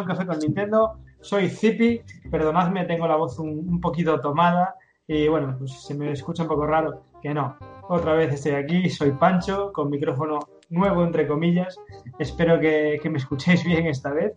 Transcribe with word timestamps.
un 0.00 0.06
café 0.06 0.26
con 0.26 0.38
Nintendo. 0.38 0.98
Soy 1.20 1.48
Zipi, 1.48 2.00
perdonadme, 2.30 2.84
tengo 2.84 3.06
la 3.06 3.16
voz 3.16 3.38
un, 3.38 3.80
poquito 3.80 4.20
tomada 4.20 4.76
y 5.06 5.28
bueno, 5.28 5.56
pues 5.58 5.72
se 5.82 5.94
me 5.94 6.12
escucha 6.12 6.44
un 6.44 6.48
poco 6.48 6.66
raro, 6.66 7.02
que 7.20 7.34
no. 7.34 7.56
Otra 7.88 8.14
vez 8.14 8.32
estoy 8.32 8.52
aquí, 8.52 8.88
soy 8.88 9.10
Pancho, 9.12 9.72
con 9.72 9.90
micrófono 9.90 10.38
nuevo, 10.70 11.04
entre 11.04 11.26
comillas. 11.26 11.76
Espero 12.18 12.58
que, 12.60 13.00
me 13.10 13.18
escuchéis 13.18 13.64
bien 13.64 13.86
esta 13.86 14.12
vez 14.12 14.32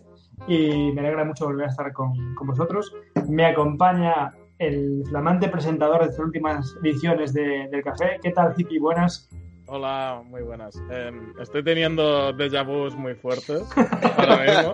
y 0.48 0.92
me 0.92 1.02
alegra 1.02 1.24
mucho 1.24 1.46
volver 1.46 1.68
a 1.68 1.70
estar 1.70 1.94
con, 1.94 2.36
vosotros. 2.44 2.94
Me 3.30 3.46
acompaña 3.46 4.34
el 4.58 5.04
flamante 5.10 5.48
presentador 5.50 6.02
de 6.02 6.08
las 6.08 6.20
últimas 6.20 6.76
ediciones 6.84 7.34
de- 7.34 7.68
del 7.70 7.84
café. 7.84 8.20
¿Qué 8.22 8.32
tal, 8.32 8.56
Zipi? 8.56 8.80
Buenas. 8.80 9.30
Hola, 9.66 10.22
muy 10.26 10.42
buenas. 10.42 10.76
Em, 10.92 11.34
estoy 11.40 11.64
teniendo 11.64 12.34
déjà 12.34 12.64
vus 12.66 12.96
muy 12.96 13.16
fuertes 13.16 13.64
ahora 14.18 14.38
mismo. 14.44 14.74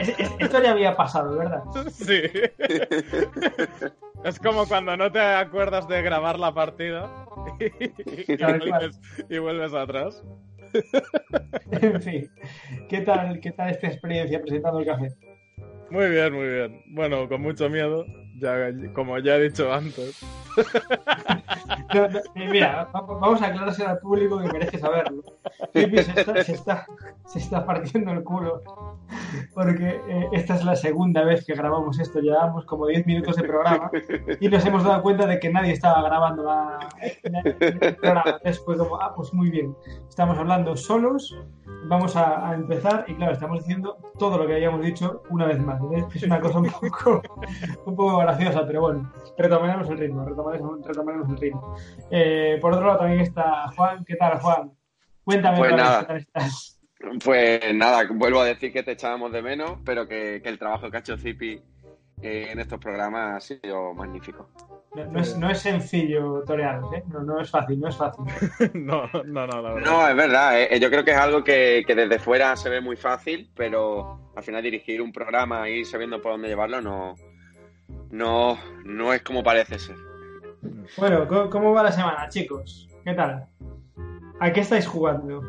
Es- 0.00 0.18
es- 0.18 0.30
Esto 0.40 0.62
ya 0.62 0.72
había 0.72 0.94
pasado, 0.94 1.36
¿verdad? 1.38 1.62
Sí. 1.90 2.22
Es 4.24 4.38
como 4.38 4.66
cuando 4.66 4.96
no 4.96 5.10
te 5.10 5.20
acuerdas 5.20 5.88
de 5.88 6.02
grabar 6.02 6.38
la 6.38 6.52
partida 6.52 7.08
vuelves, 8.38 9.00
y 9.30 9.38
vuelves 9.38 9.72
atrás. 9.72 10.22
En 11.72 12.02
fin, 12.02 12.30
¿qué 12.88 13.00
tal, 13.00 13.40
qué 13.40 13.52
tal 13.52 13.70
esta 13.70 13.86
experiencia 13.86 14.40
presentando 14.40 14.80
el 14.80 14.86
café? 14.86 15.08
Muy 15.90 16.08
bien, 16.10 16.32
muy 16.34 16.46
bien. 16.48 16.82
Bueno, 16.86 17.28
con 17.28 17.40
mucho 17.40 17.68
miedo, 17.70 18.06
ya, 18.38 18.70
como 18.92 19.18
ya 19.18 19.36
he 19.36 19.42
dicho 19.48 19.72
antes. 19.72 20.20
Mira, 22.34 22.88
va- 22.94 23.00
vamos 23.02 23.42
a 23.42 23.46
aclarárselo 23.46 23.90
al 23.90 23.98
público 23.98 24.38
que 24.38 24.48
merece 24.52 24.78
saberlo. 24.78 25.22
Zipi 25.72 25.98
se 26.02 26.20
está, 26.20 26.44
se, 26.44 26.52
está, 26.52 26.86
se 27.26 27.38
está 27.38 27.66
partiendo 27.66 28.12
el 28.12 28.22
culo 28.24 28.62
porque 29.54 30.00
eh, 30.08 30.28
esta 30.32 30.54
es 30.54 30.64
la 30.64 30.76
segunda 30.76 31.24
vez 31.24 31.44
que 31.44 31.54
grabamos 31.54 31.98
esto. 31.98 32.20
Llevamos 32.20 32.64
como 32.64 32.86
10 32.86 33.06
minutos 33.06 33.36
de 33.36 33.42
programa 33.44 33.90
y 34.40 34.48
nos 34.48 34.64
hemos 34.64 34.84
dado 34.84 35.02
cuenta 35.02 35.26
de 35.26 35.38
que 35.38 35.50
nadie 35.50 35.72
estaba 35.72 36.02
grabando 36.02 36.44
la, 36.44 36.78
el 37.00 37.96
programa. 37.96 38.40
Después, 38.44 38.78
como, 38.78 39.00
ah, 39.00 39.14
pues 39.14 39.32
muy 39.34 39.50
bien, 39.50 39.74
estamos 40.08 40.38
hablando 40.38 40.76
solos, 40.76 41.36
vamos 41.86 42.16
a, 42.16 42.54
empezar 42.54 43.04
y 43.06 43.14
claro, 43.14 43.32
estamos 43.32 43.60
diciendo 43.60 43.96
todo 44.18 44.38
lo 44.38 44.46
que 44.46 44.54
habíamos 44.54 44.82
dicho 44.82 45.22
una 45.30 45.46
vez 45.46 45.58
más. 45.60 45.80
Es 46.14 46.22
una 46.22 46.40
cosa 46.40 46.58
un 46.58 46.70
poco, 46.70 47.22
un 47.86 47.96
poco 47.96 48.18
graciosa, 48.18 48.66
pero 48.66 48.80
bueno, 48.82 49.10
retomaremos 49.38 49.88
el 49.88 49.98
ritmo, 49.98 50.24
retomaremos, 50.24 50.86
retomaremos 50.86 51.28
el 51.30 51.36
ritmo. 51.36 51.59
Eh, 52.10 52.58
por 52.60 52.72
otro 52.72 52.86
lado 52.86 52.98
también 53.00 53.20
está 53.20 53.68
Juan. 53.76 54.04
¿Qué 54.04 54.16
tal, 54.16 54.38
Juan? 54.40 54.72
Cuéntame 55.24 55.58
Pues 55.58 55.70
vez, 55.70 55.80
nada. 55.80 56.00
¿qué 56.00 56.06
tal 56.06 56.16
estás? 56.16 56.80
Pues 57.24 57.74
nada, 57.74 58.06
vuelvo 58.12 58.40
a 58.40 58.44
decir 58.44 58.72
que 58.72 58.82
te 58.82 58.92
echábamos 58.92 59.32
de 59.32 59.42
menos, 59.42 59.78
pero 59.84 60.06
que, 60.06 60.40
que 60.42 60.48
el 60.48 60.58
trabajo 60.58 60.90
que 60.90 60.98
ha 60.98 61.00
hecho 61.00 61.16
Zipi 61.16 61.62
eh, 62.22 62.48
en 62.50 62.60
estos 62.60 62.78
programas 62.78 63.36
ha 63.36 63.40
sido 63.40 63.94
magnífico. 63.94 64.50
No, 64.94 65.04
no 65.06 65.20
es, 65.20 65.38
no 65.38 65.48
es 65.48 65.60
sencillo 65.60 66.42
torearos, 66.44 66.92
¿eh? 66.92 67.04
No, 67.08 67.20
no 67.20 67.40
es 67.40 67.50
fácil, 67.50 67.80
no 67.80 67.88
es 67.88 67.96
fácil. 67.96 68.24
No, 68.74 69.08
no, 69.24 69.46
no, 69.46 69.62
la 69.62 69.72
verdad. 69.72 69.90
No, 69.90 70.08
es 70.08 70.16
verdad, 70.16 70.60
eh, 70.60 70.80
yo 70.80 70.90
creo 70.90 71.04
que 71.04 71.12
es 71.12 71.16
algo 71.16 71.42
que, 71.42 71.84
que 71.86 71.94
desde 71.94 72.18
fuera 72.18 72.56
se 72.56 72.68
ve 72.68 72.80
muy 72.80 72.96
fácil, 72.96 73.50
pero 73.54 74.32
al 74.36 74.42
final 74.42 74.62
dirigir 74.62 75.00
un 75.00 75.12
programa 75.12 75.68
y 75.70 75.78
ir 75.78 75.86
sabiendo 75.86 76.20
por 76.20 76.32
dónde 76.32 76.48
llevarlo 76.48 76.82
no, 76.82 77.14
no, 78.10 78.58
no 78.84 79.12
es 79.14 79.22
como 79.22 79.42
parece 79.42 79.78
ser. 79.78 79.96
Bueno, 80.96 81.26
¿cómo, 81.50 81.72
va 81.72 81.82
la 81.82 81.92
semana, 81.92 82.28
chicos? 82.28 82.88
¿Qué 83.04 83.14
tal? 83.14 83.46
¿A 84.40 84.52
qué 84.52 84.60
estáis 84.60 84.86
jugando? 84.86 85.42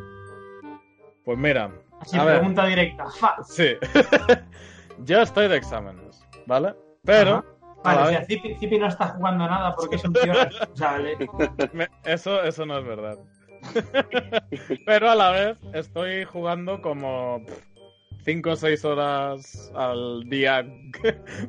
Pues 1.26 1.38
mira, 1.38 1.72
Así, 2.00 2.17
a 2.17 2.23
ver, 2.26 2.40
pregunta 2.40 2.66
directa. 2.66 3.10
¡Fa! 3.10 3.36
sí. 3.44 3.76
Yo 5.05 5.22
estoy 5.22 5.48
de 5.48 5.58
exámenes, 5.58 6.27
¿vale? 6.45 6.76
Pero 7.04 7.38
Ajá. 7.38 7.45
Vale, 7.83 8.02
o 8.02 8.10
sea, 8.10 8.26
Zipi, 8.26 8.55
Zipi 8.55 8.77
no 8.77 8.88
está 8.88 9.08
jugando 9.08 9.48
nada 9.48 9.76
porque 9.76 9.95
es 9.95 10.05
un 10.05 10.14
tío 10.14 10.33
responsable. 10.33 11.17
Me- 11.73 11.89
eso, 12.05 12.43
eso 12.43 12.66
no 12.66 12.78
es 12.78 12.86
verdad. 12.86 13.17
Pero 14.86 15.10
a 15.10 15.16
la 15.16 15.32
vez 15.32 15.58
estoy 15.73 16.26
jugando 16.26 16.82
como 16.82 17.43
5 18.23 18.52
o 18.52 18.55
6 18.55 18.86
horas 18.86 19.72
al 19.76 20.23
día 20.30 20.66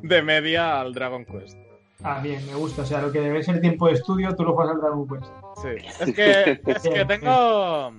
de 0.01 0.21
media 0.21 0.79
al 0.81 0.93
Dragon 0.93 1.25
Quest. 1.25 1.57
Ah, 2.03 2.19
bien, 2.21 2.45
me 2.45 2.55
gusta. 2.55 2.81
O 2.81 2.85
sea, 2.85 3.01
lo 3.01 3.11
que 3.11 3.21
debe 3.21 3.41
ser 3.43 3.61
tiempo 3.61 3.87
de 3.87 3.93
estudio, 3.93 4.35
tú 4.35 4.43
lo 4.43 4.53
juegas 4.53 4.75
al 4.75 4.81
Dragon 4.81 5.07
Quest. 5.07 5.31
Sí, 5.61 6.03
es 6.03 6.13
que, 6.13 6.61
es 6.65 6.83
que 6.83 7.05
tengo, 7.05 7.93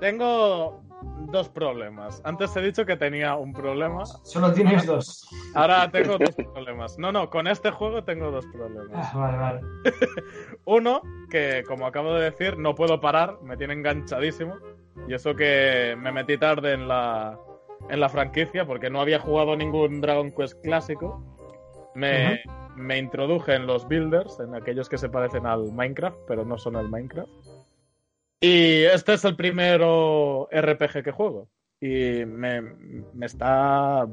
tengo 0.00 0.80
dos 1.30 1.48
problemas. 1.48 2.20
Antes 2.24 2.54
he 2.56 2.62
dicho 2.62 2.84
que 2.84 2.96
tenía 2.96 3.36
un 3.36 3.52
problema, 3.52 4.04
Solo 4.06 4.52
tienes 4.52 4.86
dos. 4.86 5.28
ahora 5.54 5.90
tengo 5.90 6.18
dos 6.18 6.34
problemas. 6.34 6.98
No, 6.98 7.12
no, 7.12 7.30
con 7.30 7.46
este 7.46 7.70
juego 7.70 8.04
tengo 8.04 8.30
dos 8.30 8.46
problemas. 8.46 9.08
Ah, 9.12 9.16
vale, 9.16 9.38
vale. 9.38 9.60
Uno, 10.64 11.02
que 11.30 11.62
como 11.66 11.86
acabo 11.86 12.14
de 12.14 12.30
decir, 12.30 12.58
no 12.58 12.74
puedo 12.74 13.00
parar, 13.00 13.38
me 13.42 13.56
tiene 13.56 13.74
enganchadísimo. 13.74 14.56
Y 15.08 15.14
eso 15.14 15.34
que 15.34 15.96
me 15.98 16.12
metí 16.12 16.36
tarde 16.36 16.72
en 16.72 16.88
la, 16.88 17.38
en 17.88 18.00
la 18.00 18.08
franquicia 18.08 18.66
porque 18.66 18.90
no 18.90 19.00
había 19.00 19.18
jugado 19.18 19.56
ningún 19.56 20.00
Dragon 20.00 20.30
Quest 20.32 20.60
clásico. 20.62 21.22
Me, 21.94 22.42
me 22.76 22.98
introduje 22.98 23.54
en 23.54 23.66
los 23.66 23.86
builders, 23.86 24.38
en 24.40 24.54
aquellos 24.54 24.88
que 24.88 24.98
se 24.98 25.08
parecen 25.08 25.46
al 25.46 25.72
Minecraft, 25.72 26.18
pero 26.26 26.44
no 26.44 26.58
son 26.58 26.76
el 26.76 26.88
Minecraft. 26.88 27.30
Y 28.40 28.84
este 28.84 29.14
es 29.14 29.24
el 29.24 29.36
primero 29.36 30.48
RPG 30.50 31.02
que 31.04 31.12
juego. 31.12 31.48
Y 31.80 32.24
me, 32.24 32.62
me 32.62 33.26
está 33.26 34.06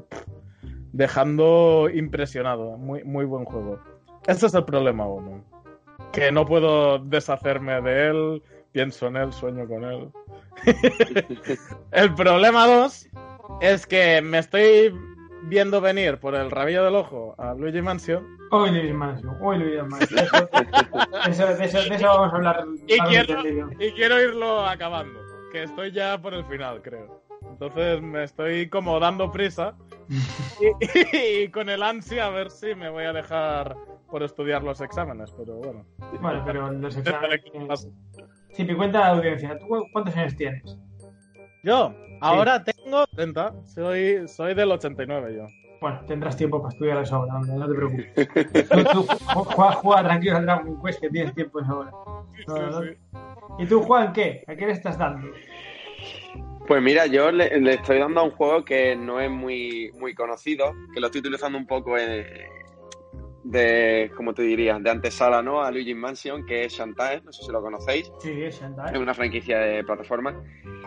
dejando 0.92 1.90
impresionado. 1.94 2.78
Muy, 2.78 3.04
muy 3.04 3.26
buen 3.26 3.46
juego. 3.46 3.80
Ese 4.26 4.48
es 4.48 4.54
el 4.54 4.66
problema 4.66 5.08
uno. 5.08 5.44
Que 6.12 6.32
no 6.32 6.46
puedo 6.46 7.00
deshacerme 7.00 7.82
de 7.82 8.08
él, 8.08 8.44
pienso 8.72 9.08
en 9.08 9.18
él, 9.18 9.32
sueño 9.32 9.68
con 9.68 9.84
él. 9.86 10.10
el 11.92 12.14
problema 12.16 12.68
dos 12.68 13.08
es 13.62 13.86
que 13.86 14.22
me 14.22 14.40
estoy 14.40 14.94
viendo 15.44 15.82
venir 15.82 16.20
por 16.20 16.36
el 16.36 16.52
rabillo 16.52 16.84
del 16.84 16.96
ojo 16.96 17.36
a 17.38 17.54
Luigi 17.54 17.82
Mansion 17.82 18.38
Hoy 18.50 18.72
Luis 18.72 18.94
Mansion, 18.94 19.38
hoy 19.42 19.58
Luis 19.58 19.84
Mansion. 19.84 20.20
Eso, 21.28 21.48
de, 21.48 21.66
eso, 21.66 21.82
de 21.82 21.96
eso 21.96 22.08
vamos 22.08 22.34
a 22.34 22.36
hablar. 22.38 22.66
y 22.88 22.98
quiero, 23.00 23.42
y 23.78 23.92
quiero 23.92 24.22
irlo 24.22 24.66
acabando. 24.66 25.20
Que 25.52 25.64
estoy 25.64 25.92
ya 25.92 26.18
por 26.22 26.34
el 26.34 26.46
final, 26.46 26.82
creo. 26.82 27.22
Entonces 27.50 28.02
me 28.02 28.24
estoy 28.24 28.70
como 28.70 29.00
dando 29.00 29.32
prisa 29.32 29.76
y, 30.60 31.44
y 31.44 31.50
con 31.50 31.70
el 31.70 31.84
ansia 31.84 32.28
a 32.28 32.30
ver 32.30 32.50
si 32.50 32.74
me 32.76 32.90
voy 32.90 33.04
a 33.04 33.14
dejar 33.14 33.76
por 34.10 34.24
estudiar 34.24 34.64
los 34.64 34.80
exámenes, 34.80 35.32
pero 35.38 35.56
bueno. 35.58 35.86
Bueno, 36.22 36.44
pero 36.46 36.72
los 36.72 36.96
exámenes. 36.96 37.42
pase. 37.68 37.92
Zipi, 38.54 38.76
cuenta 38.76 39.00
la 39.00 39.08
audiencia. 39.10 39.58
¿Tú 39.60 39.68
cuántos 39.92 40.16
años 40.16 40.36
tienes? 40.36 40.78
Yo, 41.68 41.94
ahora 42.22 42.64
tengo 42.64 43.04
30, 43.14 43.54
soy, 43.66 44.26
soy 44.30 44.54
del 44.54 44.72
89 44.72 45.36
yo. 45.36 45.48
Bueno, 45.82 46.00
tendrás 46.08 46.38
tiempo 46.38 46.62
para 46.62 46.72
estudiar 46.72 46.98
eso 47.04 47.18
ahora, 47.18 47.36
hombre, 47.36 47.56
no 47.58 47.68
te 47.68 47.74
preocupes. 47.76 48.70
Tú, 48.70 48.84
tú 48.86 49.04
ju- 49.04 49.44
juega, 49.54 49.72
juega 49.74 50.04
tranquilo 50.06 50.38
al 50.38 50.46
Dragon 50.46 50.82
Quest 50.82 51.02
que 51.02 51.10
tienes 51.10 51.36
tiempo 51.36 51.60
eso 51.60 51.70
ahora. 51.74 51.92
No, 52.48 52.72
no. 52.72 52.82
Sí, 52.82 52.88
sí. 52.88 53.20
¿Y 53.60 53.66
tú, 53.66 53.82
Juan, 53.84 54.14
qué? 54.14 54.46
¿A 54.48 54.56
qué 54.56 54.66
le 54.66 54.72
estás 54.72 54.98
dando? 54.98 55.28
Pues 56.70 56.82
mira, 56.82 57.06
yo 57.06 57.32
le, 57.34 57.60
le 57.60 57.74
estoy 57.74 58.00
dando 58.00 58.22
a 58.22 58.24
un 58.24 58.32
juego 58.32 58.64
que 58.64 58.96
no 58.96 59.20
es 59.20 59.30
muy, 59.30 59.92
muy 60.00 60.14
conocido, 60.16 60.74
que 60.94 61.02
lo 61.02 61.08
estoy 61.08 61.20
utilizando 61.20 61.58
un 61.58 61.68
poco 61.68 61.98
eh, 61.98 62.48
de, 63.44 64.12
como 64.16 64.34
te 64.34 64.42
diría, 64.42 64.78
de 64.80 64.90
antesala, 64.90 65.42
¿no? 65.42 65.62
A 65.62 65.72
Luigi 65.72 65.94
Mansion, 65.94 66.46
que 66.46 66.66
es 66.66 66.74
Shantae, 66.74 67.22
no 67.22 67.32
sé 67.32 67.44
si 67.44 67.52
lo 67.52 67.62
conocéis. 67.62 68.12
Sí, 68.20 68.32
es 68.42 68.60
Shantae. 68.60 68.94
Es 68.94 69.00
una 69.00 69.14
franquicia 69.14 69.60
de 69.60 69.84
plataforma. 69.84 70.44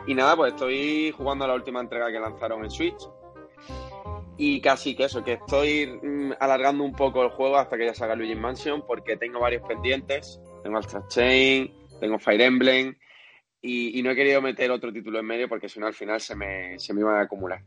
Y 0.06 0.14
nada, 0.14 0.37
pues 0.37 0.52
estoy 0.52 1.12
jugando 1.12 1.44
a 1.44 1.49
la 1.49 1.55
última 1.55 1.81
entrega 1.81 2.11
que 2.11 2.20
lanzaron 2.20 2.64
en 2.64 2.70
Switch. 2.70 3.08
Y 4.37 4.61
casi 4.61 4.94
que 4.94 5.05
eso, 5.05 5.23
que 5.23 5.35
estoy 5.35 5.87
mm, 5.87 6.32
alargando 6.41 6.82
un 6.82 6.93
poco 6.93 7.23
el 7.23 7.31
juego 7.31 7.56
hasta 7.56 7.76
que 7.76 7.87
ya 7.87 7.94
salga 7.94 8.14
Luigi 8.14 8.35
Mansion, 8.35 8.85
porque 8.87 9.17
tengo 9.17 9.41
varios 9.41 9.67
pendientes. 9.67 10.41
Tengo 10.62 10.79
Astra 10.79 11.03
Chain, 11.08 11.73
tengo 12.00 12.19
Fire 12.19 12.41
Emblem. 12.41 12.96
Y, 13.62 13.99
y 13.99 14.03
no 14.03 14.11
he 14.11 14.17
querido 14.17 14.41
meter 14.41 14.70
otro 14.70 14.91
título 14.91 15.19
en 15.19 15.26
medio 15.26 15.46
porque 15.46 15.69
si 15.69 15.79
no 15.79 15.87
al 15.87 15.93
final 15.93 16.19
se 16.20 16.35
me, 16.35 16.79
se 16.79 16.94
me 16.94 17.00
iban 17.00 17.17
a 17.17 17.23
acumular. 17.23 17.62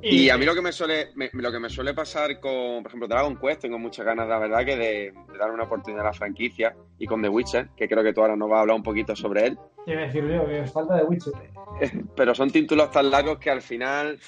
Y 0.00 0.30
a 0.30 0.38
mí 0.38 0.44
lo 0.44 0.54
que 0.54 0.62
me 0.62 0.70
suele, 0.72 1.08
me- 1.16 1.30
lo 1.32 1.50
que 1.50 1.58
me 1.58 1.68
suele 1.68 1.92
pasar 1.92 2.38
con, 2.38 2.82
por 2.82 2.86
ejemplo, 2.86 3.08
Dragon 3.08 3.36
Quest, 3.36 3.62
tengo 3.62 3.78
muchas 3.78 4.06
ganas, 4.06 4.28
la 4.28 4.38
verdad, 4.38 4.64
que 4.64 4.76
de, 4.76 5.12
de 5.32 5.38
dar 5.38 5.50
una 5.50 5.64
oportunidad 5.64 6.04
a 6.06 6.10
la 6.10 6.12
franquicia 6.14 6.74
y 6.98 7.06
con 7.06 7.20
The 7.20 7.28
Witcher, 7.28 7.68
que 7.76 7.88
creo 7.88 8.02
que 8.04 8.12
tú 8.12 8.20
ahora 8.20 8.36
nos 8.36 8.48
vas 8.48 8.58
a 8.58 8.60
hablar 8.62 8.76
un 8.76 8.82
poquito 8.82 9.16
sobre 9.16 9.46
él. 9.48 9.58
Te 9.84 9.92
iba 9.92 10.02
a 10.02 10.06
decir 10.06 10.24
yo 10.28 10.46
que 10.46 10.64
falta 10.66 10.94
de 10.96 11.02
Witcher. 11.04 11.32
Pero 12.16 12.34
son 12.34 12.50
títulos 12.50 12.90
tan 12.92 13.10
largos 13.10 13.38
que 13.38 13.50
al 13.50 13.60
final, 13.62 14.18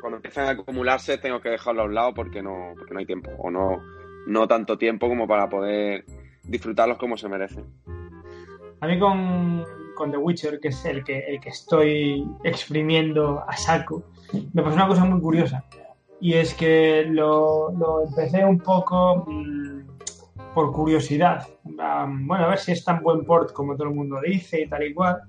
cuando 0.00 0.16
empiezan 0.16 0.46
a 0.46 0.50
acumularse, 0.52 1.18
tengo 1.18 1.40
que 1.40 1.50
dejarlos 1.50 1.82
a 1.84 1.86
un 1.88 1.94
lado 1.94 2.14
porque 2.14 2.42
no, 2.42 2.72
porque 2.78 2.94
no 2.94 3.00
hay 3.00 3.06
tiempo, 3.06 3.30
o 3.38 3.50
no, 3.50 3.82
no 4.26 4.48
tanto 4.48 4.78
tiempo 4.78 5.06
como 5.08 5.28
para 5.28 5.48
poder 5.50 6.04
disfrutarlos 6.44 6.96
como 6.98 7.16
se 7.18 7.28
merecen. 7.28 7.66
A 8.80 8.86
mí 8.86 8.98
con, 8.98 9.64
con 9.94 10.10
The 10.10 10.16
Witcher, 10.16 10.58
que 10.60 10.68
es 10.68 10.84
el 10.86 11.04
que, 11.04 11.18
el 11.20 11.40
que 11.40 11.50
estoy 11.50 12.26
exprimiendo 12.42 13.44
a 13.46 13.56
saco, 13.56 14.02
me 14.52 14.62
pasó 14.62 14.76
una 14.76 14.88
cosa 14.88 15.04
muy 15.04 15.20
curiosa. 15.20 15.64
Y 16.20 16.34
es 16.34 16.54
que 16.54 17.04
lo, 17.08 17.72
lo 17.72 18.04
empecé 18.04 18.44
un 18.44 18.58
poco 18.58 19.24
mmm, 19.26 19.80
por 20.54 20.72
curiosidad. 20.72 21.48
Um, 21.64 22.26
bueno, 22.26 22.44
a 22.44 22.48
ver 22.48 22.58
si 22.58 22.72
es 22.72 22.84
tan 22.84 23.02
buen 23.02 23.24
port 23.24 23.52
como 23.52 23.74
todo 23.74 23.88
el 23.88 23.94
mundo 23.94 24.20
dice 24.24 24.62
y 24.62 24.68
tal 24.68 24.84
y 24.84 24.94
cual. 24.94 25.22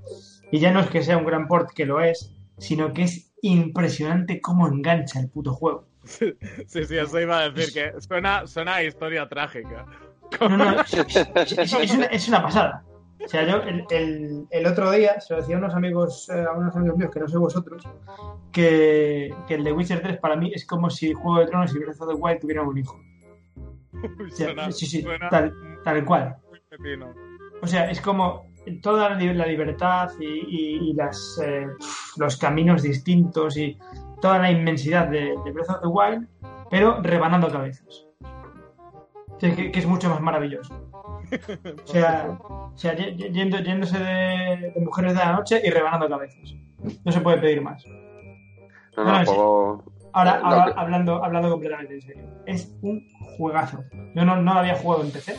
Y 0.51 0.59
ya 0.59 0.71
no 0.71 0.81
es 0.81 0.87
que 0.87 1.01
sea 1.01 1.17
un 1.17 1.25
gran 1.25 1.47
port, 1.47 1.71
que 1.71 1.85
lo 1.85 2.01
es, 2.01 2.31
sino 2.59 2.93
que 2.93 3.03
es 3.03 3.33
impresionante 3.41 4.39
cómo 4.39 4.67
engancha 4.67 5.19
el 5.19 5.29
puto 5.29 5.53
juego. 5.53 5.85
Sí, 6.03 6.33
sí, 6.67 6.97
eso 6.97 7.19
iba 7.19 7.39
a 7.39 7.49
decir, 7.49 7.73
que 7.73 8.01
suena, 8.01 8.45
suena 8.45 8.75
a 8.75 8.83
historia 8.83 9.27
trágica. 9.27 9.85
No, 10.41 10.49
no, 10.49 10.81
es, 10.81 10.93
es, 10.93 11.57
es, 11.57 11.93
una, 11.93 12.05
es, 12.07 12.27
una, 12.27 12.43
pasada. 12.43 12.83
O 13.25 13.27
sea, 13.27 13.45
yo 13.45 13.57
el, 13.63 13.85
el, 13.89 14.47
el, 14.49 14.65
otro 14.65 14.91
día 14.91 15.19
se 15.21 15.33
lo 15.33 15.39
decía 15.39 15.55
a 15.55 15.59
unos 15.59 15.73
amigos, 15.73 16.29
eh, 16.29 16.43
a 16.43 16.51
unos 16.51 16.75
amigos 16.75 16.97
míos 16.97 17.11
que 17.11 17.19
no 17.21 17.27
soy 17.27 17.39
vosotros, 17.39 17.83
que, 18.51 19.33
que, 19.47 19.53
el 19.55 19.63
de 19.63 19.71
Witcher 19.71 20.01
3 20.01 20.17
para 20.17 20.35
mí 20.35 20.51
es 20.53 20.65
como 20.65 20.89
si 20.89 21.13
Juego 21.13 21.39
de 21.39 21.47
Tronos 21.47 21.73
y 21.73 21.79
Breath 21.79 22.01
of 22.01 22.09
the 22.09 22.15
Wild 22.15 22.39
tuvieran 22.41 22.67
un 22.67 22.77
hijo. 22.77 22.99
O 24.03 24.29
sea, 24.29 24.47
suena, 24.47 24.71
sí, 24.71 24.85
sí, 24.85 25.05
tal, 25.29 25.53
tal, 25.83 26.03
cual. 26.03 26.35
O 27.61 27.67
sea, 27.67 27.89
es 27.89 28.01
como 28.01 28.45
toda 28.81 29.11
la 29.11 29.45
libertad 29.45 30.09
y, 30.19 30.25
y, 30.25 30.89
y 30.89 30.93
las, 30.93 31.39
eh, 31.43 31.67
los 32.17 32.37
caminos 32.37 32.83
distintos 32.83 33.55
y 33.57 33.77
toda 34.21 34.39
la 34.39 34.51
inmensidad 34.51 35.07
de, 35.07 35.35
de, 35.45 35.51
Breath 35.51 35.69
of 35.69 35.81
the 35.81 35.87
Wild, 35.87 36.27
pero 36.69 37.01
rebanando 37.01 37.49
cabezas. 37.49 38.05
O 38.21 39.39
sea, 39.39 39.55
que, 39.55 39.71
que, 39.71 39.79
es 39.79 39.85
mucho 39.85 40.09
más 40.09 40.21
maravilloso. 40.21 40.73
O 41.83 41.87
sea, 41.87 42.37
o 42.41 42.71
sea 42.75 42.95
yendo, 42.95 43.59
yéndose 43.59 43.99
de, 43.99 44.71
de, 44.73 44.81
mujeres 44.81 45.13
de 45.13 45.19
la 45.19 45.33
noche 45.33 45.61
y 45.63 45.69
rebanando 45.69 46.09
cabezas. 46.09 46.55
No 47.03 47.11
se 47.11 47.21
puede 47.21 47.37
pedir 47.37 47.61
más. 47.61 47.85
No, 48.97 49.03
no, 49.03 49.25
poco... 49.25 49.83
Ahora, 50.13 50.39
ahora 50.43 50.65
que... 50.65 50.79
hablando, 50.79 51.23
hablando 51.23 51.49
completamente 51.49 51.95
en 51.95 52.01
serio, 52.01 52.23
es 52.45 52.75
un 52.81 53.07
juegazo. 53.37 53.83
Yo 54.13 54.25
no, 54.25 54.35
no 54.35 54.53
lo 54.53 54.59
había 54.59 54.75
jugado 54.75 55.03
en 55.03 55.11
PC, 55.11 55.35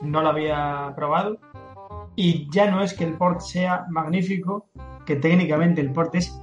no 0.00 0.22
lo 0.22 0.28
había 0.28 0.92
probado, 0.94 1.38
y 2.14 2.48
ya 2.50 2.70
no 2.70 2.82
es 2.82 2.94
que 2.94 3.04
el 3.04 3.14
port 3.14 3.40
sea 3.40 3.86
magnífico, 3.88 4.66
que 5.06 5.16
técnicamente 5.16 5.80
el 5.80 5.92
port 5.92 6.14
es 6.14 6.38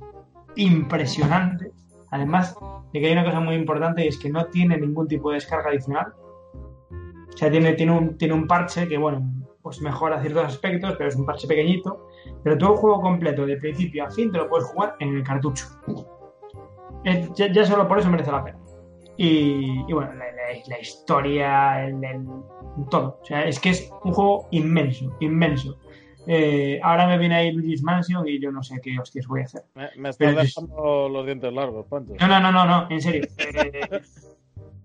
impresionante. 0.55 1.71
Además 2.11 2.55
de 2.91 2.99
que 2.99 3.07
hay 3.07 3.13
una 3.13 3.23
cosa 3.23 3.39
muy 3.39 3.55
importante 3.55 4.03
y 4.03 4.07
es 4.07 4.17
que 4.17 4.29
no 4.29 4.45
tiene 4.45 4.77
ningún 4.77 5.07
tipo 5.07 5.29
de 5.29 5.35
descarga 5.35 5.69
adicional. 5.69 6.13
O 7.33 7.37
sea, 7.37 7.49
tiene, 7.49 7.73
tiene, 7.73 7.91
un, 7.91 8.17
tiene 8.17 8.33
un 8.33 8.47
parche 8.47 8.87
que, 8.87 8.97
bueno, 8.97 9.21
pues 9.61 9.81
mejora 9.81 10.21
ciertos 10.21 10.45
aspectos, 10.45 10.95
pero 10.97 11.09
es 11.09 11.15
un 11.15 11.25
parche 11.25 11.47
pequeñito. 11.47 12.07
Pero 12.43 12.57
todo 12.57 12.73
el 12.73 12.77
juego 12.77 13.01
completo, 13.01 13.45
de 13.45 13.57
principio 13.57 14.05
a 14.05 14.11
fin, 14.11 14.31
te 14.31 14.37
lo 14.37 14.49
puedes 14.49 14.67
jugar 14.67 14.95
en 14.99 15.15
el 15.15 15.23
cartucho. 15.23 15.65
Ya, 17.35 17.51
ya 17.51 17.65
solo 17.65 17.87
por 17.87 17.99
eso 17.99 18.09
merece 18.09 18.31
la 18.31 18.43
pena. 18.43 18.59
Y, 19.17 19.83
y 19.87 19.93
bueno, 19.93 20.13
la, 20.13 20.31
la, 20.31 20.59
la 20.67 20.79
historia, 20.79 21.85
el, 21.85 22.03
el, 22.03 22.25
todo. 22.89 23.19
O 23.21 23.25
sea, 23.25 23.45
es 23.45 23.59
que 23.59 23.69
es 23.69 23.91
un 24.03 24.13
juego 24.13 24.47
inmenso, 24.51 25.15
inmenso. 25.19 25.77
Eh, 26.27 26.79
ahora 26.83 27.07
me 27.07 27.17
viene 27.17 27.35
ahí 27.35 27.51
Luigi's 27.51 27.81
Mansion 27.81 28.27
y 28.27 28.39
yo 28.39 28.51
no 28.51 28.61
sé 28.61 28.79
qué 28.81 28.97
hostias 28.99 29.27
voy 29.27 29.41
a 29.41 29.45
hacer. 29.45 29.63
Me, 29.73 29.89
me 29.97 30.09
estás 30.09 30.35
dejando 30.35 31.07
es... 31.07 31.11
los 31.11 31.25
dientes 31.25 31.51
largos, 31.51 31.85
Pancho. 31.87 32.13
No, 32.19 32.27
no, 32.27 32.39
no, 32.39 32.51
no, 32.51 32.65
no 32.65 32.87
en 32.89 33.01
serio. 33.01 33.27
Eh, 33.37 33.89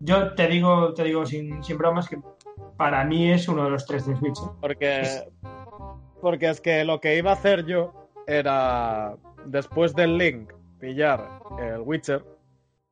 yo 0.04 0.34
te 0.34 0.46
digo, 0.48 0.92
te 0.94 1.04
digo 1.04 1.24
sin, 1.24 1.62
sin, 1.64 1.78
bromas 1.78 2.08
que 2.08 2.18
para 2.76 3.04
mí 3.04 3.30
es 3.30 3.48
uno 3.48 3.64
de 3.64 3.70
los 3.70 3.86
tres 3.86 4.06
de 4.06 4.14
Switch. 4.16 4.38
¿eh? 4.38 4.50
Porque, 4.60 5.02
porque 6.20 6.50
es 6.50 6.60
que 6.60 6.84
lo 6.84 7.00
que 7.00 7.16
iba 7.16 7.30
a 7.30 7.34
hacer 7.34 7.64
yo 7.64 7.92
era, 8.26 9.16
después 9.46 9.94
del 9.94 10.18
link, 10.18 10.52
pillar 10.78 11.40
el 11.58 11.80
Witcher, 11.80 12.22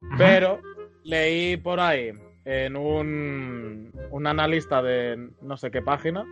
Ajá. 0.02 0.16
pero 0.16 0.58
leí 1.04 1.56
por 1.58 1.80
ahí 1.80 2.12
en 2.44 2.76
un, 2.76 3.92
un 4.10 4.26
analista 4.26 4.82
de 4.82 5.30
no 5.42 5.56
sé 5.56 5.70
qué 5.70 5.82
página 5.82 6.24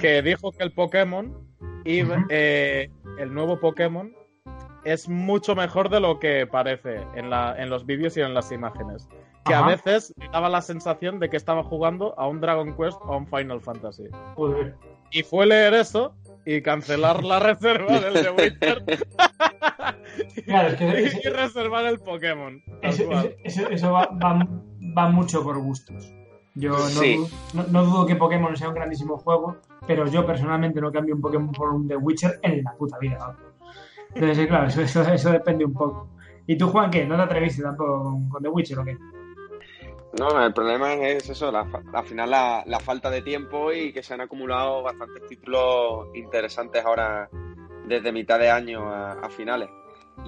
que 0.00 0.22
dijo 0.22 0.52
que 0.52 0.62
el 0.62 0.72
Pokémon 0.72 1.34
y 1.84 2.02
eh, 2.28 2.88
el 3.18 3.34
nuevo 3.34 3.58
Pokémon 3.58 4.14
es 4.84 5.08
mucho 5.08 5.54
mejor 5.54 5.88
de 5.88 6.00
lo 6.00 6.18
que 6.18 6.46
parece 6.46 7.00
en, 7.14 7.30
la, 7.30 7.56
en 7.58 7.70
los 7.70 7.84
vídeos 7.84 8.16
y 8.16 8.20
en 8.20 8.34
las 8.34 8.52
imágenes. 8.52 9.08
Que 9.44 9.54
Ajá. 9.54 9.66
a 9.66 9.68
veces 9.68 10.14
me 10.16 10.28
daba 10.28 10.48
la 10.48 10.62
sensación 10.62 11.20
de 11.20 11.28
que 11.28 11.36
estaba 11.36 11.62
jugando 11.62 12.18
a 12.18 12.26
un 12.26 12.40
Dragon 12.40 12.74
Quest 12.76 12.98
o 13.02 13.12
a 13.12 13.16
un 13.18 13.26
Final 13.26 13.60
Fantasy. 13.60 14.04
Joder. 14.36 14.74
Y 15.10 15.22
fue 15.22 15.46
leer 15.46 15.74
eso 15.74 16.14
y 16.46 16.62
cancelar 16.62 17.22
la 17.22 17.38
reserva 17.40 18.00
del 18.00 18.14
The 18.14 18.30
Witcher. 18.30 18.84
claro, 20.46 20.68
es 20.68 20.74
que 20.76 20.84
y, 21.24 21.26
y, 21.26 21.30
reservar 21.30 21.84
el 21.86 22.00
Pokémon. 22.00 22.62
Eso, 22.82 23.04
eso, 23.44 23.68
eso 23.68 23.92
va, 23.92 24.06
va, 24.22 24.46
va, 24.96 25.08
mucho 25.10 25.42
por 25.42 25.58
gustos. 25.58 26.12
Yo 26.54 26.70
no, 26.70 26.78
sí. 26.78 27.16
dudo, 27.16 27.28
no, 27.54 27.62
no, 27.64 27.84
dudo 27.84 28.06
que 28.06 28.16
Pokémon 28.16 28.56
sea 28.56 28.68
un 28.68 28.74
grandísimo 28.74 29.18
juego, 29.18 29.56
pero 29.86 30.06
yo 30.06 30.24
personalmente 30.24 30.80
no 30.80 30.92
cambio 30.92 31.16
un 31.16 31.20
Pokémon 31.20 31.52
por 31.52 31.70
un 31.70 31.88
The 31.88 31.96
Witcher 31.96 32.38
en 32.42 32.62
la 32.62 32.72
puta 32.74 32.98
vida. 32.98 33.18
¿no? 33.18 33.66
Entonces, 34.14 34.46
claro, 34.46 34.68
eso, 34.68 34.80
eso, 34.82 35.02
eso, 35.02 35.30
depende 35.32 35.64
un 35.64 35.72
poco. 35.72 36.08
¿Y 36.46 36.56
tú, 36.56 36.68
Juan, 36.68 36.90
qué? 36.90 37.04
¿No 37.04 37.16
te 37.16 37.22
atreviste 37.22 37.62
tampoco 37.62 38.04
con, 38.04 38.28
con 38.28 38.42
The 38.42 38.48
Witcher 38.48 38.78
o 38.78 38.84
qué? 38.84 38.96
No, 40.18 40.44
el 40.44 40.52
problema 40.52 40.94
es 40.94 41.28
eso, 41.28 41.50
la, 41.50 41.66
al 41.92 42.04
final 42.04 42.30
la, 42.30 42.62
la, 42.66 42.78
falta 42.78 43.10
de 43.10 43.22
tiempo 43.22 43.72
y 43.72 43.92
que 43.92 44.02
se 44.02 44.14
han 44.14 44.20
acumulado 44.20 44.82
bastantes 44.82 45.26
títulos 45.26 46.08
interesantes 46.14 46.84
ahora 46.84 47.28
desde 47.86 48.12
mitad 48.12 48.38
de 48.38 48.48
año 48.48 48.88
a, 48.88 49.12
a 49.12 49.28
finales. 49.28 49.68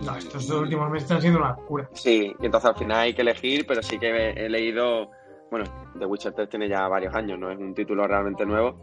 No, 0.05 0.17
estos 0.17 0.49
dos 0.49 0.63
últimos 0.63 0.91
meses 0.91 1.05
están 1.05 1.21
siendo 1.21 1.39
una 1.39 1.51
locura. 1.51 1.89
Sí, 1.93 2.35
y 2.41 2.47
entonces 2.47 2.71
al 2.71 2.77
final 2.77 2.99
hay 2.99 3.15
que 3.15 3.23
elegir, 3.23 3.65
pero 3.67 3.83
sí 3.83 3.99
que 3.99 4.09
he, 4.09 4.47
he 4.47 4.49
leído, 4.49 5.11
bueno, 5.51 5.65
The 5.97 6.07
Witcher 6.07 6.33
3 6.33 6.49
tiene 6.49 6.69
ya 6.69 6.89
varios 6.89 7.15
años, 7.15 7.39
no 7.39 7.51
es 7.51 7.59
un 7.59 7.73
título 7.73 8.09
realmente 8.09 8.45
nuevo, 8.45 8.81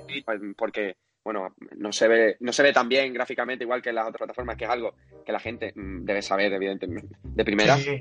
Porque 0.56 0.96
bueno, 1.26 1.52
no 1.78 1.92
se 1.92 2.06
ve, 2.06 2.36
no 2.38 2.52
se 2.52 2.62
ve 2.62 2.72
tan 2.72 2.88
bien 2.88 3.12
gráficamente 3.12 3.64
igual 3.64 3.82
que 3.82 3.88
en 3.88 3.96
las 3.96 4.06
otras 4.06 4.18
plataformas, 4.18 4.56
que 4.56 4.62
es 4.62 4.70
algo 4.70 4.94
que 5.24 5.32
la 5.32 5.40
gente 5.40 5.72
mm, 5.74 6.04
debe 6.04 6.22
saber, 6.22 6.52
evidentemente, 6.52 7.16
de 7.20 7.44
primera. 7.44 7.76
Sí. 7.78 8.00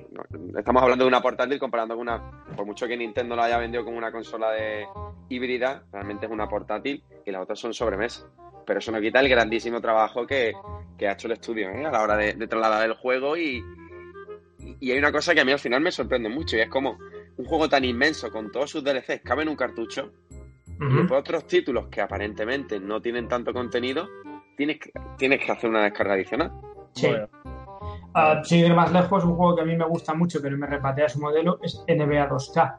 Estamos 0.55 0.84
hablando 0.84 1.05
de 1.05 1.08
una 1.08 1.24
portátil 1.24 1.58
comparando 1.58 1.96
con 1.96 2.03
una, 2.03 2.22
por 2.55 2.67
mucho 2.67 2.86
que 2.88 2.96
Nintendo 2.96 3.36
la 3.36 3.46
haya 3.46 3.58
vendido 3.58 3.84
como 3.84 3.98
una 3.98 4.12
consola 4.12 4.51
de 4.51 4.86
híbrida, 5.27 5.86
realmente 5.91 6.27
es 6.27 6.32
una 6.32 6.48
portátil 6.48 7.01
y 7.25 7.32
las 7.32 7.41
otras 7.41 7.58
son 7.58 7.74
sobremesa. 7.74 8.27
pero 8.63 8.77
eso 8.77 8.91
no 8.91 9.01
quita 9.01 9.22
el 9.22 9.29
grandísimo 9.29 9.82
trabajo 9.82 10.27
que, 10.27 10.53
ha 11.01 11.12
hecho 11.12 11.25
el 11.25 11.34
estudio 11.34 11.72
¿eh? 11.72 11.84
a 11.84 11.89
la 11.89 12.03
hora 12.03 12.17
de, 12.17 12.34
trasladar 12.46 12.86
el 12.86 12.94
juego 12.94 13.36
y, 13.36 13.60
y 14.79 14.91
hay 14.91 15.00
una 15.00 15.12
cosa 15.12 15.34
que 15.34 15.41
a 15.41 15.46
mí 15.46 15.51
al 15.51 15.58
final 15.58 15.82
me 15.82 15.91
sorprende 15.91 16.29
mucho 16.29 16.58
y 16.58 16.60
es 16.60 16.70
como 16.70 17.00
un 17.38 17.46
juego 17.46 17.67
tan 17.67 17.86
inmenso 17.86 18.29
con 18.29 18.51
todos 18.51 18.70
sus 18.70 18.84
DLCs 18.84 19.22
cabe 19.24 19.41
en 19.41 19.50
un 19.50 19.55
cartucho 19.55 20.13
y 20.79 21.13
otros 21.13 21.48
títulos 21.48 21.88
que 21.88 22.01
aparentemente 22.01 22.79
no 22.79 23.01
tienen 23.01 23.27
tanto 23.27 23.53
contenido 23.53 24.08
tienes 24.55 24.79
que, 24.79 24.91
tienes 25.17 25.44
que 25.44 25.51
hacer 25.51 25.70
una 25.70 25.84
descarga 25.84 26.13
adicional. 26.13 26.51
Sí. 26.94 27.08
Uh, 27.08 28.44
sin 28.44 28.65
ir 28.65 28.74
más 28.74 28.91
lejos, 28.91 29.25
un 29.25 29.36
juego 29.36 29.55
que 29.55 29.62
a 29.62 29.65
mí 29.65 29.75
me 29.75 29.86
gusta 29.86 30.13
mucho, 30.13 30.41
pero 30.41 30.58
me 30.58 30.67
repatea 30.67 31.10
su 31.10 31.20
modelo, 31.20 31.60
es 31.62 31.84
NBA 31.88 32.29
2K. 32.29 32.77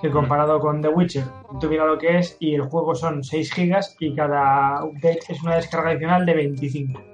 Que 0.00 0.10
comparado 0.10 0.58
con 0.58 0.82
The 0.82 0.88
Witcher, 0.88 1.24
tú 1.60 1.68
mira 1.68 1.86
lo 1.86 1.96
que 1.96 2.18
es, 2.18 2.36
y 2.40 2.54
el 2.54 2.62
juego 2.62 2.94
son 2.94 3.22
6 3.22 3.52
gigas 3.52 3.96
y 4.00 4.14
cada 4.14 4.84
update 4.84 5.20
es 5.28 5.42
una 5.42 5.56
descarga 5.56 5.90
adicional 5.90 6.26
de 6.26 6.34
25. 6.34 7.13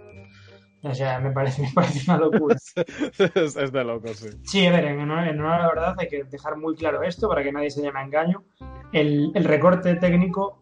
O 0.82 0.94
sea, 0.94 1.20
me 1.20 1.30
parece, 1.30 1.62
me 1.66 1.72
parece 1.75 2.10
una 2.10 2.18
locura. 2.20 2.56
es, 2.56 3.72
de 3.72 3.84
loco, 3.84 4.08
sí. 4.08 4.28
Sí, 4.44 4.66
a 4.66 4.72
ver, 4.72 4.87
en 4.87 5.00
honor, 5.00 5.28
en 5.28 5.42
la 5.42 5.68
verdad 5.68 5.94
hay 5.99 6.08
que 6.08 6.25
dejar 6.25 6.56
muy 6.56 6.75
claro 6.75 7.02
esto 7.02 7.28
para 7.28 7.42
que 7.42 7.52
nadie 7.52 7.70
se 7.70 7.82
llame 7.82 8.00
a 8.00 8.04
engaño. 8.04 8.44
El, 8.92 9.30
el 9.34 9.44
recorte 9.44 9.94
técnico 9.96 10.60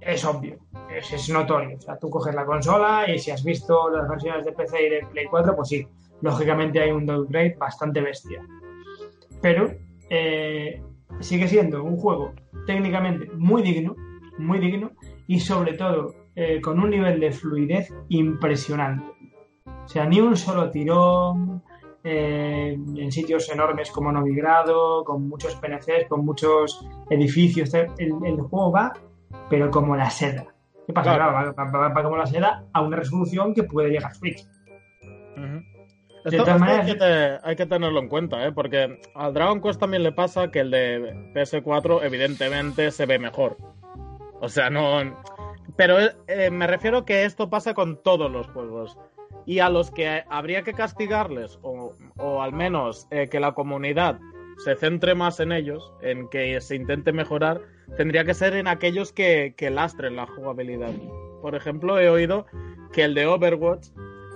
es 0.00 0.24
obvio, 0.24 0.58
es, 0.90 1.28
notorio. 1.28 1.76
O 1.76 1.80
sea, 1.80 1.98
tú 1.98 2.10
coges 2.10 2.34
la 2.34 2.44
consola 2.44 3.04
y 3.10 3.18
si 3.18 3.30
has 3.30 3.44
visto 3.44 3.90
las 3.90 4.08
versiones 4.08 4.44
de 4.44 4.52
PC 4.52 4.86
y 4.86 4.90
de 4.90 5.06
Play 5.10 5.26
4, 5.26 5.56
pues 5.56 5.68
sí, 5.68 5.86
lógicamente 6.22 6.80
hay 6.80 6.90
un 6.90 7.06
downgrade 7.06 7.56
bastante 7.58 8.00
bestia. 8.00 8.42
Pero 9.42 9.70
eh, 10.08 10.82
sigue 11.20 11.48
siendo 11.48 11.82
un 11.82 11.96
juego 11.96 12.32
técnicamente 12.66 13.30
muy 13.34 13.62
digno, 13.62 13.94
muy 14.38 14.58
digno 14.58 14.92
y 15.26 15.40
sobre 15.40 15.74
todo 15.74 16.14
eh, 16.34 16.60
con 16.60 16.80
un 16.80 16.90
nivel 16.90 17.20
de 17.20 17.32
fluidez 17.32 17.92
impresionante. 18.08 19.04
O 19.66 19.88
sea, 19.88 20.06
ni 20.06 20.20
un 20.20 20.36
solo 20.36 20.70
tirón, 20.70 21.62
eh, 22.02 22.78
en 22.96 23.12
sitios 23.12 23.50
enormes 23.50 23.90
como 23.90 24.12
Novigrado, 24.12 25.04
con 25.04 25.28
muchos 25.28 25.56
PNCs, 25.56 26.08
con 26.08 26.24
muchos 26.24 26.86
edificios. 27.10 27.74
El, 27.74 28.14
el 28.24 28.40
juego 28.42 28.72
va 28.72 28.92
pero 29.48 29.70
como 29.70 29.96
la 29.96 30.10
seda. 30.10 30.46
¿Qué 30.86 30.92
pasa? 30.92 31.14
Claro. 31.14 31.54
va, 31.54 32.02
como 32.02 32.16
la 32.16 32.26
seda 32.26 32.64
a 32.72 32.80
una 32.80 32.96
resolución 32.96 33.54
que 33.54 33.62
puede 33.62 33.90
llegar 33.90 34.10
a 34.10 34.14
Switch. 34.14 34.46
Esto, 36.24 36.44
hay, 37.42 37.56
que 37.56 37.66
tenerlo 37.66 37.98
en 37.98 38.08
cuenta, 38.08 38.44
¿eh? 38.46 38.52
porque 38.52 38.98
al 39.14 39.32
Dragon 39.32 39.62
Quest 39.62 39.80
también 39.80 40.02
le 40.02 40.12
pasa 40.12 40.50
que 40.50 40.60
el 40.60 40.70
de 40.70 41.32
PS4 41.34 42.00
evidentemente 42.02 42.90
se 42.90 43.06
ve 43.06 43.18
mejor. 43.18 43.56
O 44.40 44.48
sea, 44.48 44.68
no... 44.68 45.00
Pero 45.76 45.96
eh, 46.26 46.50
me 46.50 46.66
refiero 46.66 47.04
que 47.04 47.24
esto 47.24 47.50
pasa 47.50 47.74
con 47.74 48.02
todos 48.02 48.30
los 48.30 48.46
juegos. 48.48 48.98
Y 49.46 49.60
a 49.60 49.68
los 49.68 49.90
que 49.90 50.24
habría 50.28 50.62
que 50.62 50.74
castigarles, 50.74 51.58
o, 51.62 51.94
al 52.42 52.52
menos 52.52 53.06
eh, 53.10 53.28
que 53.28 53.40
la 53.40 53.52
comunidad 53.52 54.18
se 54.58 54.76
centre 54.76 55.14
más 55.14 55.40
en 55.40 55.52
ellos, 55.52 55.94
en 56.02 56.28
que 56.28 56.60
se 56.60 56.76
intente 56.76 57.12
mejorar, 57.12 57.62
tendría 57.96 58.24
que 58.24 58.34
ser 58.34 58.54
en 58.54 58.68
aquellos 58.68 59.12
que, 59.12 59.54
lastren 59.72 60.16
la 60.16 60.26
jugabilidad. 60.26 60.92
Por 61.40 61.54
ejemplo, 61.54 61.98
he 61.98 62.10
oído 62.10 62.44
que 62.92 63.04
el 63.04 63.14
de 63.14 63.26
Overwatch 63.26 63.88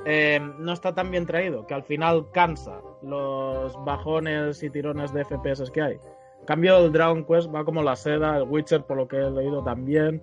eh, 0.07 0.41
no 0.59 0.73
está 0.73 0.95
tan 0.95 1.11
bien 1.11 1.27
traído, 1.27 1.67
que 1.67 1.75
al 1.75 1.83
final 1.83 2.27
cansa 2.33 2.81
los 3.03 3.77
bajones 3.85 4.63
y 4.63 4.71
tirones 4.71 5.13
de 5.13 5.25
FPS 5.25 5.71
que 5.71 5.83
hay. 5.83 5.99
En 6.41 6.47
cambio, 6.47 6.79
el 6.79 6.93
Dragon 6.93 7.25
Quest 7.25 7.55
va 7.55 7.65
como 7.65 7.83
la 7.83 7.97
seda, 7.97 8.39
el 8.39 8.45
Witcher, 8.45 8.85
por 8.85 8.97
lo 8.97 9.09
que 9.09 9.17
he 9.17 9.31
leído 9.31 9.63
también, 9.63 10.23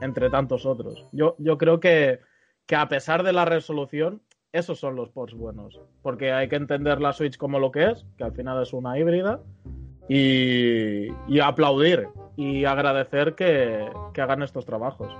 entre 0.00 0.30
tantos 0.30 0.66
otros. 0.66 1.06
Yo, 1.12 1.36
yo 1.38 1.58
creo 1.58 1.80
que, 1.80 2.20
que 2.66 2.76
a 2.76 2.88
pesar 2.88 3.22
de 3.22 3.32
la 3.32 3.44
resolución, 3.44 4.22
esos 4.52 4.78
son 4.78 4.96
los 4.96 5.10
ports 5.10 5.34
buenos. 5.34 5.80
Porque 6.02 6.32
hay 6.32 6.48
que 6.48 6.56
entender 6.56 7.00
la 7.00 7.12
Switch 7.12 7.36
como 7.36 7.58
lo 7.58 7.72
que 7.72 7.90
es, 7.90 8.06
que 8.16 8.24
al 8.24 8.32
final 8.32 8.62
es 8.62 8.72
una 8.72 8.98
híbrida, 8.98 9.40
y, 10.08 11.40
aplaudir 11.40 12.08
y 12.36 12.64
agradecer 12.64 13.34
que, 13.34 13.88
hagan 14.16 14.42
estos 14.42 14.66
trabajos. 14.66 15.12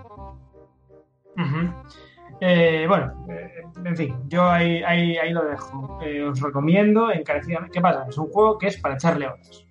Eh, 2.41 2.85
bueno, 2.89 3.25
eh, 3.31 3.63
en 3.85 3.97
fin, 3.97 4.17
yo 4.29 4.45
ahí, 4.51 4.83
ahí, 4.83 5.33
lo 5.33 5.45
dejo. 5.45 6.01
Eh, 6.03 6.23
os 6.25 6.41
recomiendo 6.41 7.11
encarecidamente. 7.13 7.75
¿Qué 7.75 7.81
pasa? 7.81 8.07
Es 8.09 8.19
un 8.19 8.29
juego 8.29 8.59
que 8.59 8.67
es 8.67 8.77
para 8.79 8.95
echarle 8.95 9.29
horas. 9.29 9.65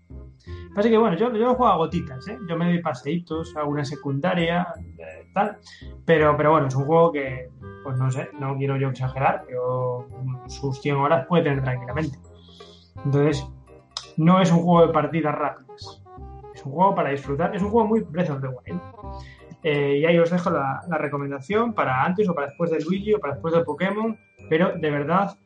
Así 0.75 0.89
que 0.89 0.97
bueno, 0.97 1.17
yo, 1.17 1.33
yo 1.33 1.55
juego 1.55 1.67
a 1.67 1.77
gotitas, 1.77 2.27
¿eh? 2.27 2.37
Yo 2.47 2.57
me 2.57 2.65
doy 2.65 2.81
paseitos, 2.81 3.55
alguna 3.55 3.83
secundaria, 3.83 4.67
tal. 5.33 5.57
Pero, 6.05 6.35
pero 6.37 6.51
bueno, 6.51 6.67
es 6.67 6.75
un 6.75 6.85
juego 6.85 7.11
que 7.11 7.49
pues 7.83 7.97
no 7.97 8.11
sé, 8.11 8.29
no 8.39 8.55
quiero 8.57 8.77
yo 8.77 8.89
exagerar, 8.89 9.43
pero 9.47 10.07
sus 10.47 10.79
100 10.81 10.95
horas 10.95 11.25
puede 11.27 11.43
tener 11.43 11.63
tranquilamente. 11.63 12.17
Entonces, 13.03 13.47
no 14.17 14.41
es 14.41 14.51
un 14.51 14.59
juego 14.59 14.87
de 14.87 14.93
partidas 14.93 15.35
rápidas. 15.35 16.03
Es 16.53 16.65
un 16.65 16.73
juego 16.73 16.95
para 16.95 17.09
disfrutar. 17.09 17.55
Es 17.55 17.61
un 17.61 17.69
juego 17.69 17.87
muy 17.87 18.01
Breath 18.01 18.29
of 18.29 18.41
the 18.41 18.47
Wild. 18.47 18.81
Eh, 19.63 19.99
y 19.99 20.05
ahí 20.05 20.17
os 20.17 20.29
dejo 20.29 20.49
la, 20.49 20.81
recomendación 20.89 21.73
para 21.73 22.03
antes 22.03 22.27
o 22.27 22.33
para 22.33 22.47
después 22.47 22.71
de 22.71 22.81
Luigi 22.81 23.13
o 23.13 23.19
para 23.19 23.33
después 23.33 23.53
de 23.53 23.63
Pokémon. 23.63 24.17
Pero 24.49 24.73
de 24.77 24.89
verdad, 24.89 25.37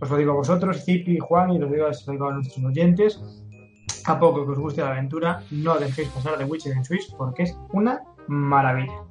os 0.00 0.10
lo 0.10 0.16
digo 0.16 0.32
a 0.32 0.36
vosotros, 0.36 0.84
Zipi, 0.84 1.18
Juan, 1.18 1.52
y 1.52 1.58
lo 1.58 1.66
digo, 1.68 1.86
a 1.86 2.32
nuestros 2.32 2.64
oyentes. 2.64 3.20
A 4.06 4.18
poco 4.18 4.44
que 4.44 4.52
os 4.52 4.58
guste 4.58 4.82
la 4.82 4.90
aventura, 4.90 5.42
no 5.50 5.78
dejéis 5.78 6.08
pasar 6.08 6.36
de 6.36 6.44
Witcher 6.44 6.76
en 6.76 6.84
Switch 6.84 7.14
porque 7.16 7.44
es 7.44 7.58
una 7.72 8.02
maravilla. 8.28 9.02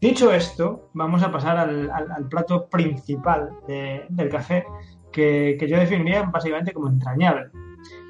Dicho 0.00 0.32
esto, 0.32 0.90
vamos 0.94 1.22
a 1.22 1.30
pasar 1.30 1.56
al, 1.56 2.28
plato 2.28 2.66
principal 2.68 3.50
del 3.66 4.28
café, 4.28 4.66
que, 5.12 5.56
yo 5.68 5.78
definiría 5.78 6.24
básicamente 6.24 6.72
como 6.72 6.88
entrañable. 6.88 7.50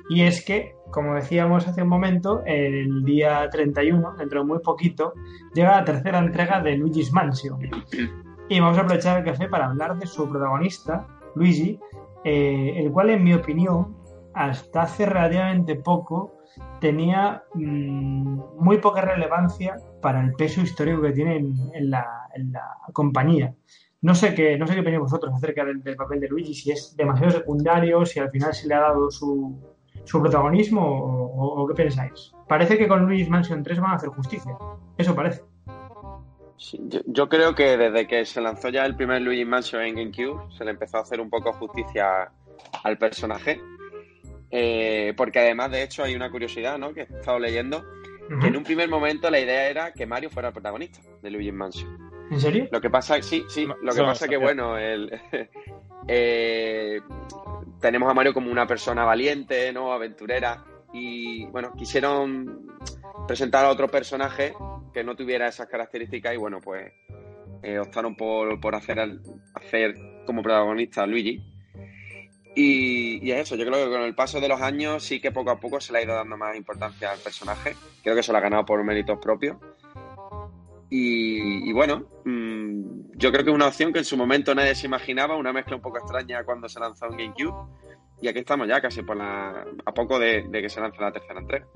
Y 0.09 0.23
es 0.23 0.45
que, 0.45 0.75
como 0.91 1.15
decíamos 1.15 1.69
hace 1.69 1.83
un 1.83 1.89
momento, 1.89 2.43
el 2.47 3.05
día 3.05 3.49
31, 3.51 4.15
dentro 4.17 4.41
de 4.41 4.47
muy 4.47 4.59
poquito, 4.61 5.13
llega 5.55 5.77
la 5.77 5.85
tercera 5.85 6.19
entrega 6.19 6.61
de 6.61 6.77
Luigi's 6.77 7.13
Mansion. 7.13 7.61
Y 8.49 8.59
vamos 8.59 8.79
a 8.79 8.81
aprovechar 8.81 9.19
el 9.19 9.25
café 9.25 9.49
para 9.49 9.67
hablar 9.67 9.99
de 9.99 10.07
su 10.07 10.29
protagonista, 10.29 11.07
Luigi, 11.35 11.79
eh, 12.25 12.75
el 12.77 12.91
cual, 12.91 13.11
en 13.11 13.23
mi 13.23 13.35
opinión, 13.35 14.02
hasta 14.35 14.83
hace 14.83 15.07
relativamente 15.07 15.77
poco, 15.77 16.43
tenía 16.81 17.45
mm, 17.55 18.41
muy 18.59 18.79
poca 18.79 19.01
relevancia 19.01 19.77
para 20.01 20.21
el 20.21 20.33
peso 20.35 20.61
histórico 20.61 21.03
que 21.03 21.13
tiene 21.13 21.37
en, 21.37 21.91
la, 21.91 22.07
compañía. 22.93 23.55
No 24.01 24.15
sé 24.15 24.35
qué, 24.35 24.59
no 24.59 24.67
sé 24.67 24.75
qué 24.75 24.83
pensáis 24.83 25.01
vosotros 25.01 25.33
acerca 25.35 25.65
del, 25.65 25.81
papel 25.97 26.21
de 26.21 26.29
Luigi, 26.29 26.55
si 26.55 26.73
es 26.73 26.97
demasiado 26.97 27.33
secundario, 27.33 28.05
si 28.05 28.19
al 28.19 28.31
final 28.31 28.53
se 28.53 28.67
le 28.67 28.75
ha 28.75 28.81
dado 28.81 29.11
su, 29.11 29.61
su 30.05 30.21
protagonismo 30.21 30.83
o, 30.85 31.67
qué 31.69 31.75
pensáis. 31.75 32.33
Parece 32.49 32.77
que 32.77 32.89
con 32.89 33.07
Luigi's 33.07 33.29
Mansion 33.29 33.63
3 33.63 33.81
van 33.81 33.93
a 33.93 33.95
hacer 33.95 34.11
justicia. 34.11 34.53
Eso 34.99 35.15
parece. 35.15 35.43
yo, 37.07 37.29
creo 37.29 37.55
que 37.55 37.77
desde 37.77 38.07
que 38.09 38.25
se 38.25 38.41
lanzó 38.41 38.69
ya 38.71 38.85
el 38.85 38.97
primer 38.97 39.23
Luigi's 39.23 39.47
Mansion 39.47 39.83
en 39.83 39.95
GameCube, 39.95 40.53
se 40.53 40.65
le 40.65 40.73
empezó 40.73 40.99
a 40.99 41.03
hacer 41.03 41.21
un 41.21 41.31
poco 41.31 41.53
justicia 41.53 42.33
al 42.83 42.99
personaje. 42.99 43.61
Eh, 44.55 45.15
porque 45.17 45.41
además, 45.41 45.71
de 45.71 45.83
hecho, 45.83 46.05
hay 46.05 46.15
una 46.15 46.31
curiosidad, 46.31 46.79
¿no? 46.79 46.93
Que 46.93 47.01
he 47.01 47.05
estado 47.05 47.39
leyendo, 47.39 47.85
que 48.41 48.49
en 48.49 48.57
un 48.57 48.63
primer 48.63 48.89
momento 48.89 49.31
la 49.31 49.41
idea 49.41 49.69
era 49.69 49.93
que 49.93 50.07
Mario 50.07 50.31
fuera 50.31 50.49
el 50.49 50.55
protagonista 50.55 51.01
de 51.23 51.31
Luigi's 51.31 51.55
Mansion. 51.55 52.13
¿En 52.31 52.41
serio? 52.41 52.69
Lo 52.71 52.81
que 52.81 52.91
pasa, 52.91 53.21
sí, 53.23 53.45
sí, 53.49 53.67
lo 53.67 53.95
que 53.95 54.03
pasa 54.03 54.27
es 54.27 54.31
que, 54.31 54.37
bueno, 54.37 54.79
el, 54.79 55.11
eh, 56.09 57.01
tenemos 57.81 58.11
a 58.11 58.15
Mario 58.15 58.35
como 58.35 58.51
una 58.51 58.67
persona 58.67 59.05
valiente, 59.05 59.73
¿no? 59.73 59.93
Aventurera. 59.93 60.65
Y 60.93 61.47
bueno, 61.47 61.73
quisieron 61.75 62.69
presentar 63.27 63.65
a 63.65 63.71
otro 63.71 63.89
personaje 63.89 64.55
que 64.93 65.03
no 65.03 65.17
tuviera 65.17 65.49
esas 65.49 65.67
características 65.69 66.35
y 66.35 66.37
bueno, 66.37 66.61
pues 66.61 66.93
eh, 67.63 67.79
optaron 67.79 68.17
por, 68.17 68.61
por 68.61 68.75
hacer, 68.75 68.99
hacer 69.55 69.95
como 70.27 70.43
protagonista 70.43 71.03
a 71.03 71.07
Luigi. 71.07 71.52
Y, 72.55 73.31
es 73.31 73.41
eso, 73.41 73.57
yo 73.57 73.65
creo 73.65 73.85
que 73.85 73.91
con 73.91 74.03
el 74.03 74.15
paso 74.15 74.41
de 74.41 74.49
los 74.49 74.61
años 74.61 75.03
sí 75.03 75.21
que 75.21 75.33
poco 75.33 75.51
a 75.51 75.57
poco 75.59 75.81
se 75.81 75.93
le 75.93 76.01
ha 76.01 76.03
ido 76.03 76.15
dando 76.15 76.37
más 76.37 76.55
importancia 76.57 77.11
al 77.11 77.19
personaje. 77.19 77.75
Creo 78.03 78.15
que 78.15 78.23
se 78.23 78.33
lo 78.33 78.39
ha 78.39 78.43
ganado 78.43 78.65
por 78.65 78.83
méritos 78.85 79.19
propios. 79.19 79.57
Y, 80.95 81.73
bueno, 81.73 82.05
mm, 82.27 83.13
yo 83.17 83.33
creo 83.33 83.45
que 83.45 83.51
es 83.51 83.55
una 83.55 83.69
opción 83.69 83.95
que 83.95 84.01
en 84.01 84.05
su 84.05 84.19
momento 84.19 84.55
nadie 84.55 84.75
se 84.75 84.87
imaginaba, 84.87 85.37
una 85.37 85.51
mezcla 85.51 85.77
un 85.77 85.81
poco 85.81 85.97
extraña 85.97 86.45
cuando 86.45 86.69
se 86.69 86.79
lanzó 86.81 87.07
en 87.07 87.17
GameCube. 87.17 87.55
Y 88.21 88.29
aquí 88.29 88.41
estamos 88.41 88.69
ya, 88.69 88.79
casi 88.81 89.03
por 89.03 89.17
la, 89.17 89.65
a 89.87 89.95
poco 89.95 90.19
de, 90.19 90.47
que 90.53 90.69
se 90.69 90.83
lance 90.83 91.01
la 91.01 91.11
tercera 91.11 91.41
entrega. 91.41 91.67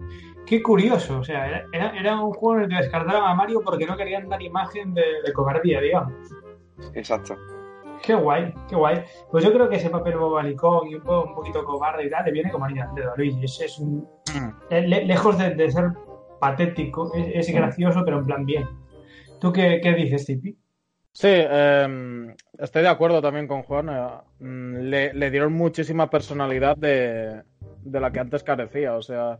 Qué 0.44 0.62
curioso, 0.62 1.20
o 1.20 1.24
sea, 1.24 1.64
era, 1.72 2.22
un 2.22 2.32
juego 2.34 2.58
en 2.58 2.64
el 2.64 2.68
que 2.68 2.82
descartaron 2.82 3.24
a 3.24 3.34
Mario 3.34 3.62
porque 3.64 3.86
no 3.86 3.96
querían 3.96 4.28
dar 4.28 4.42
imagen 4.42 4.92
de, 4.92 5.02
de 5.24 5.32
cobardía, 5.32 5.80
digamos. 5.80 6.12
Exacto. 6.94 7.36
Qué 8.02 8.14
guay, 8.14 8.52
qué 8.68 8.76
guay. 8.76 9.04
Pues 9.30 9.44
yo 9.44 9.52
creo 9.52 9.68
que 9.68 9.76
ese 9.76 9.90
papel 9.90 10.16
bobalicón 10.16 10.88
y 10.88 10.94
un, 10.94 11.02
poco, 11.02 11.28
un 11.28 11.34
poquito 11.34 11.64
cobarde 11.64 12.06
y 12.06 12.10
tal, 12.10 12.24
le 12.24 12.32
viene 12.32 12.50
como 12.50 12.64
anillo 12.64 12.84
de 12.94 13.02
Luigi. 13.16 13.44
Es, 13.44 13.60
es 13.60 13.78
un, 13.78 14.08
mm. 14.34 14.74
lejos 15.06 15.38
de, 15.38 15.70
ser 15.70 15.92
patético, 16.40 17.12
es, 17.14 17.52
gracioso, 17.52 18.02
pero 18.04 18.18
en 18.18 18.26
plan 18.26 18.46
bien. 18.46 18.68
¿Tú 19.40 19.52
qué, 19.52 19.80
qué 19.82 19.94
dices, 19.94 20.26
Tipi? 20.26 20.56
Sí, 21.12 21.28
eh, 21.30 22.34
estoy 22.58 22.82
de 22.82 22.88
acuerdo 22.88 23.22
también 23.22 23.48
con 23.48 23.62
Juan. 23.62 23.88
Eh, 23.88 24.08
mm, 24.40 24.76
le, 24.90 25.14
le, 25.14 25.30
dieron 25.30 25.52
muchísima 25.54 26.10
personalidad 26.10 26.76
de, 26.76 27.42
de, 27.82 28.00
la 28.00 28.10
que 28.12 28.20
antes 28.20 28.42
carecía. 28.42 28.96
O 28.96 29.02
sea, 29.02 29.38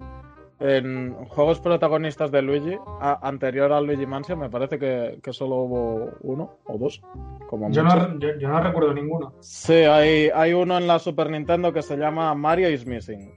en 0.59 1.15
juegos 1.27 1.61
protagonistas 1.61 2.31
de 2.31 2.43
Luigi, 2.43 2.77
a, 3.01 3.27
anterior 3.29 3.73
a 3.73 3.81
Luigi 3.81 4.07
Mansion, 4.07 4.39
me 4.39 4.49
parece 4.49 4.79
que, 4.79 5.19
que, 5.23 5.33
solo 5.33 5.57
hubo 5.57 6.11
uno 6.23 6.59
o 6.65 6.79
dos. 6.79 7.03
Como 7.49 7.71
yo, 7.71 7.83
no, 7.83 8.19
yo, 8.19 8.39
yo, 8.39 8.49
no, 8.49 8.61
recuerdo 8.61 8.95
ninguno. 8.95 9.35
Sí, 9.41 9.75
hay, 9.75 10.31
hay 10.35 10.53
uno 10.55 10.79
en 10.79 10.87
la 10.87 10.99
Super 10.99 11.31
Nintendo 11.31 11.73
que 11.73 11.83
se 11.83 11.97
llama 11.97 12.35
Mario 12.35 12.71
is 12.71 12.87
Missing. 12.87 13.31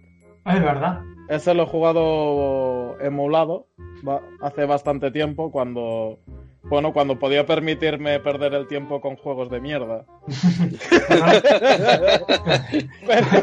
Ah, 0.46 0.56
es 0.56 0.64
verdad. 0.64 1.02
Ese 1.28 1.54
lo 1.54 1.64
he 1.64 1.68
jugado 1.68 3.00
emulado 3.00 3.68
hace 4.42 4.66
bastante 4.66 5.12
tiempo 5.12 5.52
cuando 5.52 6.20
bueno, 6.64 6.92
cuando 6.94 7.18
podía 7.18 7.46
permitirme 7.46 8.20
perder 8.20 8.54
el 8.54 8.68
tiempo 8.68 9.00
con 9.02 9.16
juegos 9.16 9.50
de 9.50 9.62
mierda. 9.62 10.06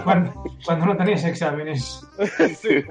cuando, 0.05 0.45
cuando, 0.65 0.87
no 0.87 0.97
tenías 0.97 1.25
exámenes. 1.25 2.07
sí. 2.59 2.85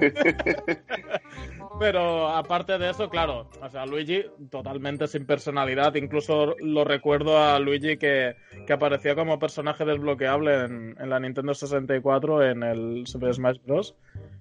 Pero 1.78 2.28
aparte 2.28 2.78
de 2.78 2.90
eso, 2.90 3.08
claro, 3.08 3.48
o 3.60 3.68
sea, 3.68 3.86
Luigi 3.86 4.24
totalmente 4.50 5.06
sin 5.06 5.26
personalidad. 5.26 5.94
Incluso 5.94 6.56
lo 6.58 6.84
recuerdo 6.84 7.38
a 7.38 7.58
Luigi 7.58 7.98
que, 7.98 8.34
que 8.66 8.72
aparecía 8.72 9.14
como 9.14 9.38
personaje 9.38 9.84
desbloqueable 9.84 10.64
en, 10.64 10.96
en, 10.98 11.10
la 11.10 11.20
Nintendo 11.20 11.54
64 11.54 12.50
en 12.50 12.62
el 12.62 13.06
Super 13.06 13.34
Smash 13.34 13.58
Bros. 13.64 13.94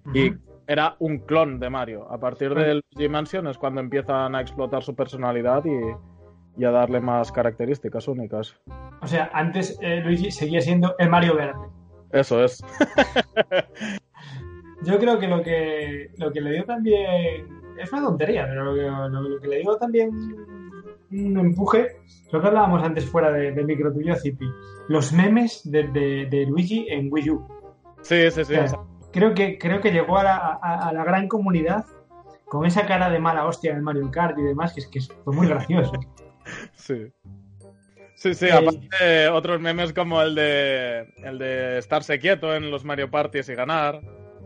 Uh 0.06 0.10
-huh. 0.10 0.18
Y 0.18 0.55
era 0.68 0.96
un 1.00 1.20
clon 1.20 1.60
de 1.60 1.70
Mario. 1.70 2.12
A 2.12 2.20
partir 2.20 2.54
de 2.54 2.82
Luigi 2.94 3.10
Mansion 3.10 3.48
es 3.48 3.58
cuando 3.58 3.82
empiezan 3.82 4.36
a 4.36 4.42
explotar 4.42 4.84
su 4.84 4.96
personalidad 4.96 5.64
y, 5.66 6.62
y 6.62 6.66
a 6.66 6.72
darle 6.72 7.00
más 7.00 7.32
características 7.32 8.08
únicas. 8.08 8.56
O 9.02 9.08
sea, 9.08 9.30
antes 9.34 9.78
eh, 9.82 10.02
Luigi 10.02 10.32
seguía 10.32 10.62
siendo 10.62 10.96
el 10.98 11.10
Mario 11.10 11.36
verde. 11.36 11.60
Eso 12.12 12.44
es. 12.44 12.64
Yo 14.84 15.00
creo 15.00 15.20
que 15.20 15.28
lo 15.28 15.42
que 15.42 16.12
lo 16.18 16.32
que 16.32 16.42
le 16.42 16.52
dio 16.52 16.66
también 16.66 17.48
es 17.78 17.92
una 17.92 18.04
tontería, 18.04 18.46
pero 18.48 18.66
lo 18.66 18.76
que, 18.76 18.82
lo, 18.82 19.22
lo 19.22 19.42
que 19.42 19.48
le 19.48 19.60
dio 19.60 19.78
también 19.78 20.12
un 21.12 21.40
empuje, 21.40 21.98
lo 22.32 22.42
que 22.42 22.48
hablábamos 22.48 22.84
antes 22.84 23.06
fuera 23.06 23.32
de, 23.32 23.52
de 23.52 23.64
micro 23.64 23.94
tuyo, 23.94 24.16
Zipi, 24.16 24.48
los 24.88 25.14
memes 25.14 25.62
de, 25.64 25.88
de, 25.88 26.28
de, 26.30 26.46
Luigi 26.46 26.88
en 26.90 27.12
Wii 27.12 27.30
U. 27.30 27.48
Sí, 28.02 28.30
sí, 28.32 28.46
sí. 28.46 28.56
O 28.56 28.68
sea, 28.68 28.80
creo 29.16 29.34
que, 29.34 29.58
creo 29.58 29.80
que 29.80 29.92
llegó 29.92 30.18
a 30.18 30.24
la, 30.24 30.60
a, 30.62 30.90
a 30.90 30.94
la, 30.94 31.06
gran 31.06 31.30
comunidad 31.30 31.86
con 32.46 32.66
esa 32.66 32.86
cara 32.86 33.10
de 33.10 33.20
mala 33.20 33.46
hostia 33.46 33.72
en 33.72 33.82
Mario 33.82 34.12
Kart 34.12 34.38
y 34.38 34.44
demás, 34.44 34.74
que 34.74 34.82
es 34.82 34.88
que 34.88 35.00
fue 35.24 35.34
muy 35.34 35.48
gracioso. 35.48 35.94
Sí. 36.76 37.12
Sí, 38.14 38.36
sí, 38.36 38.50
aparte 38.52 39.30
otros 39.30 39.60
memes 39.60 39.94
como 39.94 40.22
el 40.22 40.36
de 40.36 41.12
el 41.24 41.40
de 41.40 41.80
estarse 41.80 42.20
quieto 42.20 42.56
en 42.56 42.70
los 42.70 42.86
Mario 42.86 43.10
Parties 43.10 43.50
y 43.50 43.56
ganar. 43.56 44.02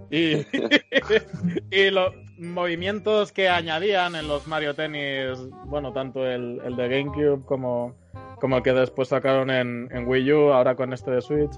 Y, 0.09 0.45
y 1.71 1.91
los 1.91 2.13
movimientos 2.38 3.33
que 3.33 3.49
añadían 3.49 4.15
en 4.15 4.29
los 4.29 4.47
Mario 4.47 4.75
Tennis, 4.75 5.38
bueno, 5.65 5.91
tanto 5.91 6.25
el, 6.25 6.61
el 6.63 6.77
de 6.77 6.88
GameCube 6.88 7.45
como, 7.45 7.95
como 8.39 8.57
el 8.57 8.63
que 8.63 8.73
después 8.73 9.09
sacaron 9.09 9.49
en, 9.49 9.89
en, 9.91 10.07
Wii 10.07 10.31
U, 10.31 10.53
ahora 10.53 10.75
con 10.75 10.93
este 10.93 11.11
de 11.11 11.21
Switch. 11.21 11.51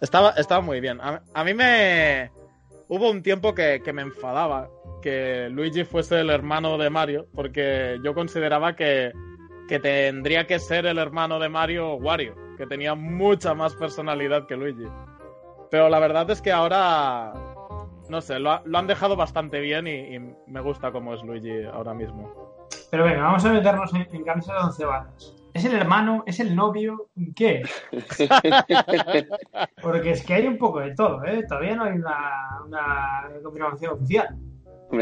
Estaba, 0.00 0.30
estaba 0.30 0.60
muy 0.60 0.80
bien. 0.80 1.00
A, 1.00 1.44
mí 1.44 1.54
me. 1.54 2.30
Hubo 2.88 3.10
un 3.10 3.22
tiempo 3.22 3.54
que, 3.54 3.82
que 3.84 3.92
me 3.92 4.02
enfadaba 4.02 4.68
que 5.02 5.48
Luigi 5.50 5.84
fuese 5.84 6.20
el 6.20 6.30
hermano 6.30 6.78
de 6.78 6.90
Mario, 6.90 7.26
porque 7.34 7.98
yo 8.02 8.14
consideraba 8.14 8.76
que 8.76 9.12
que 9.66 9.80
tendría 9.80 10.46
que 10.46 10.58
ser 10.58 10.86
el 10.86 10.98
hermano 10.98 11.38
de 11.38 11.48
Mario 11.48 11.94
Wario, 11.94 12.34
que 12.56 12.66
tenía 12.66 12.94
mucha 12.94 13.54
más 13.54 13.74
personalidad 13.74 14.46
que 14.46 14.56
Luigi. 14.56 14.86
Pero 15.70 15.88
la 15.88 15.98
verdad 15.98 16.30
es 16.30 16.40
que 16.40 16.52
ahora, 16.52 17.32
no 18.08 18.20
sé, 18.20 18.38
lo, 18.38 18.60
lo 18.64 18.78
han 18.78 18.86
dejado 18.86 19.16
bastante 19.16 19.60
bien 19.60 19.86
y, 19.86 20.18
me 20.46 20.60
gusta 20.60 20.92
cómo 20.92 21.14
es 21.14 21.22
Luigi 21.22 21.64
ahora 21.64 21.94
mismo. 21.94 22.32
Pero 22.90 23.04
venga, 23.04 23.22
vamos 23.22 23.44
a 23.44 23.52
meternos 23.52 23.92
en, 23.94 24.02
en 24.12 24.24
de 24.24 24.30
once 24.62 24.84
varas. 24.84 25.35
¿Es 25.56 25.64
el 25.64 25.74
hermano? 25.74 26.22
¿Es 26.26 26.38
el 26.38 26.54
novio? 26.54 27.08
¿Qué? 27.34 27.62
Porque 29.82 30.10
es 30.10 30.22
que 30.22 30.34
hay 30.34 30.46
un 30.46 30.58
poco 30.58 30.80
de 30.80 30.94
todo, 30.94 31.24
¿eh? 31.24 31.46
Todavía 31.48 31.74
no 31.74 31.84
hay 31.84 31.94
una, 31.94 32.60
una 32.66 33.30
confirmación 33.42 33.94
oficial. 33.94 34.36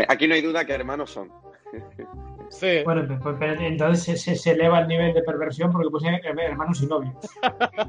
Aquí 0.06 0.28
no 0.28 0.34
hay 0.34 0.42
duda 0.42 0.64
que 0.64 0.74
hermanos 0.74 1.10
son. 1.10 1.28
Sí. 2.50 2.82
Bueno, 2.84 3.18
pues, 3.22 3.36
pero 3.38 3.60
entonces 3.60 4.20
se, 4.22 4.36
se, 4.36 4.52
eleva 4.52 4.80
el 4.80 4.88
nivel 4.88 5.14
de 5.14 5.22
perversión 5.22 5.72
porque 5.72 5.88
pues 5.90 6.04
hermanos 6.04 6.82
y 6.82 6.86
novios. 6.86 7.14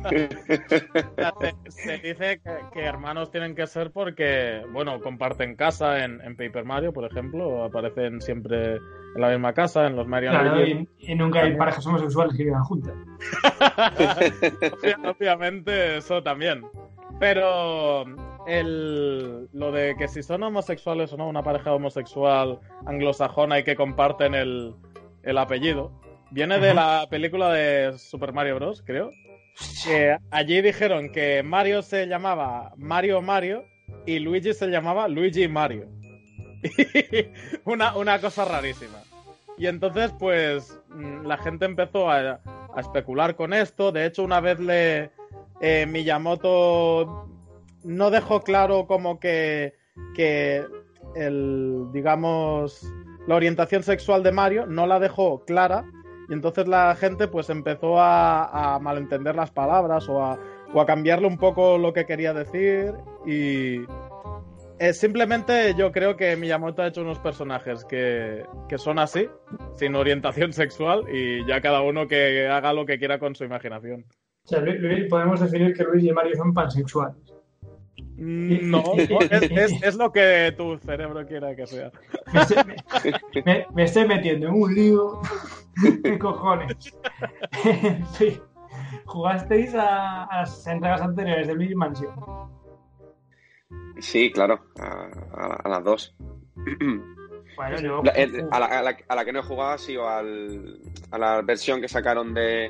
se, 0.09 0.29
se, 1.69 1.97
dice 1.99 2.39
que, 2.43 2.51
que, 2.73 2.81
hermanos 2.81 3.31
tienen 3.31 3.55
que 3.55 3.67
ser 3.67 3.91
porque, 3.91 4.65
bueno, 4.71 4.99
comparten 5.01 5.55
casa 5.55 6.03
en, 6.03 6.21
en, 6.21 6.35
Paper 6.35 6.65
Mario, 6.65 6.93
por 6.93 7.05
ejemplo, 7.05 7.63
aparecen 7.63 8.21
siempre 8.21 8.75
en 8.75 9.21
la 9.21 9.29
misma 9.29 9.53
casa, 9.53 9.87
en 9.87 9.95
los 9.95 10.07
Mario 10.07 10.31
claro, 10.31 10.65
y, 10.65 10.87
y, 10.99 11.15
nunca 11.15 11.41
hay 11.41 11.55
parejas 11.55 11.85
homosexuales 11.85 12.35
que 12.35 12.43
vivan 12.45 12.63
juntas. 12.63 12.93
Obviamente, 15.19 15.97
eso 15.97 16.21
también. 16.21 16.63
Pero 17.19 18.05
el, 18.45 19.47
lo 19.53 19.71
de 19.71 19.95
que 19.97 20.07
si 20.07 20.21
son 20.21 20.43
homosexuales 20.43 21.13
o 21.13 21.17
no, 21.17 21.27
una 21.27 21.43
pareja 21.43 21.73
homosexual 21.73 22.59
anglosajona 22.85 23.59
y 23.59 23.63
que 23.63 23.75
comparten 23.75 24.35
el, 24.35 24.75
el 25.23 25.37
apellido, 25.37 25.91
viene 26.31 26.59
de 26.59 26.73
la 26.73 27.07
película 27.09 27.51
de 27.51 27.97
Super 27.97 28.33
Mario 28.33 28.55
Bros., 28.55 28.83
creo. 28.85 29.09
Que 29.85 30.17
allí 30.31 30.61
dijeron 30.61 31.09
que 31.11 31.41
Mario 31.41 31.81
se 31.81 32.07
llamaba 32.07 32.73
Mario 32.75 33.21
Mario 33.21 33.63
y 34.05 34.19
Luigi 34.19 34.53
se 34.53 34.67
llamaba 34.67 35.07
Luigi 35.07 35.47
Mario. 35.47 35.87
una, 37.65 37.95
una 37.95 38.19
cosa 38.19 38.43
rarísima. 38.43 38.99
Y 39.57 39.67
entonces, 39.67 40.11
pues, 40.19 40.77
mm, 40.89 41.25
la 41.25 41.37
gente 41.37 41.65
empezó 41.65 42.09
a, 42.09 42.41
a 42.75 42.79
especular 42.81 43.35
con 43.35 43.53
esto. 43.53 43.91
De 43.91 44.05
hecho, 44.05 44.23
una 44.23 44.41
vez 44.41 44.59
le. 44.59 45.11
Eh, 45.61 45.85
Miyamoto 45.87 47.27
no 47.83 48.11
dejó 48.11 48.41
claro 48.41 48.87
como 48.87 49.19
que, 49.19 49.75
que 50.15 50.65
el, 51.15 51.85
digamos, 51.91 52.85
la 53.27 53.35
orientación 53.35 53.83
sexual 53.83 54.23
de 54.23 54.31
Mario 54.31 54.65
no 54.65 54.87
la 54.87 54.99
dejó 54.99 55.45
clara 55.45 55.85
y 56.29 56.33
entonces 56.33 56.67
la 56.67 56.95
gente 56.95 57.27
pues 57.27 57.49
empezó 57.49 57.99
a, 57.99 58.79
malentender 58.81 59.35
las 59.35 59.51
palabras 59.51 60.09
o 60.09 60.23
a, 60.23 60.39
o 60.73 60.81
a, 60.81 60.85
cambiarle 60.85 61.27
un 61.27 61.37
poco 61.37 61.77
lo 61.77 61.93
que 61.93 62.05
quería 62.05 62.33
decir 62.33 62.93
y 63.25 63.81
eh, 64.79 64.93
simplemente 64.93 65.73
yo 65.75 65.91
creo 65.91 66.17
que 66.17 66.35
Miyamoto 66.35 66.81
ha 66.81 66.87
hecho 66.87 67.01
unos 67.01 67.19
personajes 67.19 67.85
que, 67.85 68.43
que 68.67 68.77
son 68.77 68.99
así, 68.99 69.29
sin 69.75 69.95
orientación 69.95 70.51
sexual 70.51 71.05
y 71.09 71.45
ya 71.45 71.61
cada 71.61 71.81
uno 71.81 72.07
que 72.07 72.47
haga 72.47 72.73
lo 72.73 72.85
que 72.85 72.97
quiera 72.97 73.19
con 73.19 73.35
su 73.35 73.45
imaginación. 73.45 74.05
O 74.45 74.47
sea, 74.47 74.59
Luis, 74.59 75.07
podemos 75.09 75.39
definir 75.39 75.73
que 75.73 75.83
Luis 75.83 76.03
y 76.03 76.11
Mario 76.11 76.35
son 76.35 76.53
pansexuales. 76.53 77.15
Mm, 78.17 78.69
No, 78.69 78.83
es, 78.95 79.09
es, 79.51 79.83
es, 79.83 79.95
lo 79.95 80.11
que 80.11 80.53
tu 80.55 80.77
cerebro 80.77 81.25
quiera 81.25 81.55
que 81.55 81.65
sea. 81.65 81.91
Me 82.31 82.41
estoy, 82.41 82.57
me, 83.33 83.41
me, 83.43 83.67
me 83.73 83.83
estoy 83.83 84.07
metiendo 84.07 84.47
en 84.47 84.53
un 84.53 84.73
lío 84.73 85.19
de 86.03 86.19
cojones. 86.19 86.95
en 87.65 88.05
fin, 88.07 88.39
¿jugasteis 89.05 89.73
a, 89.73 90.25
a, 90.25 90.41
las 90.41 90.67
entregas 90.67 91.01
anteriores 91.01 91.47
de 91.47 91.55
Luigi 91.55 91.75
Mansion? 91.75 92.15
Sí, 93.99 94.31
claro, 94.31 94.59
a, 94.79 95.09
a, 95.33 95.55
a 95.63 95.69
las 95.69 95.83
dos. 95.83 96.15
Bueno, 97.55 97.79
yo... 97.79 98.01
a, 98.51 98.59
la, 98.59 98.65
a, 98.65 99.15
la, 99.15 99.23
que 99.23 99.31
no 99.31 99.39
he 99.39 99.43
jugado 99.43 99.71
ha 99.71 99.77
sido 99.77 100.09
al, 100.09 100.77
a 101.11 101.17
la 101.17 101.41
versión 101.41 101.79
que 101.79 101.87
sacaron 101.87 102.33
de, 102.33 102.69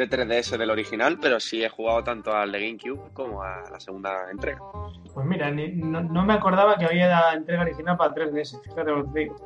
de 0.00 0.08
3DS 0.08 0.56
del 0.56 0.70
original, 0.70 1.18
pero 1.20 1.38
sí 1.38 1.62
he 1.62 1.68
jugado 1.68 2.02
tanto 2.02 2.34
al 2.34 2.50
de 2.50 2.60
GameCube 2.60 3.12
como 3.12 3.42
a 3.42 3.70
la 3.70 3.78
segunda 3.78 4.30
entrega. 4.30 4.60
Pues 5.12 5.26
mira, 5.26 5.50
ni, 5.50 5.68
no, 5.68 6.02
no, 6.02 6.24
me 6.24 6.32
acordaba 6.32 6.76
que 6.76 6.86
había 6.86 7.08
la 7.08 7.34
entrega 7.34 7.62
original 7.62 7.96
para 7.96 8.14
3DS, 8.14 8.62
fíjate 8.62 8.90
lo 8.90 9.12
que 9.12 9.20
digo. 9.20 9.36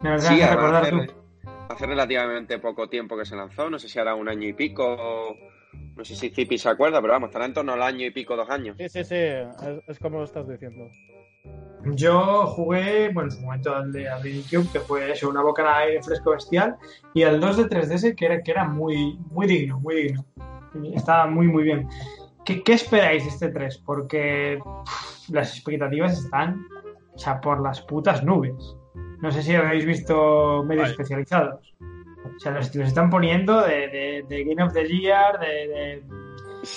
Me 0.00 0.10
verdad 0.10 0.30
sí, 0.30 0.40
recordar 0.40 0.82
hace, 0.82 0.90
tú. 0.90 1.14
hace 1.68 1.86
relativamente 1.86 2.58
poco 2.58 2.88
tiempo 2.88 3.16
que 3.16 3.24
se 3.24 3.36
lanzó, 3.36 3.68
no 3.68 3.78
sé 3.78 3.88
si 3.88 3.98
hará 3.98 4.14
un 4.14 4.28
año 4.28 4.48
y 4.48 4.54
pico, 4.54 5.36
no 5.96 6.04
sé 6.04 6.16
si 6.16 6.30
Zipi 6.30 6.56
se 6.56 6.70
acuerda, 6.70 7.00
pero 7.00 7.12
vamos, 7.12 7.28
estará 7.28 7.44
en 7.44 7.54
torno 7.54 7.74
al 7.74 7.82
año 7.82 8.06
y 8.06 8.10
pico, 8.10 8.34
dos 8.34 8.48
años. 8.48 8.76
Sí, 8.78 8.88
sí, 8.88 9.04
sí, 9.04 9.14
es, 9.14 9.82
es 9.86 9.98
como 9.98 10.18
lo 10.18 10.24
estás 10.24 10.48
diciendo. 10.48 10.88
Yo 11.84 12.46
jugué, 12.46 13.10
bueno, 13.12 13.30
en 13.30 13.36
su 13.36 13.42
momento 13.42 13.74
al 13.74 13.90
de 13.90 14.04
GameCube, 14.04 14.70
que 14.72 14.80
fue 14.80 15.10
eso, 15.10 15.28
una 15.28 15.42
boca 15.42 15.62
de 15.62 15.68
aire 15.68 16.02
fresco 16.02 16.30
bestial, 16.30 16.76
y 17.12 17.24
al 17.24 17.40
2 17.40 17.56
de 17.56 17.64
3DS, 17.68 18.14
que 18.14 18.26
era, 18.26 18.42
que 18.42 18.50
era 18.52 18.64
muy, 18.64 19.18
muy 19.30 19.46
digno, 19.46 19.80
muy 19.80 19.96
digno. 19.96 20.24
Estaba 20.94 21.26
muy, 21.26 21.48
muy 21.48 21.64
bien. 21.64 21.88
¿Qué, 22.44 22.62
qué 22.62 22.74
esperáis 22.74 23.24
de 23.24 23.30
este 23.30 23.48
3? 23.48 23.82
Porque 23.84 24.60
las 25.28 25.54
expectativas 25.56 26.18
están, 26.18 26.64
o 27.14 27.18
sea, 27.18 27.40
por 27.40 27.60
las 27.60 27.80
putas 27.82 28.22
nubes. 28.22 28.54
No 29.20 29.30
sé 29.32 29.42
si 29.42 29.54
habéis 29.54 29.84
visto 29.84 30.62
medios 30.64 30.86
Ay. 30.86 30.90
especializados. 30.92 31.74
O 31.80 32.38
sea, 32.38 32.52
los, 32.52 32.74
los 32.74 32.88
están 32.88 33.10
poniendo 33.10 33.60
de, 33.60 33.88
de, 33.88 34.24
de 34.28 34.44
Game 34.44 34.62
of 34.62 34.72
the 34.72 34.86
Year, 34.86 35.38
de, 35.38 35.46
de 35.46 36.02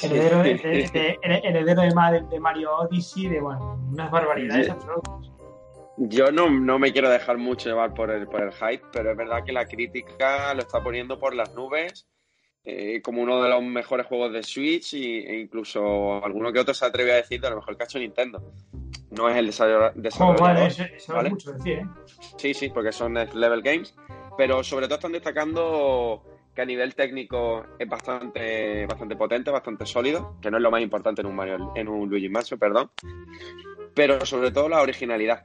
heredero, 0.04 0.43
de, 0.43 0.56
de- 0.63 0.89
de- 0.91 1.19
heredero 1.21 1.82
de, 1.82 1.93
Ma- 1.93 2.12
de 2.12 2.39
Mario 2.39 2.76
Odyssey, 2.78 3.28
de 3.28 3.39
bueno, 3.41 3.80
unas 3.91 4.12
barbaridades 4.12 4.69
absolutas. 4.69 5.12
Yo 5.98 6.30
no, 6.32 6.50
no 6.50 6.78
me 6.78 6.91
quiero 6.91 7.10
dejar 7.10 7.38
mucho 7.38 7.69
llevar 7.69 7.93
por 7.93 8.12
el, 8.12 8.28
por 8.28 8.41
el 8.41 8.52
hype, 8.52 8.84
pero 8.91 9.12
es 9.12 9.17
verdad 9.17 9.43
que 9.45 9.54
la 9.54 9.65
crítica 9.65 10.54
lo 10.54 10.60
está 10.62 10.84
poniendo 10.84 11.17
por 11.17 11.34
las 11.34 11.54
nubes 11.56 12.06
eh, 12.65 13.02
como 13.02 13.21
uno 13.21 13.41
de 13.41 13.50
los 13.50 13.62
mejores 13.63 14.06
juegos 14.08 14.34
de 14.34 14.43
Switch 14.43 14.93
y- 14.95 15.19
e 15.26 15.39
incluso 15.39 16.24
alguno 16.24 16.52
que 16.52 16.60
otro 16.60 16.74
se 16.74 16.86
atreve 16.86 17.13
a 17.13 17.15
decir 17.17 17.39
de 17.39 17.50
lo 17.50 17.58
mejor 17.58 17.78
que 17.78 17.84
ha 17.84 17.86
hecho 17.86 18.00
Nintendo. 18.00 18.43
No 19.12 19.30
es 19.30 19.38
el 19.38 19.48
desarrolla- 19.48 19.91
Oh, 19.95 20.02
desarrollador. 20.02 20.41
vale, 20.41 20.65
eso, 20.65 20.84
eso 20.84 21.13
¿vale? 21.13 21.28
es 21.28 21.34
mucho 21.34 21.54
decir, 21.54 21.74
¿eh? 21.80 21.86
Sí, 22.38 22.54
sí, 22.54 22.69
porque 22.69 22.91
son 22.91 23.13
Next 23.13 23.36
Level 23.36 23.62
Games, 23.62 23.95
pero 24.38 24.63
sobre 24.63 24.88
todo 24.88 24.95
están 24.95 25.13
destacando 25.13 26.24
que 26.56 26.62
a 26.62 26.65
nivel 26.65 26.96
técnico 26.96 27.65
es 27.78 27.88
bastante, 27.88 28.86
bastante 28.86 29.15
potente, 29.18 29.52
bastante 29.52 29.86
sólido, 29.86 30.38
que 30.41 30.50
no 30.50 30.58
es 30.58 30.63
lo 30.63 30.72
más 30.72 30.82
importante 30.82 31.22
en 31.22 31.28
un 31.28 31.36
Mario, 31.36 31.74
en 31.76 31.89
un 31.89 32.10
Luigi 32.10 32.30
Mansion, 32.30 32.58
perdón, 32.58 32.89
pero 33.94 34.26
sobre 34.26 34.52
todo 34.52 34.70
la 34.70 34.82
originalidad. 34.82 35.44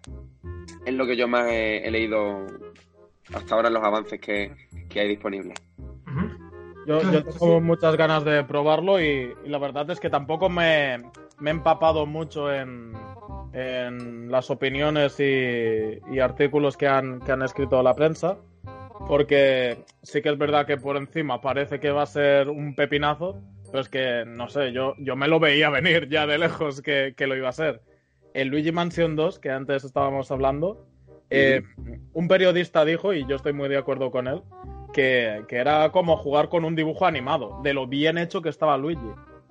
Es 0.86 0.94
lo 0.94 1.06
que 1.06 1.16
yo 1.16 1.26
más 1.26 1.46
he, 1.50 1.86
he 1.86 1.90
leído 1.90 2.46
hasta 3.34 3.54
ahora 3.54 3.68
en 3.68 3.74
los 3.74 3.82
avances 3.82 4.20
que, 4.20 4.54
que 4.88 5.00
hay 5.00 5.08
disponibles. 5.08 5.58
Yo, 6.86 7.00
tengo 7.38 7.60
muchas 7.60 7.96
ganas 7.96 8.24
de 8.24 8.44
probarlo 8.44 9.00
y, 9.00 9.34
y 9.44 9.48
la 9.48 9.58
verdad 9.58 9.90
es 9.90 9.98
que 9.98 10.10
tampoco 10.10 10.48
me, 10.48 10.98
me 11.40 11.50
he 11.50 11.54
empapado 11.54 12.06
mucho 12.06 12.52
en, 12.52 12.92
en 13.52 14.30
las 14.30 14.48
opiniones 14.50 15.18
y, 15.18 15.98
y 16.12 16.20
artículos 16.20 16.76
que 16.76 16.86
han, 16.86 17.18
que 17.20 17.32
han 17.32 17.42
escrito 17.42 17.82
la 17.82 17.94
prensa, 17.94 18.38
porque 19.06 19.84
sí 20.02 20.22
que 20.22 20.28
es 20.30 20.38
verdad 20.38 20.66
que 20.66 20.76
por 20.76 20.96
encima 20.96 21.40
parece 21.40 21.80
que 21.80 21.90
va 21.90 22.02
a 22.02 22.06
ser 22.06 22.48
un 22.48 22.74
pepinazo, 22.74 23.40
pero 23.70 23.80
es 23.80 23.88
que, 23.88 24.24
no 24.26 24.48
sé, 24.48 24.72
yo, 24.72 24.94
yo 24.98 25.16
me 25.16 25.28
lo 25.28 25.40
veía 25.40 25.70
venir 25.70 26.08
ya 26.08 26.26
de 26.26 26.38
lejos 26.38 26.82
que, 26.82 27.14
que 27.16 27.26
lo 27.26 27.36
iba 27.36 27.48
a 27.48 27.52
ser. 27.52 27.82
El 28.34 28.48
Luigi 28.48 28.72
Mansion 28.72 29.16
2, 29.16 29.38
que 29.38 29.50
antes 29.50 29.84
estábamos 29.84 30.30
hablando, 30.30 30.86
eh, 31.30 31.62
un 32.12 32.28
periodista 32.28 32.84
dijo, 32.84 33.12
y 33.12 33.26
yo 33.26 33.36
estoy 33.36 33.52
muy 33.52 33.68
de 33.68 33.76
acuerdo 33.76 34.10
con 34.10 34.26
él, 34.26 34.42
que, 34.92 35.44
que 35.48 35.56
era 35.56 35.90
como 35.92 36.16
jugar 36.16 36.48
con 36.48 36.64
un 36.64 36.74
dibujo 36.74 37.06
animado, 37.06 37.60
de 37.62 37.74
lo 37.74 37.86
bien 37.86 38.18
hecho 38.18 38.42
que 38.42 38.48
estaba 38.48 38.76
Luigi. 38.76 39.00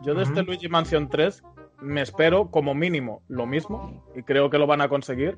Yo 0.01 0.13
de 0.13 0.23
este. 0.23 0.43
Luigi 0.43 0.69
Mansion 0.69 1.09
3 1.09 1.43
me 1.81 2.01
espero 2.01 2.51
como 2.51 2.73
mínimo 2.73 3.21
lo 3.27 3.45
mismo, 3.45 4.05
y 4.15 4.23
creo 4.23 4.49
que 4.49 4.57
lo 4.57 4.67
van 4.67 4.81
a 4.81 4.89
conseguir. 4.89 5.37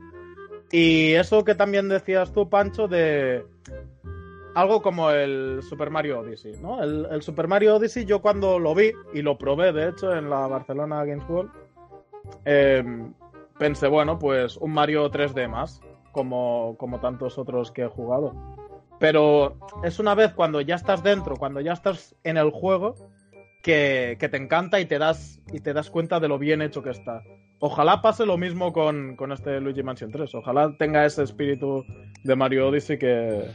Y 0.72 1.14
eso 1.14 1.44
que 1.44 1.56
también 1.56 1.90
decías 1.90 2.32
tú, 2.32 2.50
Pancho, 2.50 2.88
de 2.88 3.46
algo 4.56 4.82
como 4.82 5.12
el 5.12 5.62
Super 5.64 5.90
Mario 5.90 6.20
Odyssey, 6.20 6.54
¿no? 6.62 6.82
El, 6.82 7.22
Super 7.22 7.48
Mario 7.48 7.76
Odyssey 7.76 8.06
yo 8.06 8.22
cuando 8.22 8.60
lo 8.60 8.74
vi, 8.74 8.92
y 9.14 9.22
lo 9.22 9.38
probé 9.38 9.74
de 9.74 9.90
hecho 9.90 10.16
en 10.16 10.30
la 10.30 10.48
Barcelona 10.48 11.04
Games 11.06 11.28
World, 11.30 11.52
eh, 12.46 12.84
pensé, 13.58 13.88
bueno, 13.88 14.18
pues 14.18 14.58
un 14.58 14.72
Mario 14.72 15.10
3D 15.12 15.48
más, 15.50 15.82
como, 16.12 16.76
como 16.78 17.00
tantos 17.00 17.38
otros 17.38 17.72
que 17.72 17.84
he 17.84 17.88
jugado. 17.88 18.34
Pero 19.00 19.58
es 19.84 20.00
una 20.00 20.16
vez 20.16 20.34
cuando 20.34 20.62
ya 20.62 20.76
estás 20.76 21.04
dentro, 21.04 21.36
cuando 21.36 21.60
ya 21.60 21.74
estás 21.74 22.16
en 22.24 22.38
el 22.38 22.52
juego, 22.52 22.96
que, 23.64 24.18
que 24.20 24.30
te 24.30 24.38
encanta 24.38 24.80
y 24.80 24.86
te 24.86 25.00
das 25.00 25.42
y 25.52 25.60
te 25.60 25.74
das 25.74 25.90
cuenta 25.90 26.20
de 26.20 26.28
lo 26.28 26.38
bien 26.38 26.62
hecho 26.62 26.84
que 26.84 26.92
está. 26.92 27.24
Ojalá 27.63 28.02
pase 28.02 28.26
lo 28.26 28.38
mismo 28.38 28.74
con, 28.74 29.15
con 29.15 29.32
este 29.32 29.62
Luigi 29.62 29.84
Mansion 29.84 30.12
3. 30.12 30.34
Ojalá 30.36 30.76
tenga 30.78 31.06
ese 31.06 31.24
espíritu 31.24 31.86
de 32.24 32.36
Mario 32.36 32.67
Odyssey 32.69 32.97
que, 32.97 33.45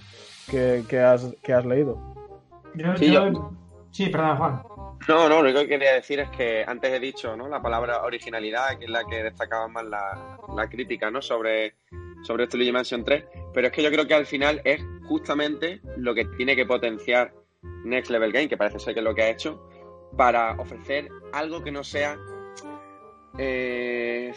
que, 0.51 0.85
que 0.88 1.01
has, 1.01 1.35
que 1.42 1.53
has 1.53 1.66
leído. 1.66 1.99
Yo- 2.77 2.97
Sí, 2.97 3.11
yo- 3.12 3.29
yo- 3.33 3.51
sí, 3.90 4.07
perdón, 4.09 4.37
Juan. 4.37 4.62
No, 5.09 5.29
no, 5.29 5.29
lo 5.29 5.40
único 5.40 5.59
que 5.61 5.69
quería 5.69 5.95
decir 5.95 6.21
es 6.21 6.31
que 6.31 6.64
antes 6.66 6.90
he 6.92 7.01
dicho, 7.01 7.37
¿no? 7.37 7.49
La 7.49 7.61
palabra 7.61 8.03
originalidad, 8.03 8.79
que 8.79 8.85
es 8.87 8.90
la 8.90 9.05
que 9.05 9.23
destacaba 9.25 9.66
más 9.69 9.85
la, 9.85 10.38
la 10.55 10.69
crítica, 10.69 11.11
¿no? 11.11 11.21
Sobre, 11.21 11.75
sobre 12.23 12.45
este 12.45 12.57
Luigi 12.57 12.73
Mansion 12.73 13.05
3. 13.05 13.25
Pero 13.53 13.66
es 13.66 13.73
que 13.73 13.83
yo 13.83 13.90
creo 13.90 14.07
que 14.07 14.14
al 14.14 14.27
final 14.27 14.61
es 14.64 14.81
justamente 15.09 15.81
lo 15.97 16.14
que 16.14 16.25
tiene 16.37 16.55
que 16.57 16.64
potenciar 16.64 17.33
Next 17.85 18.11
Level 18.11 18.33
Game, 18.33 18.49
que 18.49 18.57
parece 18.57 18.79
ser 18.79 18.95
que 18.95 19.01
es 19.01 19.05
lo 19.05 19.14
que 19.14 19.23
ha 19.23 19.31
hecho, 19.31 19.69
para 20.16 20.53
ofrecer 20.59 21.09
algo 21.33 21.62
que 21.64 21.73
no 21.73 21.83
sea. 21.83 22.16
Eh, 23.38 24.33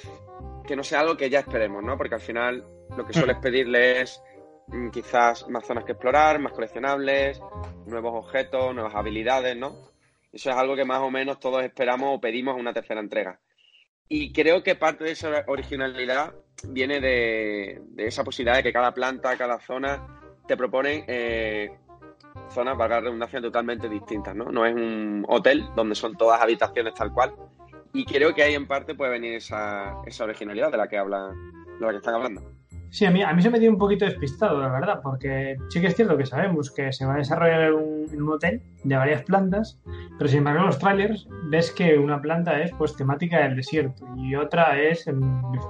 que 0.65 0.75
no 0.75 0.83
sea 0.83 1.01
algo 1.01 1.17
que 1.17 1.29
ya 1.29 1.39
esperemos, 1.39 1.83
¿no? 1.83 1.97
Porque 1.97 2.15
al 2.15 2.21
final 2.21 2.65
lo 2.95 3.05
que 3.05 3.13
sueles 3.13 3.37
pedirle 3.37 4.01
es 4.01 4.21
mm, 4.67 4.89
quizás 4.89 5.47
más 5.49 5.65
zonas 5.65 5.83
que 5.85 5.93
explorar, 5.93 6.39
más 6.39 6.53
coleccionables, 6.53 7.41
nuevos 7.85 8.25
objetos, 8.25 8.73
nuevas 8.73 8.95
habilidades, 8.95 9.55
¿no? 9.57 9.75
Eso 10.31 10.49
es 10.49 10.55
algo 10.55 10.75
que 10.75 10.85
más 10.85 10.99
o 10.99 11.09
menos 11.09 11.39
todos 11.39 11.63
esperamos 11.63 12.09
o 12.15 12.21
pedimos 12.21 12.55
en 12.55 12.61
una 12.61 12.73
tercera 12.73 12.99
entrega. 12.99 13.39
Y 14.07 14.31
creo 14.33 14.63
que 14.63 14.75
parte 14.75 15.03
de 15.03 15.11
esa 15.11 15.43
originalidad 15.47 16.33
viene 16.67 16.99
de, 16.99 17.81
de 17.89 18.07
esa 18.07 18.23
posibilidad 18.23 18.57
de 18.57 18.63
que 18.63 18.73
cada 18.73 18.93
planta, 18.93 19.37
cada 19.37 19.59
zona 19.59 20.19
te 20.47 20.57
propone 20.57 21.05
eh, 21.07 21.71
zonas, 22.49 22.75
para 22.75 22.95
la 22.95 23.01
redundancia, 23.01 23.41
totalmente 23.41 23.87
distintas, 23.87 24.35
¿no? 24.35 24.45
No 24.45 24.65
es 24.65 24.73
un 24.73 25.25
hotel 25.27 25.69
donde 25.75 25.95
son 25.95 26.17
todas 26.17 26.41
habitaciones 26.41 26.93
tal 26.95 27.13
cual. 27.13 27.33
Y 27.93 28.05
creo 28.05 28.33
que 28.33 28.43
ahí 28.43 28.53
en 28.53 28.67
parte 28.67 28.95
puede 28.95 29.11
venir 29.11 29.33
esa, 29.35 29.95
esa 30.05 30.23
originalidad 30.23 30.71
de 30.71 30.77
la 30.77 30.87
que 30.87 30.97
hablan, 30.97 31.33
de 31.79 31.85
la 31.85 31.91
que 31.91 31.97
están 31.97 32.15
hablando. 32.15 32.41
Sí, 32.91 33.05
a 33.05 33.11
mí, 33.11 33.21
a 33.21 33.31
mí 33.33 33.41
se 33.41 33.51
me 33.51 33.59
dio 33.59 33.69
un 33.69 33.77
poquito 33.77 34.05
despistado, 34.05 34.59
la 34.59 34.69
verdad, 34.69 34.99
porque 35.03 35.57
sí 35.69 35.79
que 35.79 35.87
es 35.87 35.95
cierto 35.95 36.17
que 36.17 36.25
sabemos 36.25 36.71
que 36.71 36.91
se 36.91 37.05
va 37.05 37.13
a 37.13 37.17
desarrollar 37.17 37.73
un, 37.73 38.07
un 38.11 38.29
hotel 38.29 38.63
de 38.83 38.95
varias 38.95 39.21
plantas, 39.23 39.79
pero 40.17 40.27
sin 40.27 40.39
embargo 40.39 40.61
en 40.61 40.65
los 40.67 40.79
trailers 40.79 41.27
ves 41.49 41.71
que 41.71 41.99
una 41.99 42.19
planta 42.19 42.59
es 42.61 42.71
pues 42.71 42.95
temática 42.95 43.41
del 43.41 43.57
desierto 43.57 44.07
y 44.17 44.35
otra 44.35 44.79
es 44.81 45.05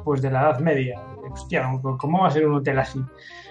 pues 0.06 0.22
de 0.22 0.32
la 0.32 0.44
Edad 0.44 0.60
Media. 0.60 0.98
Hostia, 1.30 1.70
¿cómo 1.82 2.22
va 2.22 2.30
a 2.30 2.32
ser 2.32 2.48
un 2.48 2.56
hotel 2.56 2.80
así? 2.80 3.00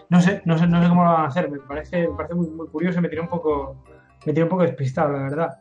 No 0.08 0.20
sé, 0.22 0.40
no 0.46 0.56
sé, 0.56 0.66
no 0.66 0.82
sé 0.82 0.88
cómo 0.88 1.04
lo 1.04 1.12
van 1.12 1.24
a 1.24 1.28
hacer, 1.28 1.50
me 1.50 1.58
parece, 1.58 2.08
me 2.08 2.16
parece 2.16 2.34
muy, 2.34 2.48
muy 2.48 2.68
curioso, 2.68 3.02
me 3.02 3.08
tiene 3.08 3.22
un 3.22 3.28
poco, 3.28 3.84
me 4.24 4.32
tiene 4.32 4.44
un 4.44 4.48
poco 4.48 4.62
despistado, 4.62 5.12
la 5.12 5.24
verdad. 5.24 5.58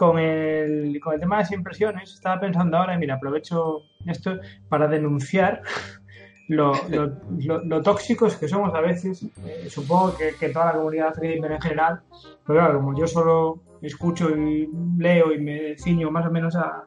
Con 0.00 0.18
el, 0.18 0.98
con 1.02 1.12
el 1.12 1.20
tema 1.20 1.36
de 1.36 1.42
las 1.42 1.52
impresiones, 1.52 2.14
estaba 2.14 2.40
pensando 2.40 2.78
ahora, 2.78 2.94
y 2.94 2.98
mira, 2.98 3.16
aprovecho 3.16 3.82
esto 4.06 4.30
para 4.70 4.88
denunciar 4.88 5.60
lo, 6.48 6.72
lo, 6.88 7.12
lo- 7.38 7.62
lo 7.64 7.82
tóxicos 7.82 8.36
que 8.36 8.48
somos 8.48 8.74
a 8.74 8.80
veces. 8.80 9.22
Eh, 9.46 9.68
supongo 9.68 10.16
que, 10.16 10.36
que 10.40 10.48
toda 10.48 10.66
la 10.66 10.72
comunidad 10.78 11.12
gamer 11.20 11.52
en 11.52 11.60
general, 11.60 12.00
pero 12.46 12.58
claro, 12.60 12.78
como 12.78 12.98
yo 12.98 13.06
solo 13.06 13.60
escucho 13.82 14.30
y 14.30 14.70
leo 14.96 15.32
y 15.34 15.38
me 15.38 15.76
ciño 15.76 16.10
más 16.10 16.24
o 16.26 16.30
menos 16.30 16.56
a, 16.56 16.82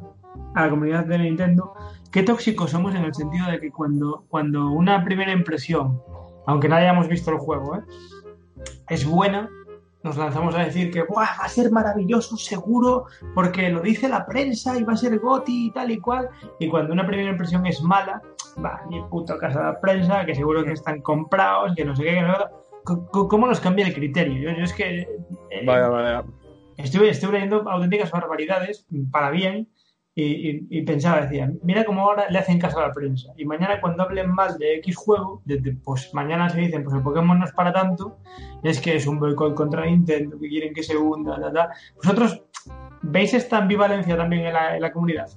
a 0.56 0.63
la 0.63 0.69
comunidad 0.71 1.06
de 1.06 1.19
Nintendo, 1.19 1.76
qué 2.12 2.23
tóxicos 2.23 2.71
somos 2.71 2.95
en 2.95 3.04
el 3.04 3.13
sentido 3.13 3.45
de 3.52 3.60
que 3.60 3.69
cuando, 3.69 4.26
cuando 4.28 4.71
una 4.71 5.04
primera 5.06 5.32
impresión, 5.34 6.02
aunque 6.47 6.67
no 6.67 6.76
hayamos 6.78 7.08
visto 7.08 7.30
el 7.30 7.38
juego, 7.38 7.76
¿eh? 7.76 7.82
es 8.89 9.06
buena, 9.06 9.49
nos 10.04 10.18
lanzamos 10.18 10.54
a 10.56 10.66
decir 10.66 10.92
que 10.92 11.04
"Buah, 11.04 11.38
va 11.39 11.46
a 11.46 11.50
ser 11.50 11.72
maravilloso, 11.72 12.38
seguro, 12.38 13.06
porque 13.34 13.70
lo 13.70 13.82
dice 13.82 14.10
la 14.10 14.26
prensa 14.26 14.78
y 14.78 14.84
va 14.84 14.94
a 14.94 14.98
ser 14.98 15.18
goti 15.20 15.68
y 15.68 15.72
tal 15.72 15.92
y 15.92 16.00
cual. 16.00 16.30
Y 16.60 16.68
cuando 16.70 16.94
una 16.94 17.08
primera 17.08 17.32
impresión 17.32 17.66
es 17.66 17.82
mala, 17.82 18.22
va, 18.63 18.82
ni 18.89 19.02
puto 19.04 19.38
caso 19.38 19.60
de 19.60 19.66
la 19.66 19.80
prensa, 19.80 20.26
que 20.26 20.36
seguro 20.36 20.63
que 20.63 20.74
están 20.74 21.02
comprados, 21.02 21.74
que 21.76 21.86
no 21.86 21.96
sé 21.96 22.04
qué, 22.04 22.13
que 22.16 22.22
no 22.22 22.36
¿Cómo 22.84 23.48
nos 23.48 23.62
cambia 23.62 23.88
el 23.88 23.94
criterio? 23.94 24.52
Yo, 24.52 24.58
yo 24.58 24.63
es 24.66 24.74
que 24.74 25.02
eh, 25.50 25.66
Vaya, 25.66 25.88
vaya. 25.88 26.24
estuve, 26.78 27.10
estuve 27.10 27.34
leyendo 27.34 27.68
auténticas 27.70 28.12
barbaridades 28.12 28.86
para 29.12 29.30
bien 29.32 29.70
y, 30.15 30.23
y- 30.52 30.67
y 30.69 30.82
pensaba, 30.84 31.21
decía, 31.21 31.52
mira 31.63 31.84
cómo 31.86 32.02
ahora 32.02 32.30
le 32.30 32.38
hacen 32.38 32.60
caso 32.60 32.78
a 32.80 32.88
la 32.88 32.93
prensa. 32.93 33.34
Y 33.36 33.45
mañana 33.45 33.82
cuando 33.82 34.04
hablen 34.04 34.32
mal 34.32 34.58
de 34.60 34.76
X 34.78 34.95
juego, 34.95 35.41
pues 35.84 36.13
mañana 36.13 36.49
se 36.49 36.60
dicen, 36.60 36.84
pues 36.84 36.95
el 36.95 37.02
Pokémon 37.02 37.39
no 37.39 37.45
es 37.45 37.52
para 37.54 37.73
tanto, 37.73 38.17
es 38.63 38.80
que 38.80 38.95
es 38.95 39.08
un 39.08 39.19
boicot 39.19 39.56
contra 39.56 39.86
Nintendo, 39.86 40.38
que 40.39 40.47
quieren 40.49 40.73
que 40.73 40.84
se 40.84 40.95
hunda, 40.97 41.39
ta, 41.41 41.52
ta. 41.52 41.69
¿Vosotros 41.95 42.43
veis 43.02 43.34
esta 43.34 43.58
ambivalencia 43.58 44.15
también 44.15 44.45
en 44.45 44.54
la, 44.54 44.91
comunidad? 44.91 45.28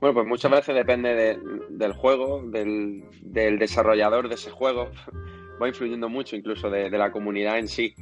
Bueno, 0.00 0.14
pues 0.14 0.26
muchas 0.26 0.50
veces 0.50 0.74
depende 0.74 1.14
de- 1.14 1.38
del 1.70 1.92
juego, 1.92 2.42
del, 2.44 3.04
del 3.22 3.58
desarrollador 3.58 4.28
de 4.28 4.34
ese 4.34 4.50
juego. 4.50 4.88
Va 5.62 5.66
influyendo 5.68 6.08
mucho 6.08 6.36
incluso 6.36 6.70
de, 6.70 6.88
de 6.88 6.98
la 6.98 7.10
comunidad 7.10 7.58
en 7.58 7.66
sí. 7.68 7.94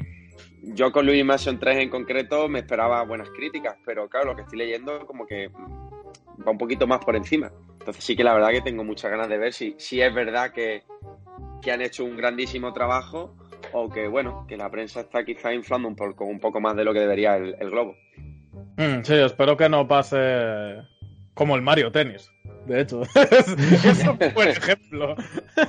Yo 0.62 0.92
con 0.92 1.06
Luigi 1.06 1.24
Mansion 1.24 1.58
3 1.58 1.78
en 1.78 1.90
concreto 1.90 2.48
me 2.48 2.60
esperaba 2.60 3.02
buenas 3.04 3.30
críticas, 3.30 3.76
pero 3.84 4.08
claro, 4.08 4.26
lo 4.26 4.36
que 4.36 4.42
estoy 4.42 4.58
leyendo 4.58 5.06
como 5.06 5.26
que 5.26 5.48
va 6.46 6.50
un 6.50 6.58
poquito 6.58 6.86
más 6.86 7.04
por 7.04 7.16
encima. 7.16 7.50
Entonces 7.78 8.04
sí 8.04 8.16
que 8.16 8.24
la 8.24 8.34
verdad 8.34 8.50
que 8.50 8.62
tengo 8.62 8.84
muchas 8.84 9.10
ganas 9.10 9.28
de 9.28 9.38
ver 9.38 9.52
si, 9.52 9.74
si 9.78 10.00
es 10.00 10.12
verdad 10.12 10.50
que, 10.50 10.82
que 11.62 11.70
han 11.70 11.82
hecho 11.82 12.04
un 12.04 12.16
grandísimo 12.16 12.72
trabajo 12.72 13.34
o 13.72 13.88
que, 13.88 14.08
bueno, 14.08 14.44
que 14.48 14.56
la 14.56 14.70
prensa 14.70 15.00
está 15.00 15.24
quizá 15.24 15.54
inflando 15.54 15.88
un 15.88 15.96
poco, 15.96 16.24
un 16.24 16.40
poco 16.40 16.60
más 16.60 16.76
de 16.76 16.84
lo 16.84 16.92
que 16.92 17.00
debería 17.00 17.36
el, 17.36 17.56
el 17.60 17.70
globo. 17.70 17.96
Mm, 18.76 19.02
sí, 19.02 19.14
espero 19.14 19.56
que 19.56 19.68
no 19.68 19.86
pase 19.86 20.82
como 21.34 21.56
el 21.56 21.62
Mario 21.62 21.92
Tennis. 21.92 22.30
De 22.66 22.80
hecho, 22.80 23.02
es, 23.30 24.06
un 24.06 24.18
buen 24.34 24.48
ejemplo. 24.48 25.14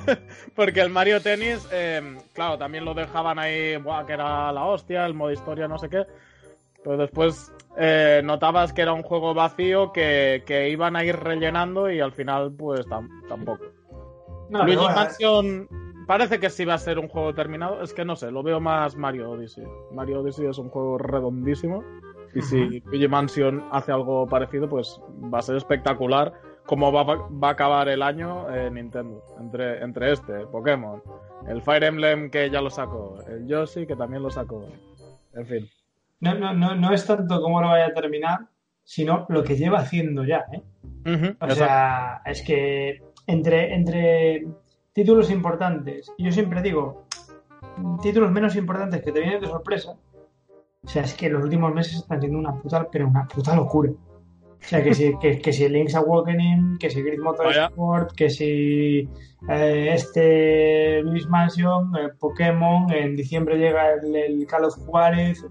porque 0.56 0.80
el 0.80 0.90
Mario 0.90 1.20
Tennis, 1.20 1.66
eh, 1.72 2.18
claro, 2.32 2.58
también 2.58 2.84
lo 2.84 2.94
dejaban 2.94 3.38
ahí, 3.38 3.76
buah, 3.76 4.04
que 4.04 4.14
era 4.14 4.52
la 4.52 4.64
hostia, 4.64 5.06
el 5.06 5.14
modo 5.14 5.30
historia, 5.30 5.68
no 5.68 5.78
sé 5.78 5.88
qué. 5.88 6.04
Pero 6.82 6.96
después 6.96 7.52
eh, 7.76 8.20
notabas 8.24 8.72
que 8.72 8.82
era 8.82 8.92
un 8.92 9.02
juego 9.02 9.34
vacío 9.34 9.92
que, 9.92 10.42
que, 10.44 10.70
iban 10.70 10.96
a 10.96 11.04
ir 11.04 11.16
rellenando 11.16 11.90
y 11.90 12.00
al 12.00 12.12
final, 12.12 12.52
pues 12.52 12.86
tam 12.88 13.08
tampoco. 13.28 13.64
No, 14.50 14.64
Luigi 14.64 14.78
bueno, 14.78 14.94
Mansion 14.94 15.68
parece 16.06 16.40
que 16.40 16.50
sí 16.50 16.64
va 16.64 16.74
a 16.74 16.78
ser 16.78 16.98
un 16.98 17.08
juego 17.08 17.34
terminado. 17.34 17.82
Es 17.82 17.92
que 17.92 18.04
no 18.04 18.16
sé, 18.16 18.30
lo 18.30 18.42
veo 18.42 18.58
más 18.58 18.96
Mario 18.96 19.30
Odyssey. 19.30 19.64
Mario 19.92 20.20
Odyssey 20.20 20.46
es 20.46 20.58
un 20.58 20.70
juego 20.70 20.98
redondísimo. 20.98 21.84
Y 22.34 22.42
si 22.42 22.80
Luigi 22.80 23.08
Mansion 23.08 23.64
hace 23.70 23.92
algo 23.92 24.26
parecido, 24.26 24.68
pues 24.68 25.00
va 25.32 25.38
a 25.38 25.42
ser 25.42 25.56
espectacular 25.56 26.32
cómo 26.68 26.92
va, 26.92 27.02
va 27.02 27.48
a 27.48 27.52
acabar 27.52 27.88
el 27.88 28.02
año 28.02 28.54
eh, 28.54 28.70
Nintendo. 28.70 29.24
Entre, 29.40 29.82
entre 29.82 30.12
este, 30.12 30.46
Pokémon, 30.46 31.02
el 31.48 31.62
Fire 31.62 31.84
Emblem 31.84 32.30
que 32.30 32.50
ya 32.50 32.60
lo 32.60 32.68
sacó, 32.68 33.18
el 33.26 33.46
Yoshi 33.46 33.86
que 33.86 33.96
también 33.96 34.22
lo 34.22 34.30
sacó. 34.30 34.66
En 35.32 35.46
fin. 35.46 35.68
No, 36.20 36.34
no, 36.34 36.52
no, 36.52 36.74
no 36.74 36.92
es 36.92 37.06
tanto 37.06 37.40
cómo 37.40 37.62
lo 37.62 37.68
vaya 37.68 37.86
a 37.86 37.94
terminar, 37.94 38.40
sino 38.84 39.24
lo 39.30 39.42
que 39.42 39.56
lleva 39.56 39.78
haciendo 39.78 40.24
ya. 40.24 40.44
¿eh? 40.52 40.62
Uh 41.06 41.10
-huh, 41.10 41.36
o 41.40 41.50
sea, 41.52 42.20
es 42.26 42.42
que 42.42 43.02
entre, 43.26 43.74
entre 43.74 44.46
títulos 44.92 45.30
importantes, 45.30 46.12
y 46.18 46.24
yo 46.24 46.32
siempre 46.32 46.60
digo, 46.60 47.06
títulos 48.02 48.30
menos 48.30 48.56
importantes 48.56 49.02
que 49.02 49.12
te 49.12 49.20
vienen 49.20 49.40
de 49.40 49.46
sorpresa, 49.46 49.96
o 50.84 50.88
sea, 50.88 51.02
es 51.02 51.14
que 51.14 51.30
los 51.30 51.42
últimos 51.42 51.72
meses 51.72 51.94
están 51.94 52.20
siendo 52.20 52.38
una 52.38 52.52
puta, 52.60 52.88
pero 52.90 53.08
una 53.08 53.26
puta 53.26 53.56
locura. 53.56 53.90
O 54.60 54.68
sea, 54.68 54.82
que 54.82 54.94
si, 54.94 55.16
que, 55.18 55.38
que 55.38 55.52
si 55.52 55.68
Link's 55.68 55.94
Awakening, 55.94 56.78
que 56.78 56.90
si 56.90 57.02
Grid 57.02 57.20
Motorsport, 57.20 58.12
que 58.14 58.28
si 58.28 59.08
eh, 59.48 59.90
este 59.94 61.00
Luis 61.02 61.26
Mansion, 61.26 61.94
eh, 61.96 62.08
Pokémon, 62.18 62.92
en 62.92 63.16
diciembre 63.16 63.56
llega 63.56 63.94
el, 63.94 64.14
el 64.14 64.46
Call 64.46 64.64
of 64.64 64.76
Juárez. 64.84 65.44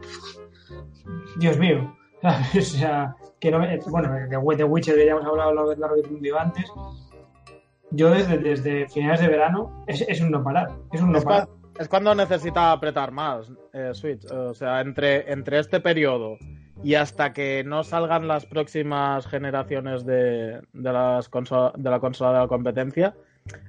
Dios 1.37 1.57
mío. 1.57 1.95
o 2.23 2.61
sea, 2.61 3.15
que 3.39 3.51
no 3.51 3.59
me, 3.59 3.77
bueno, 3.87 4.13
de 4.13 4.55
The 4.57 4.63
Witcher 4.63 4.95
que 4.95 5.05
ya 5.05 5.11
hemos 5.11 5.25
hablado 5.25 5.53
lo 5.53 5.75
largo 5.75 5.95
de 5.95 6.39
antes. 6.39 6.71
Yo 7.91 8.09
desde, 8.09 8.37
desde 8.37 8.89
finales 8.89 9.21
de 9.21 9.29
verano 9.29 9.83
es, 9.87 10.01
es 10.01 10.19
un 10.19 10.31
no 10.31 10.43
parar. 10.43 10.69
Es 10.91 11.01
un 11.01 11.11
no 11.11 11.19
es 11.19 11.23
parar. 11.23 11.47
Cuando, 11.47 11.79
es 11.79 11.87
cuando 11.87 12.15
necesita 12.15 12.71
apretar 12.71 13.11
más 13.11 13.49
eh, 13.73 13.91
Switch. 13.93 14.25
O 14.31 14.53
sea, 14.53 14.81
entre, 14.81 15.31
entre 15.31 15.59
este 15.59 15.79
periodo 15.79 16.37
y 16.83 16.95
hasta 16.95 17.33
que 17.33 17.63
no 17.63 17.83
salgan 17.83 18.27
las 18.27 18.45
próximas 18.45 19.27
generaciones 19.27 20.05
de, 20.05 20.61
de, 20.73 20.93
las 20.93 21.29
consola, 21.29 21.73
de 21.75 21.89
la 21.89 21.99
consola 21.99 22.33
de 22.33 22.39
la 22.39 22.47
competencia, 22.47 23.15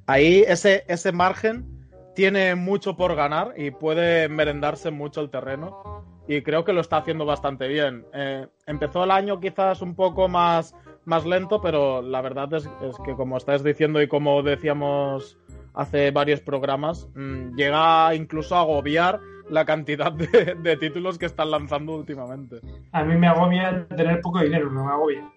ahí 0.06 0.44
ese, 0.46 0.84
ese 0.88 1.12
margen 1.12 1.78
tiene 2.18 2.56
mucho 2.56 2.96
por 2.96 3.14
ganar 3.14 3.54
y 3.56 3.70
puede 3.70 4.28
merendarse 4.28 4.90
mucho 4.90 5.20
el 5.20 5.30
terreno. 5.30 6.04
Y 6.26 6.42
creo 6.42 6.64
que 6.64 6.72
lo 6.72 6.80
está 6.80 6.96
haciendo 6.96 7.24
bastante 7.24 7.68
bien. 7.68 8.04
Eh, 8.12 8.46
empezó 8.66 9.04
el 9.04 9.12
año 9.12 9.38
quizás 9.38 9.80
un 9.82 9.94
poco 9.94 10.26
más, 10.28 10.74
más 11.04 11.24
lento, 11.24 11.62
pero 11.62 12.02
la 12.02 12.20
verdad 12.20 12.52
es, 12.54 12.68
que 13.04 13.14
como 13.14 13.36
estás 13.36 13.62
diciendo 13.62 14.02
y 14.02 14.08
como 14.08 14.42
decíamos 14.42 15.38
hace 15.74 16.10
varios 16.10 16.40
programas, 16.40 17.08
mmm, 17.14 17.54
llega 17.54 18.12
incluso 18.16 18.56
a 18.56 18.62
agobiar 18.62 19.20
la 19.50 19.64
cantidad 19.64 20.12
de, 20.12 20.76
títulos 20.76 21.18
que 21.18 21.26
están 21.26 21.50
lanzando 21.50 21.94
últimamente. 21.94 22.60
A 22.92 23.04
mí 23.04 23.16
me 23.16 23.26
agobia 23.26 23.86
tener 23.88 24.20
poco 24.20 24.40
dinero, 24.40 24.70
no 24.70 24.84
me 24.84 24.92
agobia. 24.92 25.30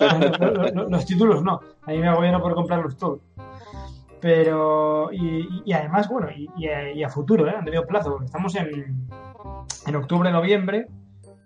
los, 0.00 0.74
los, 0.74 0.90
los, 0.90 1.06
títulos 1.06 1.42
no, 1.42 1.60
a 1.82 1.90
mí 1.90 1.98
me 1.98 2.08
agobia 2.08 2.32
no 2.32 2.40
poder 2.40 2.54
comprarlos 2.54 2.96
todos. 2.96 3.20
Pero, 4.20 5.10
y, 5.12 5.72
además, 5.72 6.08
bueno, 6.08 6.28
y, 6.34 6.48
y, 6.56 6.66
a, 6.66 6.92
y, 6.92 7.02
a, 7.04 7.08
futuro, 7.08 7.46
¿eh? 7.46 7.54
a 7.56 7.62
medio 7.62 7.86
plazo, 7.86 8.10
porque 8.10 8.26
estamos 8.26 8.54
en, 8.56 9.06
en 9.86 9.96
octubre, 9.96 10.32
noviembre, 10.32 10.88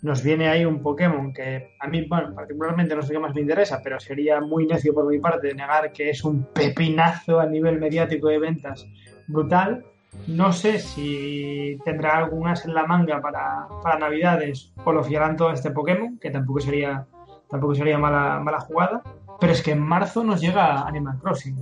nos 0.02 0.22
viene 0.22 0.48
ahí 0.48 0.64
un 0.64 0.82
Pokémon 0.82 1.32
que 1.32 1.74
a 1.78 1.86
mí, 1.86 2.06
bueno, 2.08 2.34
particularmente 2.34 2.96
no 2.96 3.02
sé 3.02 3.12
qué 3.12 3.18
más 3.18 3.34
me 3.34 3.40
interesa, 3.40 3.80
pero 3.84 4.00
sería 4.00 4.40
muy 4.40 4.66
necio 4.66 4.92
por 4.92 5.06
mi 5.06 5.18
parte 5.18 5.54
negar 5.54 5.92
que 5.92 6.10
es 6.10 6.24
un 6.24 6.44
pepinazo 6.52 7.38
a 7.38 7.46
nivel 7.46 7.78
mediático 7.78 8.28
de 8.28 8.38
ventas 8.38 8.86
brutal. 9.28 9.84
No 10.26 10.52
sé 10.52 10.78
si 10.78 11.78
tendrá 11.84 12.18
algún 12.18 12.46
as 12.46 12.64
en 12.66 12.74
la 12.74 12.86
manga 12.86 13.20
para, 13.20 13.66
para 13.82 13.98
Navidades 13.98 14.72
o 14.84 14.92
lo 14.92 15.02
fiarán 15.02 15.36
todo 15.36 15.52
este 15.52 15.70
Pokémon, 15.70 16.18
que 16.18 16.30
tampoco 16.30 16.60
sería, 16.60 17.06
tampoco 17.48 17.74
sería 17.74 17.98
mala, 17.98 18.38
mala 18.40 18.60
jugada. 18.60 19.02
Pero 19.40 19.52
es 19.52 19.62
que 19.62 19.72
en 19.72 19.80
marzo 19.80 20.22
nos 20.22 20.40
llega 20.40 20.86
Animal 20.86 21.18
Crossing, 21.18 21.56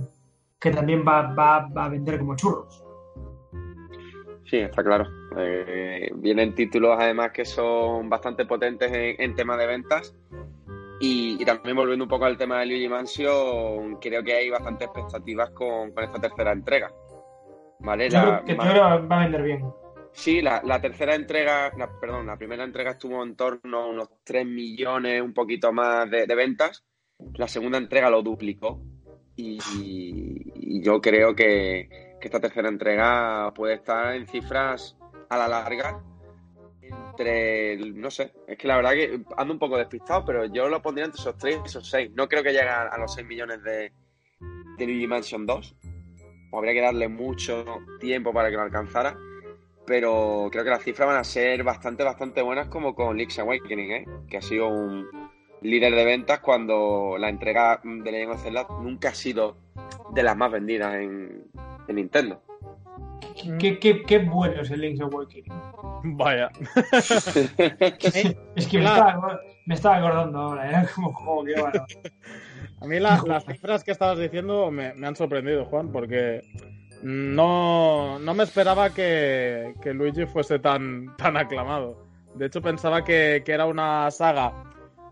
que 0.59 0.71
también 0.71 1.03
va, 1.07 1.33
va, 1.33 1.69
a 1.75 1.89
vender 1.89 2.19
como 2.19 2.35
churros. 2.35 2.83
Sí, 4.45 4.57
está 4.57 4.83
claro. 4.83 5.07
Eh, 5.37 6.11
vienen 6.15 6.53
títulos 6.53 6.97
además 6.99 7.31
que 7.31 7.45
son 7.45 8.09
bastante 8.09 8.45
potentes 8.45 8.91
en, 8.91 9.15
en 9.17 9.35
tema 9.35 9.55
de 9.55 9.65
ventas. 9.65 10.13
Y, 10.99 11.41
y, 11.41 11.45
también 11.45 11.75
volviendo 11.75 12.05
un 12.05 12.09
poco 12.09 12.25
al 12.25 12.37
tema 12.37 12.59
de 12.59 12.67
Luigi 12.67 12.87
Mansion, 12.87 13.95
creo 13.99 14.23
que 14.23 14.33
hay 14.33 14.51
bastantes 14.51 14.87
expectativas 14.87 15.49
con, 15.49 15.91
con 15.93 16.03
esta 16.03 16.19
tercera 16.19 16.51
entrega. 16.51 16.91
¿Vale? 17.83 18.09
Yo 18.09 18.17
la, 18.17 18.43
creo 18.43 18.45
que 18.45 18.55
más... 18.55 18.75
va 19.11 19.19
a 19.19 19.23
vender 19.23 19.43
bien. 19.43 19.73
Sí, 20.13 20.41
la, 20.41 20.61
la 20.63 20.81
tercera 20.81 21.15
entrega, 21.15 21.71
la, 21.77 21.89
perdón, 21.99 22.27
la 22.27 22.37
primera 22.37 22.63
entrega 22.63 22.91
estuvo 22.91 23.23
en 23.23 23.35
torno 23.35 23.77
a 23.79 23.87
unos 23.87 24.09
3 24.23 24.45
millones, 24.45 25.21
un 25.21 25.33
poquito 25.33 25.71
más 25.71 26.09
de, 26.09 26.25
de 26.25 26.35
ventas. 26.35 26.83
La 27.35 27.47
segunda 27.47 27.77
entrega 27.77 28.09
lo 28.09 28.21
duplicó. 28.21 28.81
Y, 29.35 29.57
y 29.75 30.83
yo 30.83 30.99
creo 30.99 31.33
que, 31.33 31.87
que 32.19 32.27
esta 32.27 32.39
tercera 32.39 32.69
entrega 32.69 33.51
puede 33.53 33.75
estar 33.75 34.13
en 34.13 34.27
cifras 34.27 34.97
a 35.29 35.37
la 35.37 35.47
larga 35.47 36.01
entre, 36.91 37.77
no 37.77 38.09
sé, 38.09 38.33
es 38.47 38.57
que 38.57 38.67
la 38.67 38.75
verdad 38.75 38.91
que 38.91 39.21
ando 39.37 39.53
un 39.53 39.59
poco 39.59 39.77
despistado, 39.77 40.25
pero 40.25 40.45
yo 40.45 40.67
lo 40.67 40.81
pondría 40.81 41.05
entre 41.05 41.21
esos 41.21 41.37
3 41.37 41.59
y 41.63 41.67
esos 41.67 41.89
6. 41.89 42.11
No 42.15 42.27
creo 42.27 42.43
que 42.43 42.51
llegue 42.51 42.67
a, 42.67 42.97
los 42.97 43.13
6 43.13 43.27
millones 43.27 43.63
de, 43.63 43.91
de 44.77 44.85
Luigi 44.85 45.07
Mansion 45.07 45.45
2. 45.45 45.75
Habría 46.51 46.73
que 46.73 46.81
darle 46.81 47.07
mucho 47.07 47.65
tiempo 47.99 48.33
para 48.33 48.49
que 48.49 48.55
lo 48.55 48.63
alcanzara. 48.63 49.17
Pero 49.85 50.49
creo 50.51 50.63
que 50.63 50.69
las 50.69 50.83
cifras 50.83 51.07
van 51.07 51.17
a 51.17 51.23
ser 51.23 51.63
bastante, 51.63 52.03
bastante 52.03 52.41
buenas 52.41 52.67
como 52.67 52.93
con 52.93 53.17
Link's 53.17 53.39
Awakening, 53.39 53.91
¿eh? 53.91 54.05
que 54.29 54.37
ha 54.37 54.41
sido 54.41 54.67
un 54.67 55.07
líder 55.61 55.93
de 55.93 56.05
ventas 56.05 56.39
cuando 56.39 57.17
la 57.19 57.29
entrega 57.29 57.81
de 57.83 58.11
Legend 58.11 58.31
of 58.31 58.43
Zelda 58.43 58.67
nunca 58.81 59.09
ha 59.09 59.13
sido 59.13 59.57
de 60.13 60.23
las 60.23 60.37
más 60.37 60.51
vendidas 60.51 60.95
en, 60.95 61.43
en 61.87 61.95
Nintendo. 61.95 62.41
¿Qué, 63.59 63.79
qué, 63.79 64.03
qué, 64.03 64.19
bueno 64.19 64.61
es 64.61 64.71
el 64.71 64.81
Link's 64.81 65.01
Awakening. 65.01 65.51
Vaya. 66.03 66.49
es 66.91 68.67
que 68.67 68.77
me, 68.77 68.85
estaba, 68.85 69.39
me, 69.65 69.75
estaba, 69.75 69.97
acordando 69.97 70.39
ahora, 70.39 70.69
era 70.69 70.87
como 70.95 71.13
juego 71.13 71.43
que 71.45 71.61
bueno. 71.61 71.85
A 72.81 72.87
mí 72.87 72.99
la, 72.99 73.21
las 73.25 73.45
cifras 73.45 73.83
que 73.83 73.91
estabas 73.91 74.17
diciendo 74.17 74.71
me, 74.71 74.93
me, 74.95 75.07
han 75.07 75.15
sorprendido, 75.15 75.65
Juan, 75.65 75.91
porque 75.91 76.41
no, 77.03 78.17
no 78.19 78.33
me 78.33 78.43
esperaba 78.43 78.89
que, 78.91 79.75
que, 79.81 79.93
Luigi 79.93 80.25
fuese 80.25 80.57
tan, 80.57 81.15
tan 81.17 81.37
aclamado. 81.37 82.03
De 82.35 82.47
hecho, 82.47 82.61
pensaba 82.61 83.03
que, 83.03 83.43
que, 83.45 83.51
era 83.51 83.65
una 83.65 84.09
saga 84.09 84.63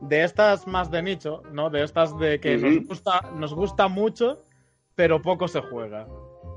de 0.01 0.23
estas 0.23 0.65
más 0.65 0.89
de 0.89 1.03
nicho, 1.03 1.43
¿no? 1.51 1.69
De 1.69 1.83
estas 1.83 2.17
de 2.17 2.39
que 2.39 2.55
uh 2.55 2.59
-huh. 2.59 2.75
nos, 2.75 2.87
gusta, 2.87 3.21
nos 3.35 3.53
gusta 3.53 3.87
mucho, 3.87 4.43
pero 4.95 5.21
poco 5.21 5.47
se 5.47 5.61
juega. 5.61 6.07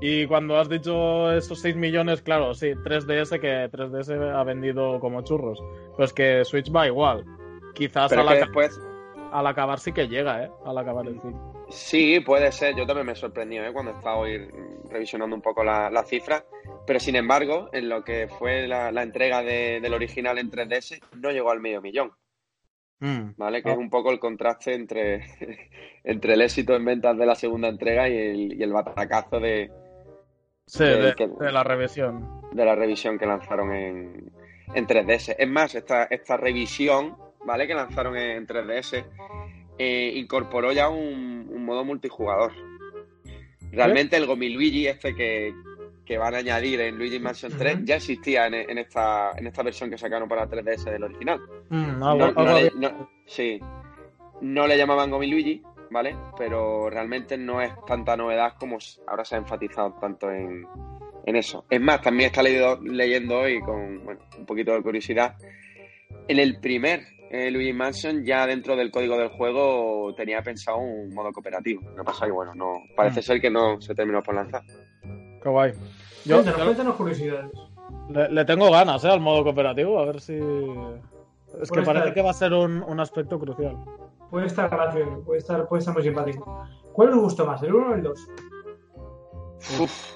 Y 0.01 0.25
cuando 0.25 0.57
has 0.57 0.67
dicho 0.67 1.31
esos 1.31 1.61
6 1.61 1.75
millones, 1.75 2.21
claro, 2.21 2.55
sí, 2.55 2.73
3DS, 2.73 3.39
que 3.39 3.69
3DS 3.71 4.35
ha 4.35 4.43
vendido 4.43 4.99
como 4.99 5.21
churros. 5.21 5.61
Pues 5.95 6.11
que 6.11 6.43
Switch 6.43 6.73
va 6.75 6.87
igual. 6.87 7.23
Quizás 7.75 8.11
aca 8.11 8.33
después... 8.33 8.79
al, 9.33 9.47
acabar 9.47 9.79
sí 9.79 9.91
que 9.91 10.07
llega, 10.07 10.43
¿eh? 10.43 10.51
Al 10.65 10.77
acabar 10.77 11.07
el 11.07 11.19
fin. 11.19 11.35
Sí, 11.69 12.19
puede 12.19 12.51
ser. 12.51 12.75
Yo 12.75 12.85
también 12.85 13.07
me 13.07 13.15
sorprendió, 13.15 13.65
¿eh? 13.65 13.73
Cuando 13.73 13.91
estaba 13.91 14.17
hoy 14.17 14.47
revisionando 14.89 15.35
un 15.35 15.41
poco 15.41 15.63
las 15.63 15.91
la 15.91 16.03
cifras. 16.03 16.45
Pero 16.85 16.99
sin 16.99 17.15
embargo, 17.15 17.69
en 17.73 17.89
lo 17.89 18.03
que 18.03 18.27
fue 18.27 18.67
la, 18.67 18.91
la 18.91 19.03
entrega 19.03 19.41
de, 19.41 19.79
del 19.81 19.93
original 19.93 20.37
en 20.37 20.51
3DS, 20.51 21.01
no 21.19 21.31
llegó 21.31 21.51
al 21.51 21.59
medio 21.59 21.81
millón. 21.81 22.11
Mm. 22.99 23.31
¿Vale? 23.37 23.63
Que 23.63 23.69
oh. 23.69 23.73
es 23.73 23.79
un 23.79 23.89
poco 23.89 24.11
el 24.11 24.19
contraste 24.19 24.73
entre, 24.73 25.25
entre 26.03 26.33
el 26.33 26.41
éxito 26.41 26.75
en 26.75 26.85
ventas 26.85 27.17
de 27.17 27.25
la 27.25 27.35
segunda 27.35 27.67
entrega 27.67 28.07
y 28.07 28.17
el, 28.17 28.53
y 28.59 28.63
el 28.63 28.71
batacazo 28.71 29.39
de, 29.39 29.71
Sí, 30.65 30.83
de, 30.83 30.97
de, 30.97 31.15
que, 31.15 31.27
de, 31.27 31.51
la 31.51 31.63
revisión. 31.63 32.41
De 32.51 32.65
la 32.65 32.75
revisión 32.75 33.17
que 33.17 33.25
lanzaron 33.25 33.73
en, 33.73 34.31
en 34.73 34.87
3DS. 34.87 35.35
Es 35.37 35.49
más, 35.49 35.75
esta, 35.75 36.05
esta 36.05 36.37
revisión, 36.37 37.17
¿vale? 37.45 37.67
Que 37.67 37.73
lanzaron 37.73 38.17
en 38.17 38.45
3DS, 38.47 39.05
eh, 39.77 40.13
incorporó 40.15 40.71
ya 40.71 40.89
un, 40.89 41.49
un, 41.51 41.65
modo 41.65 41.83
multijugador. 41.83 42.53
Realmente 43.71 44.15
¿Eh? 44.15 44.19
el 44.19 44.27
Gomiluigi, 44.27 44.87
este 44.87 45.15
que, 45.15 45.53
que, 46.05 46.17
van 46.17 46.35
a 46.35 46.37
añadir 46.37 46.81
en 46.81 46.97
Luigi 46.97 47.19
Mansion 47.19 47.51
3, 47.57 47.75
uh 47.75 47.79
-huh. 47.79 47.85
ya 47.85 47.95
existía 47.95 48.47
en, 48.47 48.53
en, 48.53 48.77
esta, 48.77 49.31
en 49.35 49.47
esta 49.47 49.63
versión 49.63 49.89
que 49.89 49.97
sacaron 49.97 50.29
para 50.29 50.47
3DS 50.47 50.83
del 50.85 51.03
original. 51.03 51.39
Mm, 51.69 51.99
no, 51.99 52.15
no, 52.15 52.31
no, 52.31 52.59
le, 52.59 52.71
no, 52.75 53.09
sí. 53.25 53.59
No 54.41 54.67
le 54.67 54.77
llamaban 54.77 55.09
Gomiluigi, 55.09 55.63
¿vale? 55.89 56.15
Pero 56.37 56.89
realmente 56.89 57.37
no 57.37 57.61
es 57.61 57.71
tanta 57.87 58.17
novedad 58.17 58.55
como 58.59 58.77
ahora 59.07 59.23
se 59.25 59.35
ha 59.35 59.37
enfatizado 59.39 59.93
tanto 59.99 60.29
en, 60.31 60.67
en 61.25 61.35
eso. 61.35 61.65
Es 61.69 61.79
más, 61.79 62.01
también 62.01 62.27
está 62.27 62.43
leyendo 62.43 63.39
hoy 63.39 63.61
con 63.61 64.03
bueno, 64.03 64.19
un 64.37 64.45
poquito 64.45 64.73
de 64.73 64.81
curiosidad. 64.81 65.35
En 66.27 66.39
el 66.39 66.59
primer 66.59 67.05
eh, 67.33 67.49
Luigi 67.49 67.73
Mansion, 67.73 68.23
ya 68.23 68.45
dentro 68.45 68.75
del 68.75 68.91
código 68.91 69.17
del 69.17 69.29
juego, 69.29 70.13
tenía 70.15 70.43
pensado 70.43 70.77
un 70.77 71.11
modo 71.15 71.31
cooperativo. 71.31 71.81
Lo 71.81 71.95
que 71.95 72.03
pasa 72.03 72.27
que, 72.27 72.31
bueno, 72.31 72.53
no, 72.53 72.73
parece 72.95 73.21
mm. 73.21 73.23
ser 73.23 73.41
que 73.41 73.49
no 73.49 73.81
se 73.81 73.95
terminó 73.95 74.21
por 74.21 74.35
lanzar. 74.35 74.61
Qué 75.41 75.49
guay. 75.49 75.71
Yo, 76.25 76.43
cuéntanos, 76.43 76.95
curiosidades. 76.95 77.51
Le, 78.09 78.45
tengo 78.45 78.69
ganas, 78.69 79.03
¿eh? 79.03 79.09
Al 79.09 79.19
modo 79.19 79.43
cooperativo, 79.43 79.99
a 79.99 80.05
ver 80.05 80.21
si. 80.21 80.39
Es 81.59 81.71
que 81.71 81.81
parece 81.81 82.13
que 82.13 82.21
va 82.21 82.29
a 82.29 82.33
ser 82.33 82.53
un, 82.53 82.83
un, 82.83 82.99
aspecto 82.99 83.39
crucial. 83.39 83.77
Puede 84.29 84.45
estar 84.45 84.69
gracioso, 84.69 85.23
puede 85.25 85.39
estar, 85.39 85.67
puede 85.67 85.79
estar 85.79 85.95
muy 85.95 86.03
simpático. 86.03 86.67
¿Cuál 86.91 87.09
os 87.09 87.17
gustó 87.17 87.47
más, 87.47 87.63
el 87.63 87.73
1 87.73 87.87
o 87.89 87.95
el 87.95 88.03
2? 88.03 88.27
Uf. 89.79 90.15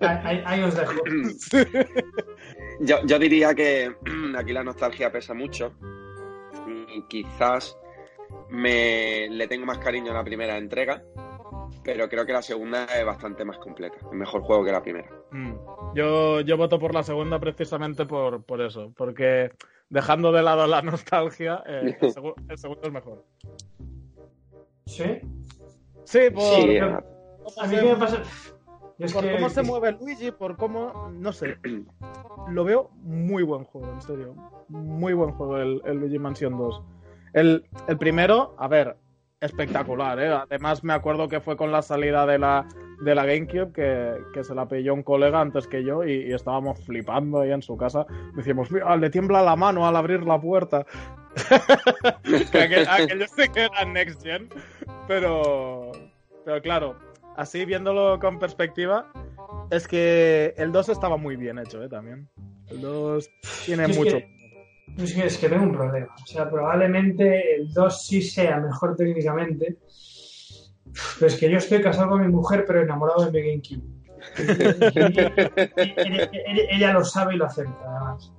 ahí, 0.00 0.62
os 0.62 0.76
dejo. 0.76 0.92
Yo, 2.80 3.04
yo, 3.04 3.18
diría 3.18 3.54
que 3.54 3.94
aquí 4.36 4.52
la 4.52 4.64
nostalgia 4.64 5.12
pesa 5.12 5.34
mucho. 5.34 5.72
Y 6.88 7.02
quizás 7.08 7.76
me 8.48 9.28
le 9.28 9.48
tengo 9.48 9.66
más 9.66 9.78
cariño 9.78 10.12
a 10.12 10.14
la 10.14 10.24
primera 10.24 10.56
entrega, 10.56 11.02
pero 11.82 12.08
creo 12.08 12.24
que 12.24 12.32
la 12.32 12.42
segunda 12.42 12.84
es 12.84 13.04
bastante 13.04 13.44
más 13.44 13.58
completa. 13.58 13.96
Es 14.00 14.12
mejor 14.12 14.42
juego 14.42 14.64
que 14.64 14.72
la 14.72 14.82
primera. 14.82 15.10
Mm. 15.30 15.54
Yo, 15.94 16.40
yo 16.40 16.56
voto 16.56 16.78
por 16.78 16.94
la 16.94 17.02
segunda 17.02 17.38
precisamente 17.38 18.06
por, 18.06 18.44
por 18.44 18.60
eso, 18.60 18.92
porque 18.96 19.50
dejando 19.88 20.32
de 20.32 20.42
lado 20.42 20.66
la 20.66 20.82
nostalgia, 20.82 21.62
eh, 21.66 21.96
el, 22.00 22.12
segundo 22.58 22.82
es 22.82 22.92
mejor. 22.92 23.24
¿Sí? 24.86 25.20
Sí, 26.04 26.20
por, 26.32 26.44
a 27.58 27.66
mí 27.66 27.76
me 27.76 27.96
pasa. 27.96 28.22
Por 28.98 29.30
cómo 29.32 29.48
se 29.48 29.62
mueve 29.62 29.92
Luigi, 29.92 30.30
por 30.30 30.56
cómo. 30.56 31.10
No 31.12 31.32
sé. 31.32 31.56
Lo 32.48 32.64
veo 32.64 32.90
muy 33.02 33.42
buen 33.42 33.64
juego, 33.64 33.92
en 33.92 34.02
serio. 34.02 34.34
Muy 34.68 35.14
buen 35.14 35.32
juego 35.32 35.58
el, 35.58 35.80
Luigi 35.98 36.18
Mansion 36.18 36.56
2. 36.56 36.82
El, 37.32 37.64
primero, 37.98 38.54
a 38.58 38.68
ver, 38.68 38.96
espectacular, 39.40 40.20
¿eh? 40.20 40.28
Además, 40.28 40.84
me 40.84 40.92
acuerdo 40.92 41.28
que 41.28 41.40
fue 41.40 41.56
con 41.56 41.72
la 41.72 41.82
salida 41.82 42.26
de 42.26 42.38
la, 42.38 42.68
de 43.02 43.14
la 43.14 43.24
GameCube 43.24 43.72
que, 43.72 44.44
se 44.44 44.54
la 44.54 44.68
pilló 44.68 44.94
un 44.94 45.02
colega 45.02 45.40
antes 45.40 45.66
que 45.66 45.82
yo 45.82 46.04
y, 46.04 46.32
estábamos 46.32 46.84
flipando 46.84 47.40
ahí 47.40 47.50
en 47.50 47.62
su 47.62 47.76
casa. 47.76 48.06
Decíamos, 48.34 48.70
mira, 48.70 48.96
le 48.96 49.10
tiembla 49.10 49.42
la 49.42 49.56
mano 49.56 49.86
al 49.86 49.96
abrir 49.96 50.22
la 50.24 50.40
puerta. 50.40 50.86
que 52.52 52.86
aquello, 52.88 53.26
sí 53.36 53.48
que 53.52 53.64
era 53.64 53.84
Next 53.84 54.22
Gen, 54.22 54.48
pero, 55.08 55.90
pero 56.44 56.62
claro, 56.62 56.96
así 57.36 57.64
viéndolo 57.64 58.18
con 58.18 58.38
perspectiva, 58.38 59.10
es 59.70 59.88
que 59.88 60.54
el 60.56 60.72
2 60.72 60.90
estaba 60.90 61.16
muy 61.16 61.36
bien 61.36 61.58
hecho, 61.58 61.82
¿eh? 61.82 61.88
También. 61.88 62.28
El 62.68 62.80
2 62.80 63.30
tiene 63.64 63.88
mucho. 63.88 64.18
es, 64.98 65.14
que, 65.14 65.26
es 65.26 65.38
que 65.38 65.48
tengo 65.48 65.64
un 65.64 65.72
problema. 65.72 66.14
O 66.22 66.26
sea, 66.26 66.48
probablemente 66.48 67.56
el 67.56 67.72
2 67.72 68.06
sí 68.06 68.22
sea 68.22 68.58
mejor 68.58 68.96
técnicamente. 68.96 69.78
Pero 71.18 71.26
es 71.26 71.36
que 71.36 71.50
yo 71.50 71.58
estoy 71.58 71.82
casado 71.82 72.10
con 72.10 72.20
mi 72.20 72.28
mujer, 72.28 72.64
pero 72.66 72.82
enamorado 72.82 73.30
de 73.30 73.32
mi 73.32 73.48
GameCube. 73.48 73.82
ella, 76.70 76.92
lo 76.92 77.04
sabe 77.04 77.34
y 77.34 77.36
lo 77.36 77.46
acepta, 77.46 77.84
además. 77.84 78.32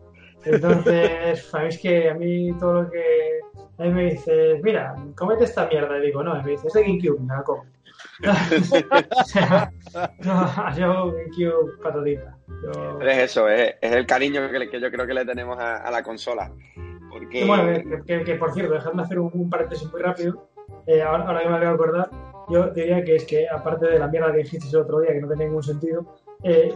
Entonces, 0.44 1.46
sabéis 1.46 1.78
que 1.80 2.10
a 2.10 2.14
mí 2.14 2.54
todo 2.60 2.84
lo 2.84 2.90
que. 2.90 3.40
A 3.78 3.84
mí 3.84 3.90
me 3.90 4.12
dice, 4.12 4.62
mira, 4.64 4.96
comete 5.16 5.44
esta 5.44 5.68
mierda. 5.68 5.98
Y 5.98 6.08
digo, 6.08 6.24
no, 6.24 6.40
y 6.40 6.44
me 6.44 6.52
dice, 6.52 6.68
es 6.68 6.74
de 6.74 6.84
GameCube, 6.84 7.20
me 7.20 7.36
la 7.36 7.44
como 7.44 7.66
no, 10.20 10.78
yo 10.78 11.12
GameCube 11.12 11.78
patadita. 11.82 12.38
Es 13.02 13.18
eso, 13.18 13.50
es, 13.50 13.76
el 13.82 14.06
cariño 14.06 14.42
que, 14.50 14.80
yo 14.80 14.92
creo 14.92 15.08
que 15.08 15.14
le 15.14 15.26
tenemos 15.26 15.58
a, 15.60 15.90
la 15.92 16.04
consola. 16.04 16.52
Porque... 17.10 17.46
Bueno, 17.46 18.04
que, 18.06 18.36
por 18.36 18.54
cierto, 18.54 18.74
dejadme 18.74 19.04
hacer 19.04 19.20
un, 19.20 19.50
paréntesis 19.50 19.92
muy 19.92 20.02
rápido. 20.02 20.50
Eh, 20.88 21.02
ahora, 21.02 21.42
que 21.42 21.50
me 21.50 21.56
acabo 21.56 21.60
de 21.60 21.68
acordar, 21.68 22.10
yo 22.50 22.70
diría 22.70 23.04
que 23.04 23.16
es 23.16 23.26
que, 23.26 23.48
aparte 23.50 23.88
de 23.88 24.00
la 24.00 24.08
mierda 24.08 24.32
que 24.32 24.40
dijiste 24.40 24.70
el 24.70 24.78
otro 24.78 25.00
día, 25.00 25.14
que 25.14 25.22
no 25.22 25.28
tenía 25.28 25.48
ningún 25.48 25.64
sentido, 25.64 26.06
eh, 26.44 26.74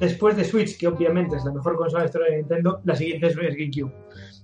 después 0.00 0.36
de 0.36 0.44
Switch, 0.44 0.78
que 0.78 0.88
obviamente 0.88 1.36
es 1.36 1.44
la 1.44 1.52
mejor 1.52 1.76
consola 1.76 2.02
de 2.02 2.06
historia 2.06 2.30
de 2.30 2.36
Nintendo, 2.38 2.80
la 2.84 2.94
siguiente 2.94 3.28
es 3.28 3.36
GameCube. 3.36 3.92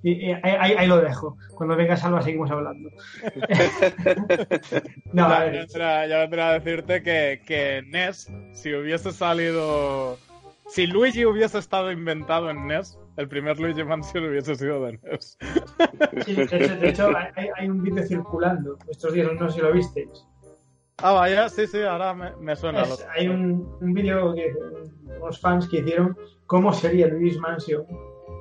Y, 0.02 0.30
ahí, 0.30 0.86
lo 0.86 1.00
dejo. 1.00 1.36
Cuando 1.54 1.74
venga 1.76 1.96
Salva 1.96 2.22
seguimos 2.22 2.50
hablando. 2.50 2.90
no, 5.12 5.28
ya, 5.28 6.18
vendrá, 6.18 6.50
a 6.50 6.52
decirte 6.58 7.02
que, 7.02 7.42
que 7.44 7.82
NES, 7.86 8.32
si 8.52 8.74
hubiese 8.74 9.12
salido... 9.12 10.18
Si 10.68 10.86
Luigi 10.86 11.24
hubiese 11.24 11.58
estado 11.58 11.90
inventado 11.90 12.50
en 12.50 12.66
NES, 12.66 12.98
el 13.16 13.26
primer 13.26 13.58
Luigi 13.58 13.82
Mansion 13.82 14.28
hubiese 14.28 14.54
sido 14.54 14.84
de 14.84 14.98
NES. 15.02 15.38
de 16.80 16.88
hecho, 16.88 17.10
hay, 17.56 17.68
un 17.68 17.82
vídeo 17.82 18.06
circulando 18.06 18.78
estos 18.88 19.12
días, 19.12 19.28
no 19.32 19.48
sé 19.48 19.56
si 19.56 19.62
lo 19.62 19.72
visteis. 19.72 20.26
Ah, 20.98 21.12
vaya, 21.12 21.48
sí, 21.48 21.66
sí, 21.66 21.80
ahora 21.82 22.12
me, 22.14 22.56
suena. 22.56 22.84
Hay 23.16 23.28
un, 23.28 23.76
un 23.80 23.92
vídeo 23.94 24.34
que 24.34 24.52
unos 25.20 25.40
fans 25.40 25.68
que 25.68 25.78
hicieron 25.78 26.16
cómo 26.46 26.72
sería 26.72 27.06
Luigi 27.08 27.38
Mansion 27.38 27.84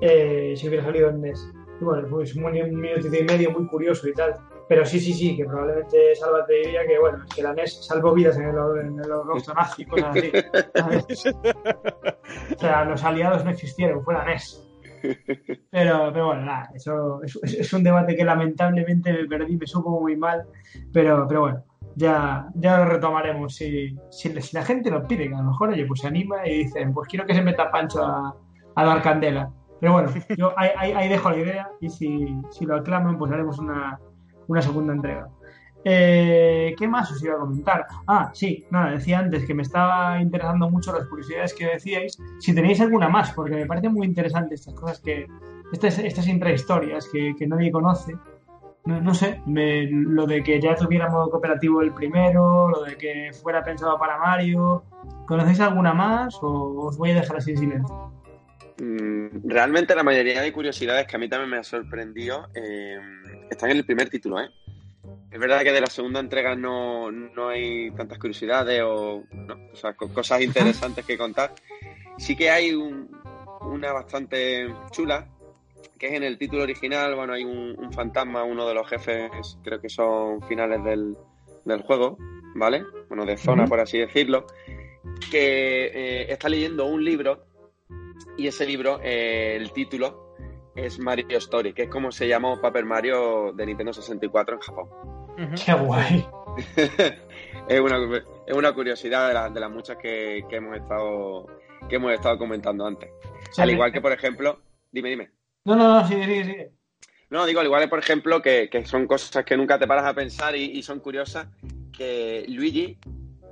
eh, 0.02 0.54
si 0.56 0.68
hubiera 0.68 0.84
salido 0.84 1.10
en 1.10 1.22
NES. 1.22 1.52
Y 1.80 1.84
bueno, 1.84 2.08
pues 2.10 2.36
un, 2.36 2.44
minuto 2.44 3.08
y 3.08 3.24
medio 3.24 3.52
muy 3.52 3.68
curioso 3.68 4.08
y 4.08 4.14
tal. 4.14 4.36
Pero 4.68 4.86
sí, 4.86 5.00
sí, 5.00 5.14
sí, 5.14 5.38
que 5.38 5.46
probablemente 5.46 6.16
Salva 6.16 6.46
te 6.46 6.56
diría 6.56 6.86
que, 6.86 7.00
bueno, 7.00 7.24
que 7.34 7.42
la 7.42 7.54
NES 7.54 7.86
salvó 7.86 8.14
vidas 8.14 8.38
en 8.38 8.50
el, 8.50 8.56
en 8.82 9.00
el 9.00 9.12
holocausto 9.12 9.54
nazi 9.54 9.84
y 9.84 9.86
cosas 9.86 10.16
así. 10.16 10.32
o 12.56 12.60
sea, 12.60 12.84
los 12.84 13.04
aliados 13.04 13.46
no 13.46 13.52
existieron, 13.52 14.04
fue 14.04 14.14
la 14.14 14.26
NES. 14.26 14.64
Pero, 15.72 16.12
pero 16.12 16.28
bueno, 16.28 16.42
nada, 16.42 16.70
eso 16.74 17.22
es, 17.24 17.74
un 17.74 17.84
debate 17.84 18.16
que 18.16 18.26
lamentablemente 18.26 19.14
me 19.14 19.26
perdí, 19.26 19.56
me 19.56 19.68
supo 19.68 20.02
muy 20.02 20.16
mal, 20.16 20.44
pero, 20.92 21.26
pero 21.28 21.42
bueno, 21.42 21.64
ya, 21.96 22.48
ya 22.56 22.80
lo 22.80 22.86
retomaremos. 22.86 23.56
Si, 23.56 23.96
si, 24.10 24.34
la 24.54 24.64
gente 24.64 24.90
lo 24.90 25.04
pide, 25.04 25.30
que 25.30 25.36
a 25.36 25.40
lo 25.40 25.52
mejor, 25.52 25.70
oye, 25.70 25.86
pues 25.86 26.02
se 26.02 26.08
anima 26.08 26.48
y 26.48 26.66
dicen, 26.66 26.94
pues 26.94 27.08
quiero 27.08 27.26
que 27.26 27.36
se 27.36 27.42
meta 27.42 27.72
Pancho 27.72 28.04
a, 28.04 28.36
a 28.76 28.86
dar 28.86 29.02
candela. 29.02 29.52
Pero 29.80 29.94
bueno, 29.94 30.10
yo 30.38 30.54
ahí, 30.58 31.10
dejo 31.10 31.30
la 31.30 31.38
idea 31.38 31.70
y 31.80 31.90
si, 31.90 32.36
si, 32.52 32.66
lo 32.66 32.76
aclaman, 32.76 33.18
pues 33.18 33.32
haremos 33.32 33.60
una, 33.60 34.00
una 34.48 34.62
segunda 34.62 34.94
entrega. 34.94 35.30
Eh, 35.84 36.76
¿Qué 36.78 36.88
más 36.88 37.12
os 37.12 37.24
iba 37.24 37.36
a 37.36 37.40
comentar? 37.40 37.86
Ah, 38.08 38.32
sí, 38.34 38.66
nada, 38.72 38.92
decía 38.92 39.20
antes 39.20 39.46
que 39.46 39.54
me 39.54 39.62
estaba 39.62 40.20
interesando 40.20 40.70
mucho 40.70 40.92
las 40.92 41.08
curiosidades 41.08 41.54
que 41.54 41.68
decíais. 41.68 42.18
Si 42.40 42.54
tenéis 42.54 42.82
alguna 42.82 43.08
más, 43.08 43.32
porque 43.32 43.56
me 43.56 43.66
parece 43.66 43.90
muy 43.90 44.06
interesante 44.06 44.56
estas 44.56 44.74
cosas 44.74 45.00
que. 45.00 45.28
Estas, 45.72 46.00
estas 46.00 46.28
intrahistorias 46.28 47.08
que, 47.12 47.36
que 47.38 47.48
nadie 47.48 47.72
conoce. 47.72 48.16
No, 48.86 49.02
no 49.02 49.14
sé, 49.14 49.42
lo 49.46 50.26
de 50.26 50.44
que 50.44 50.62
ya 50.62 50.76
tuviera 50.76 51.10
modo 51.10 51.30
cooperativo 51.30 51.82
el 51.82 51.94
primero, 51.94 52.70
lo 52.70 52.84
de 52.84 52.98
que 52.98 53.32
fuera 53.42 53.64
pensado 53.64 53.98
para 53.98 54.18
Mario. 54.18 54.84
¿Conocéis 55.26 55.60
alguna 55.60 55.94
más 55.94 56.38
o 56.42 56.88
os 56.88 56.98
voy 56.98 57.12
a 57.12 57.16
dejar 57.16 57.38
así 57.38 57.52
en 57.52 57.58
silencio? 57.58 58.17
Mm, 58.80 59.50
realmente 59.50 59.96
la 59.96 60.04
mayoría 60.04 60.42
de 60.42 60.54
curiosidades 60.54 61.08
que 61.08 61.16
a 61.16 61.20
mí 61.20 61.28
también 61.28 61.50
me 61.50 61.58
ha 61.58 61.64
sorprendido 61.64 62.48
eh, 62.54 63.00
están 63.50 63.72
en 63.72 63.78
el 63.78 63.86
primer 63.86 64.10
título, 64.10 64.40
¿eh? 64.40 64.50
Es 65.32 65.40
verdad 65.40 65.64
que 65.64 65.72
de 65.72 65.82
la 65.82 65.88
segunda 65.88 66.20
entrega 66.20 66.56
no, 66.56 67.10
hay 67.50 67.92
tantas 67.92 68.18
curiosidades 68.18 68.82
o, 68.84 69.24
cosas 70.14 70.42
interesantes 70.42 71.06
que 71.06 71.18
contar. 71.18 71.54
Sí 72.18 72.36
que 72.36 72.50
hay 72.50 72.74
una 72.74 73.92
bastante 73.92 74.74
chula, 74.92 75.28
que 75.98 76.08
es 76.08 76.14
en 76.14 76.24
el 76.24 76.38
título 76.38 76.64
original, 76.64 77.16
bueno, 77.16 77.34
hay 77.34 77.44
un, 77.44 77.92
fantasma, 77.92 78.44
uno 78.44 78.68
de 78.68 78.74
los 78.74 78.88
jefes, 78.88 79.58
creo 79.64 79.82
que 79.82 79.90
son 79.90 80.42
finales 80.44 80.84
del, 80.84 81.16
juego, 81.84 82.18
¿vale? 82.56 82.84
Bueno, 83.10 83.26
de 83.26 83.38
zona, 83.38 83.66
por 83.66 83.80
así 83.80 83.98
decirlo, 83.98 84.48
que 85.30 85.88
eh, 85.88 86.32
está 86.32 86.48
leyendo 86.48 86.86
un 86.86 87.04
libro 87.04 87.46
y 88.38 88.48
ese 88.48 88.66
libro, 88.66 89.00
eh, 89.04 89.56
el 89.56 89.72
título 89.72 90.36
es 90.76 91.00
Mario 91.00 91.38
Story, 91.38 91.74
que 91.74 91.84
es 91.84 91.90
como 91.90 92.12
se 92.12 92.28
llamó 92.28 92.62
Paper 92.62 92.86
Mario 92.86 93.52
de 93.54 93.66
Nintendo 93.66 93.94
64 93.94 94.56
en 94.56 94.62
Japón. 94.62 94.90
¡Qué 95.66 95.74
guay! 95.74 96.26
es, 97.68 97.80
una, 97.80 97.98
es, 98.46 98.56
una, 98.56 98.74
curiosidad 98.74 99.52
de, 99.52 99.60
las 99.60 99.72
muchas 99.72 99.98
que, 99.98 100.44
hemos 100.50 100.78
estado 100.78 101.48
que 101.90 101.96
hemos 101.96 102.12
estado 102.12 102.38
comentando 102.38 102.86
antes. 102.86 103.10
al 103.58 103.70
igual 103.70 103.92
que, 103.92 104.02
por 104.02 104.12
ejemplo, 104.12 104.60
dime, 104.92 105.10
dime. 105.10 105.32
No, 105.66 105.76
no, 105.76 106.00
no, 106.00 106.08
sigue, 106.08 106.26
sigue, 106.26 106.44
sigue. 106.46 106.72
No, 107.30 107.46
digo, 107.46 107.60
al 107.60 107.66
igual 107.66 107.82
que, 107.84 107.88
por 107.90 108.00
ejemplo, 108.00 108.42
que, 108.42 108.70
son 108.86 109.06
cosas 109.06 109.44
que 109.44 109.58
nunca 109.58 109.78
te 109.78 109.88
paras 109.88 110.06
a 110.06 110.14
pensar 110.14 110.56
y, 110.56 110.82
son 110.82 111.00
curiosas, 111.00 111.48
que 111.96 112.46
Luigi, 112.48 112.98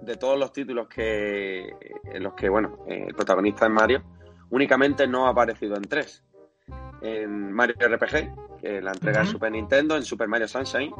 de 0.01 0.15
todos 0.15 0.39
los 0.39 0.53
títulos 0.53 0.87
que 0.87 1.73
en 2.05 2.23
los 2.23 2.33
que, 2.35 2.47
bueno, 2.49 2.85
eh, 2.87 3.05
el 3.07 3.15
protagonista 3.15 3.65
es 3.65 3.71
Mario, 3.71 4.03
únicamente 4.49 5.07
no 5.07 5.27
ha 5.27 5.29
aparecido 5.29 5.75
en 5.75 5.83
tres. 5.83 6.23
En 7.01 7.51
Mario 7.51 7.75
RPG, 7.79 8.59
que 8.61 8.81
la 8.81 8.91
entrega 8.91 9.21
de 9.21 9.27
Super 9.27 9.51
Nintendo, 9.51 9.95
en 9.95 10.03
Super 10.03 10.27
Mario 10.27 10.47
Sunshine. 10.47 10.91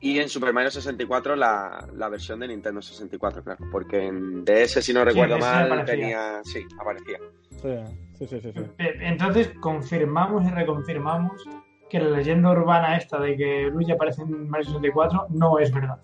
Y 0.00 0.20
en 0.20 0.28
Super 0.28 0.52
Mario 0.52 0.70
64 0.70 1.34
la, 1.34 1.88
la 1.94 2.08
versión 2.08 2.38
de 2.38 2.48
Nintendo 2.48 2.80
64, 2.80 3.42
claro. 3.42 3.64
Porque 3.72 4.06
en 4.06 4.44
DS, 4.44 4.84
si 4.84 4.92
no 4.92 5.04
recuerdo 5.04 5.38
mal, 5.38 5.84
tenía. 5.84 6.40
Sí, 6.44 6.64
aparecía. 6.80 7.18
Sí, 7.50 8.26
sí, 8.26 8.40
sí, 8.40 8.40
sí, 8.40 8.52
Entonces 8.78 9.50
confirmamos 9.60 10.44
y 10.44 10.50
reconfirmamos 10.50 11.48
que 11.90 11.98
la 11.98 12.10
leyenda 12.18 12.50
urbana 12.50 12.96
esta 12.96 13.18
de 13.18 13.36
que 13.36 13.62
Luigi 13.72 13.92
aparece 13.92 14.22
en 14.22 14.48
Mario 14.48 14.66
64 14.66 15.26
no 15.30 15.58
es 15.58 15.72
verdad. 15.72 15.98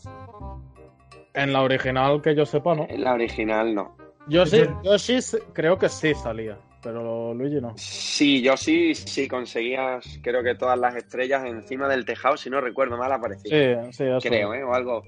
En 1.35 1.53
la 1.53 1.63
original, 1.63 2.23
que 2.23 2.35
yo 2.35 2.47
sepa, 2.47 2.75
¿no? 2.75 2.87
En 2.89 3.05
la 3.05 3.15
original, 3.15 3.75
no. 3.75 3.97
Yo 4.27 4.47
sí, 4.47 4.63
yo 4.83 4.99
sí 4.99 5.19
creo 5.53 5.79
que 5.79 5.89
sí 5.89 6.15
salía, 6.15 6.59
pero 6.83 7.35
Luigi 7.35 7.61
no. 7.61 7.75
Sí, 7.77 8.43
yo 8.43 8.57
sí, 8.57 8.95
sí 8.95 9.29
conseguías, 9.29 10.19
creo 10.23 10.43
que 10.43 10.55
todas 10.55 10.79
las 10.79 10.95
estrellas 10.97 11.45
encima 11.45 11.89
del 11.89 12.05
tejado, 12.05 12.37
si 12.37 12.49
no 12.49 12.61
recuerdo 12.61 12.97
mal, 12.97 13.13
aparecían. 13.13 13.93
Sí, 13.93 14.05
sí, 14.21 14.29
Creo, 14.29 14.55
¿eh? 14.55 14.65
O 14.65 14.75
algo, 14.75 15.03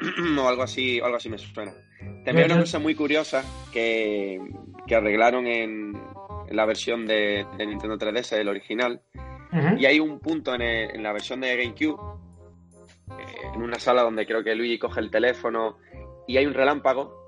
o 0.38 0.48
algo 0.48 0.62
así, 0.62 1.00
o 1.00 1.04
algo 1.04 1.16
así 1.16 1.28
me 1.28 1.38
suena. 1.38 1.72
También 2.24 2.50
una 2.50 2.60
cosa 2.60 2.78
muy 2.78 2.94
curiosa 2.94 3.44
que, 3.72 4.40
que 4.86 4.94
arreglaron 4.94 5.46
en, 5.46 5.96
en, 6.48 6.56
la 6.56 6.64
versión 6.64 7.06
de, 7.06 7.44
de, 7.58 7.66
Nintendo 7.66 7.98
3DS, 7.98 8.38
el 8.38 8.48
original, 8.48 9.00
y 9.78 9.84
hay 9.84 9.98
un 9.98 10.20
punto 10.20 10.54
en, 10.54 10.62
en 10.62 11.02
la 11.02 11.12
versión 11.12 11.40
de 11.40 11.56
GameCube, 11.56 12.00
eh, 13.18 13.48
en 13.52 13.62
una 13.62 13.80
sala 13.80 14.02
donde 14.02 14.24
creo 14.24 14.44
que 14.44 14.54
Luigi 14.54 14.78
coge 14.78 15.00
el 15.00 15.10
teléfono 15.10 15.78
y 16.28 16.36
hay 16.36 16.46
un 16.46 16.54
relámpago 16.54 17.19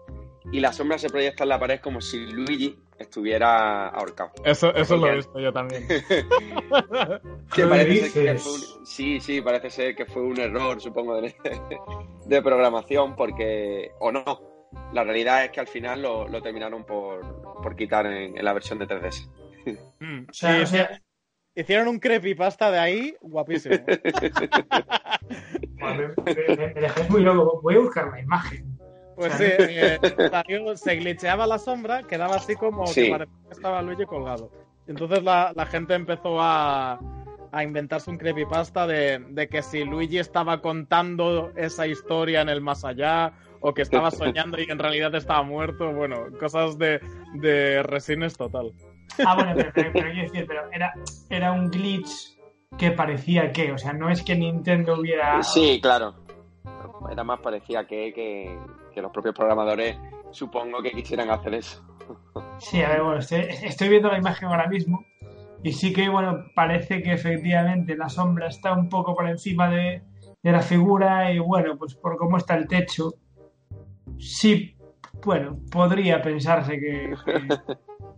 y 0.52 0.60
la 0.60 0.72
sombra 0.72 0.98
se 0.98 1.08
proyecta 1.08 1.44
en 1.44 1.48
la 1.48 1.58
pared 1.58 1.80
como 1.80 2.00
si 2.00 2.26
Luigi 2.26 2.78
estuviera 2.98 3.88
ahorcado. 3.88 4.32
Eso, 4.44 4.72
eso 4.74 4.98
lo 4.98 5.08
he 5.08 5.16
visto 5.16 5.40
yo 5.40 5.52
también. 5.52 5.88
sí, 8.84 9.18
sí, 9.18 9.40
parece 9.40 9.70
ser 9.70 9.96
que 9.96 10.04
fue 10.04 10.22
un 10.22 10.38
error, 10.38 10.80
supongo, 10.80 11.20
de, 11.20 11.34
de 12.26 12.42
programación, 12.42 13.16
porque. 13.16 13.90
O 13.98 14.12
no. 14.12 14.52
La 14.92 15.04
realidad 15.04 15.44
es 15.44 15.50
que 15.50 15.60
al 15.60 15.66
final 15.66 16.00
lo, 16.00 16.26
lo 16.28 16.40
terminaron 16.40 16.84
por, 16.84 17.60
por 17.62 17.76
quitar 17.76 18.06
en, 18.06 18.38
en, 18.38 18.44
la 18.44 18.54
versión 18.54 18.78
de 18.78 18.86
3DS. 18.86 19.28
Mm, 20.00 20.24
sí, 20.30 20.46
o 20.46 20.66
sea, 20.66 21.02
hicieron 21.54 21.88
un 21.88 21.98
creepypasta 21.98 22.70
de 22.70 22.78
ahí, 22.78 23.14
guapísimo. 23.20 23.76
me, 25.76 26.08
me, 26.74 27.08
muy 27.10 27.22
loco. 27.22 27.60
Voy 27.62 27.74
a 27.74 27.80
buscar 27.80 28.10
la 28.10 28.20
imagen. 28.20 28.71
Pues 29.16 29.32
sí, 29.34 29.44
eh, 29.46 29.98
se 30.76 30.96
glitcheaba 30.96 31.46
la 31.46 31.58
sombra, 31.58 32.02
quedaba 32.02 32.36
así 32.36 32.56
como 32.56 32.84
que 32.84 33.10
parecía 33.10 33.34
que 33.48 33.54
estaba 33.54 33.82
Luigi 33.82 34.06
colgado. 34.06 34.50
Entonces 34.86 35.22
la, 35.22 35.52
la 35.54 35.66
gente 35.66 35.94
empezó 35.94 36.40
a, 36.40 36.98
a, 37.52 37.62
inventarse 37.62 38.10
un 38.10 38.18
creepypasta 38.18 38.86
de, 38.86 39.18
de 39.30 39.48
que 39.48 39.62
si 39.62 39.84
Luigi 39.84 40.18
estaba 40.18 40.60
contando 40.60 41.52
esa 41.56 41.86
historia 41.86 42.40
en 42.40 42.48
el 42.48 42.60
más 42.60 42.84
allá 42.84 43.32
o 43.60 43.72
que 43.72 43.82
estaba 43.82 44.10
soñando 44.10 44.60
y 44.60 44.70
en 44.70 44.78
realidad 44.78 45.14
estaba 45.14 45.42
muerto. 45.42 45.92
Bueno, 45.92 46.26
cosas 46.38 46.78
de, 46.78 47.00
de 47.34 47.82
resines 47.82 48.36
total. 48.36 48.72
Ah, 49.24 49.34
bueno, 49.34 49.52
pero, 49.54 49.70
pero, 49.74 49.90
pero, 49.92 50.14
decir, 50.14 50.46
pero 50.46 50.62
era, 50.72 50.94
era 51.28 51.52
un 51.52 51.70
glitch 51.70 52.36
que 52.78 52.90
parecía 52.90 53.52
que, 53.52 53.72
o 53.72 53.78
sea, 53.78 53.92
no 53.92 54.08
es 54.08 54.22
que 54.22 54.34
Nintendo 54.34 54.98
hubiera... 54.98 55.42
Sí, 55.42 55.78
claro. 55.82 56.14
Era 57.10 57.24
más 57.24 57.40
parecía 57.40 57.86
que, 57.86 58.12
que, 58.14 58.58
que 58.92 59.02
los 59.02 59.12
propios 59.12 59.34
programadores 59.34 59.96
supongo 60.30 60.82
que 60.82 60.92
quisieran 60.92 61.30
hacer 61.30 61.54
eso. 61.54 61.82
Sí, 62.58 62.82
a 62.82 62.88
ver, 62.90 63.02
bueno, 63.02 63.18
estoy, 63.20 63.88
viendo 63.88 64.08
la 64.10 64.18
imagen 64.18 64.48
ahora 64.48 64.68
mismo 64.68 65.04
y 65.62 65.72
sí 65.72 65.92
que, 65.92 66.08
bueno, 66.08 66.44
parece 66.54 67.02
que 67.02 67.12
efectivamente 67.12 67.96
la 67.96 68.08
sombra 68.08 68.48
está 68.48 68.72
un 68.72 68.88
poco 68.88 69.14
por 69.14 69.28
encima 69.28 69.68
de, 69.68 70.02
de 70.42 70.52
la 70.52 70.62
figura 70.62 71.32
y, 71.32 71.38
bueno, 71.38 71.76
pues 71.78 71.94
por 71.94 72.16
cómo 72.16 72.36
está 72.36 72.54
el 72.54 72.66
techo, 72.66 73.14
sí, 74.18 74.76
bueno, 75.24 75.58
podría 75.70 76.20
pensarse 76.20 76.78
que, 76.78 77.14
que 77.24 77.48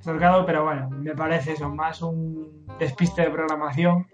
pero 0.46 0.64
bueno, 0.64 0.90
me 0.90 1.14
parece 1.14 1.52
eso, 1.52 1.68
más 1.68 2.02
un 2.02 2.66
despiste 2.78 3.22
de 3.22 3.30
programación 3.30 4.06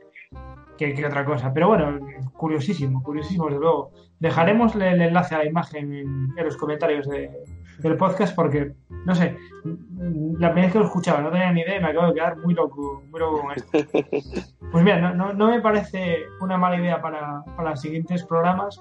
que, 0.81 0.95
que, 0.95 1.07
otra 1.07 1.27
cosa. 1.27 1.53
Pero 1.53 1.69
bueno, 1.69 2.01
curiosísimo, 2.33 3.03
curiosísimo, 3.03 3.45
desde 3.47 3.61
luego. 3.61 3.93
Dejaremos 4.19 4.75
el 4.75 4.83
enlace 4.83 5.35
a 5.35 5.39
la 5.39 5.47
imagen 5.47 5.93
en, 5.93 6.29
en 6.37 6.45
los 6.45 6.57
comentarios 6.57 7.07
de, 7.07 7.31
del 7.83 7.97
podcast 7.97 8.35
porque, 8.35 8.73
no 9.05 9.15
sé, 9.15 9.37
la 10.39 10.53
primera 10.53 10.67
vez 10.67 10.73
que 10.73 10.79
lo 10.79 10.87
escuchaba 10.87 11.21
no 11.21 11.31
tenía 11.31 11.53
ni 11.53 11.61
idea 11.61 11.77
y 11.77 11.81
me 11.81 11.89
acabo 11.89 12.09
de 12.09 12.15
quedar 12.15 12.39
muy 12.39 12.55
loco, 12.55 13.03
muy 13.11 13.21
loco 13.21 13.43
con 13.43 13.53
esto. 13.53 13.79
Pues 14.71 14.85
mira, 14.85 15.01
no, 15.01 15.15
no, 15.15 15.33
no 15.33 15.49
me 15.49 15.61
parece 15.61 16.19
una 16.41 16.57
mala 16.57 16.77
idea 16.77 17.03
para, 17.03 17.43
para 17.57 17.71
los 17.71 17.81
siguientes 17.81 18.23
programas 18.23 18.81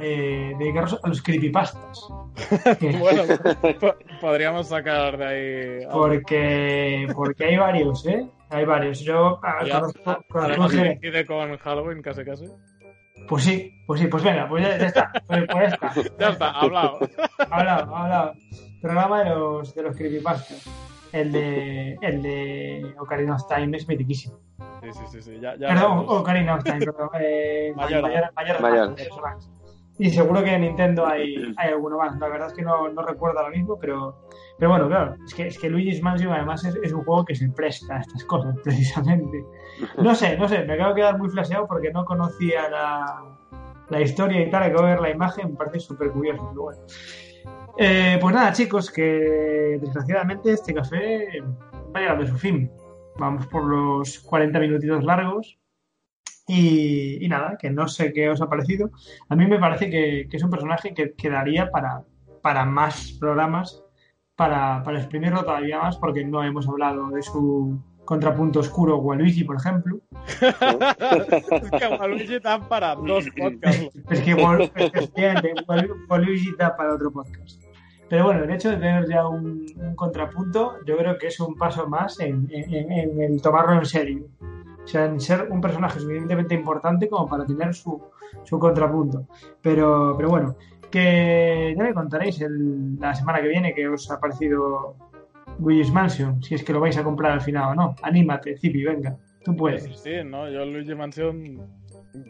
eh, 0.00 0.54
dedicarnos 0.58 0.98
a 1.02 1.08
los 1.08 1.22
creepypastas. 1.22 2.08
bueno, 2.98 3.22
podríamos 4.20 4.68
sacar 4.68 5.16
de 5.16 5.26
ahí. 5.26 5.86
Porque, 5.92 7.06
porque 7.14 7.44
hay 7.44 7.56
varios, 7.56 8.06
¿eh? 8.06 8.26
Hay 8.50 8.64
varios. 8.64 9.00
Yo 9.00 9.40
conozco, 9.70 10.24
coincide 10.28 11.26
con 11.26 11.56
Halloween 11.58 12.02
casi 12.02 12.24
casi. 12.24 12.46
Pues 13.28 13.44
sí, 13.44 13.72
pues 13.86 14.00
sí, 14.00 14.06
pues 14.06 14.22
venga, 14.22 14.48
pues 14.48 14.64
ya, 14.64 14.78
ya 14.78 14.86
está. 14.86 15.12
Pues, 15.26 15.44
pues 15.50 15.70
ya 15.70 15.74
está. 15.74 15.92
Ya 16.18 16.28
está, 16.30 16.50
hablado. 16.50 16.98
hablado, 17.50 17.96
hablado. 17.96 18.32
Programa 18.82 19.24
de 19.24 19.30
los, 19.30 19.74
de 19.74 19.82
los 19.82 19.96
creepypastas. 19.96 20.68
El 21.12 21.30
de, 21.30 21.96
el 22.02 22.22
de 22.22 22.94
Ocarina 22.98 23.36
of 23.36 23.48
Time 23.48 23.76
es 23.76 23.86
mitiquísimo. 23.88 24.40
Sí, 24.82 24.92
sí, 24.92 25.04
sí. 25.12 25.22
sí. 25.22 25.40
Ya, 25.40 25.56
ya 25.56 25.68
perdón, 25.68 26.04
Ocarina 26.08 26.56
of 26.56 26.64
Time, 26.64 26.80
perdón. 26.80 27.08
Eh, 27.20 27.72
Mayor, 27.76 28.02
Mayor, 28.02 28.32
Mayor, 28.34 28.60
Mayor. 28.60 28.94
Y 29.98 30.10
seguro 30.10 30.42
que 30.42 30.52
en 30.52 30.62
Nintendo 30.62 31.06
hay, 31.06 31.36
hay 31.56 31.70
alguno 31.70 31.98
más. 31.98 32.18
La 32.18 32.28
verdad 32.28 32.48
es 32.48 32.54
que 32.54 32.62
no, 32.62 32.88
no 32.88 33.02
recuerdo 33.02 33.38
ahora 33.38 33.50
mismo, 33.50 33.78
pero, 33.78 34.28
pero 34.58 34.70
bueno, 34.70 34.88
claro, 34.88 35.14
es 35.24 35.34
que, 35.34 35.46
es 35.46 35.58
que 35.58 35.70
Luigi's 35.70 36.02
Mansion 36.02 36.32
además 36.32 36.64
es, 36.64 36.76
es, 36.82 36.92
un 36.92 37.04
juego 37.04 37.24
que 37.24 37.34
se 37.34 37.48
presta 37.50 37.96
a 37.96 38.00
estas 38.00 38.24
cosas, 38.24 38.56
precisamente. 38.64 39.44
No 39.98 40.14
sé, 40.14 40.36
no 40.36 40.48
sé, 40.48 40.64
me 40.64 40.74
acabo 40.74 40.90
de 40.90 40.96
quedar 40.96 41.18
muy 41.18 41.28
flasheado 41.28 41.66
porque 41.66 41.92
no 41.92 42.04
conocía 42.04 42.68
la, 42.68 43.24
la 43.88 44.00
historia 44.00 44.40
y 44.40 44.50
tal, 44.50 44.64
acabo 44.64 44.84
de 44.84 44.92
ver 44.92 45.00
la 45.00 45.10
imagen, 45.10 45.50
me 45.50 45.56
parece 45.56 45.80
súper 45.80 46.10
curioso, 46.10 46.48
pero 46.50 46.62
bueno. 46.62 46.80
Eh, 47.76 48.18
pues 48.20 48.34
nada, 48.34 48.52
chicos, 48.52 48.90
que 48.90 49.78
desgraciadamente 49.80 50.52
este 50.52 50.72
café 50.72 51.42
va 51.94 52.00
llegando 52.00 52.24
a 52.24 52.26
su 52.26 52.36
fin. 52.36 52.70
Vamos 53.16 53.46
por 53.46 53.64
los 53.64 54.20
40 54.20 54.58
minutitos 54.60 55.04
largos. 55.04 55.58
Y, 56.46 57.24
y, 57.24 57.28
nada, 57.28 57.56
que 57.58 57.70
no 57.70 57.88
sé 57.88 58.12
qué 58.12 58.28
os 58.28 58.42
ha 58.42 58.48
parecido. 58.48 58.90
A 59.28 59.36
mí 59.36 59.46
me 59.46 59.58
parece 59.58 59.88
que, 59.88 60.26
que 60.30 60.36
es 60.36 60.42
un 60.42 60.50
personaje 60.50 60.92
que 60.92 61.14
quedaría 61.14 61.70
para, 61.70 62.02
para 62.42 62.66
más 62.66 63.16
programas, 63.18 63.82
para, 64.36 64.82
para 64.82 64.98
exprimirlo 64.98 65.42
todavía 65.42 65.78
más, 65.78 65.96
porque 65.96 66.24
no 66.24 66.44
hemos 66.44 66.68
hablado 66.68 67.08
de 67.08 67.22
su 67.22 67.80
contrapunto 68.04 68.60
oscuro 68.60 68.98
Waluigi, 68.98 69.44
por 69.44 69.56
ejemplo. 69.56 70.00
es 70.40 71.70
que 71.70 71.88
Waluigi 71.98 72.38
da 72.40 72.60
para 72.68 72.94
dos 72.94 73.24
podcasts. 73.30 73.90
es 74.10 74.20
que 74.20 74.34
Waluigi 74.34 76.52
da 76.58 76.76
para 76.76 76.94
otro 76.94 77.10
podcast. 77.10 77.62
Pero 78.08 78.26
bueno, 78.26 78.44
el 78.44 78.50
hecho 78.50 78.70
de 78.70 78.76
tener 78.76 79.08
ya 79.08 79.26
un, 79.26 79.66
un 79.76 79.96
contrapunto, 79.96 80.74
yo 80.86 80.96
creo 80.98 81.16
que 81.18 81.28
es 81.28 81.40
un 81.40 81.56
paso 81.56 81.88
más 81.88 82.20
en, 82.20 82.46
en, 82.50 82.92
en 82.92 83.22
el 83.22 83.40
tomarlo 83.40 83.78
en 83.78 83.86
serio. 83.86 84.26
O 84.84 84.88
sea, 84.88 85.06
en 85.06 85.20
ser 85.20 85.48
un 85.50 85.60
personaje 85.60 85.98
suficientemente 85.98 86.54
importante 86.54 87.08
como 87.08 87.26
para 87.26 87.46
tener 87.46 87.74
su, 87.74 88.02
su 88.44 88.58
contrapunto. 88.58 89.26
Pero, 89.62 90.14
pero 90.16 90.28
bueno, 90.28 90.56
que 90.90 91.74
ya 91.76 91.82
me 91.82 91.94
contaréis 91.94 92.40
el, 92.40 92.96
la 93.00 93.14
semana 93.14 93.40
que 93.40 93.48
viene 93.48 93.74
que 93.74 93.88
os 93.88 94.10
ha 94.10 94.20
parecido 94.20 94.96
Luigi's 95.58 95.92
Mansion, 95.92 96.42
si 96.42 96.54
es 96.54 96.64
que 96.64 96.72
lo 96.72 96.80
vais 96.80 96.96
a 96.96 97.04
comprar 97.04 97.32
al 97.32 97.40
final 97.40 97.70
o 97.70 97.74
no. 97.74 97.96
Anímate, 98.02 98.56
Zipi, 98.58 98.84
venga, 98.84 99.16
tú 99.44 99.56
puedes. 99.56 99.84
Sí, 99.84 99.92
sí, 99.94 100.10
no, 100.24 100.48
yo 100.48 100.64
Luigi 100.64 100.94
Mansion, 100.94 101.60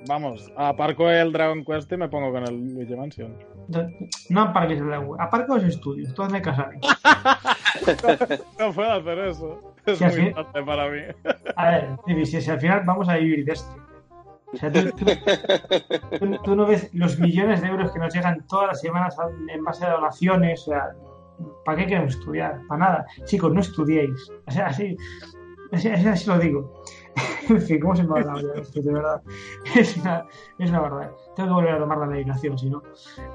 vamos, 0.07 0.50
aparco 0.57 1.11
el 1.11 1.32
Dragon 1.32 1.64
Quest 1.64 1.92
y 1.92 1.96
me 1.96 2.09
pongo 2.09 2.32
con 2.32 2.42
el 2.44 2.74
Luigi 2.74 2.96
Mansion. 2.96 3.36
No, 3.68 3.86
no 4.30 4.40
aparques 4.42 4.78
el 4.78 4.86
Dragon 4.86 5.20
aparco 5.20 5.57
los 5.57 5.64
estudios, 5.64 6.14
tú 6.14 6.22
hazme 6.22 6.42
caso 6.42 6.64
no, 7.87 8.37
no 8.66 8.72
puedo 8.72 8.93
hacer 8.93 9.18
eso. 9.18 9.75
Es 9.87 9.99
si 9.99 10.05
muy 10.05 10.12
fin... 10.14 10.35
para 10.66 10.91
mí. 10.91 11.01
A 11.57 11.70
ver, 11.70 11.99
si, 12.25 12.41
si, 12.41 12.51
al 12.51 12.61
final 12.61 12.83
vamos 12.85 13.09
a 13.09 13.16
vivir 13.16 13.45
de 13.45 13.53
esto. 13.53 13.77
O 14.53 14.57
sea, 14.57 14.70
tú, 14.70 14.81
tú, 14.93 15.05
tú, 16.18 16.39
tú, 16.45 16.57
no 16.57 16.66
ves 16.66 16.89
los 16.95 17.18
millones 17.18 17.61
de 17.61 17.68
euros 17.68 17.91
que 17.91 17.99
nos 17.99 18.14
llegan 18.14 18.47
todas 18.47 18.68
las 18.68 18.81
semanas 18.81 19.16
en 19.49 19.64
base 19.64 19.85
a 19.85 19.91
donaciones, 19.91 20.62
o 20.62 20.70
sea, 20.70 20.93
¿para 21.64 21.79
qué 21.79 21.87
queremos 21.87 22.14
estudiar? 22.14 22.61
Para 22.68 22.81
nada. 22.81 23.07
Chicos, 23.25 23.53
no 23.53 23.61
estudiéis. 23.61 24.31
O 24.47 24.51
sea, 24.51 24.66
así, 24.66 24.97
así, 25.72 25.89
así 25.89 26.29
lo 26.29 26.39
digo. 26.39 26.83
en 27.49 27.61
fin, 27.61 27.81
¿cómo 27.81 27.97
se 27.97 28.05
me 28.05 28.11
va 28.11 28.20
la 28.20 28.61
esto? 28.61 28.81
De 28.81 28.93
verdad. 28.93 29.22
Es 29.75 29.97
una, 29.97 30.25
es 30.59 30.70
una 30.70 30.81
verdad. 30.81 31.11
Tengo 31.37 31.49
que 31.49 31.55
volver 31.55 31.75
a 31.75 31.79
tomar 31.79 31.99
la 31.99 32.07
medicación, 32.07 32.59
si 32.59 32.70
no. 32.70 32.83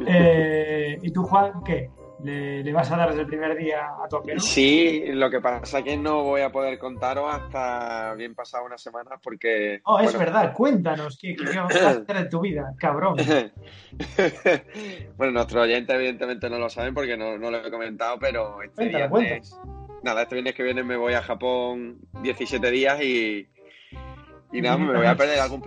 Eh, 0.05 0.97
¿Y 1.01 1.11
tú, 1.11 1.23
Juan, 1.23 1.63
qué? 1.63 1.91
Le, 2.23 2.63
le 2.63 2.73
vas 2.73 2.91
a 2.91 2.97
dar 2.97 3.09
desde 3.09 3.21
el 3.21 3.27
primer 3.27 3.57
día 3.57 3.91
a 4.03 4.07
tope, 4.09 4.33
¿no? 4.33 4.41
Sí, 4.41 5.03
lo 5.13 5.29
que 5.29 5.39
pasa 5.39 5.79
es 5.79 5.85
que 5.85 5.95
no 5.95 6.23
voy 6.23 6.41
a 6.41 6.51
poder 6.51 6.77
contaros 6.77 7.33
hasta 7.33 8.13
bien 8.15 8.35
pasado 8.35 8.65
una 8.65 8.77
semana 8.77 9.11
porque... 9.23 9.79
Oh, 9.85 9.99
es 9.99 10.05
bueno, 10.05 10.19
verdad, 10.19 10.53
cuéntanos, 10.53 11.17
¿qué, 11.17 11.33
qué, 11.35 11.57
vas 11.57 11.75
a 11.77 11.89
hacer 11.91 12.17
de 12.17 12.25
tu 12.25 12.41
vida, 12.41 12.73
cabrón? 12.77 13.15
bueno, 15.17 15.33
nuestros 15.33 15.63
oyentes 15.63 15.95
evidentemente 15.95 16.49
no 16.49 16.59
lo 16.59 16.69
saben 16.69 16.93
porque 16.93 17.15
no, 17.15 17.37
no 17.37 17.51
lo 17.51 17.65
he 17.65 17.71
comentado, 17.71 18.17
pero 18.19 18.61
este 18.63 18.91
Cuéntalo, 18.91 19.17
viernes... 19.17 19.57
Nada, 20.03 20.23
este 20.23 20.35
viernes 20.35 20.55
que 20.55 20.63
viene 20.63 20.83
me 20.83 20.97
voy 20.97 21.13
a 21.13 21.21
Japón 21.21 21.99
17 22.21 22.69
días 22.69 23.01
y... 23.01 23.47
Y 24.51 24.61
nada, 24.61 24.77
me 24.77 24.97
voy 24.97 25.05
a 25.05 25.15
perder 25.15 25.39
algún... 25.39 25.63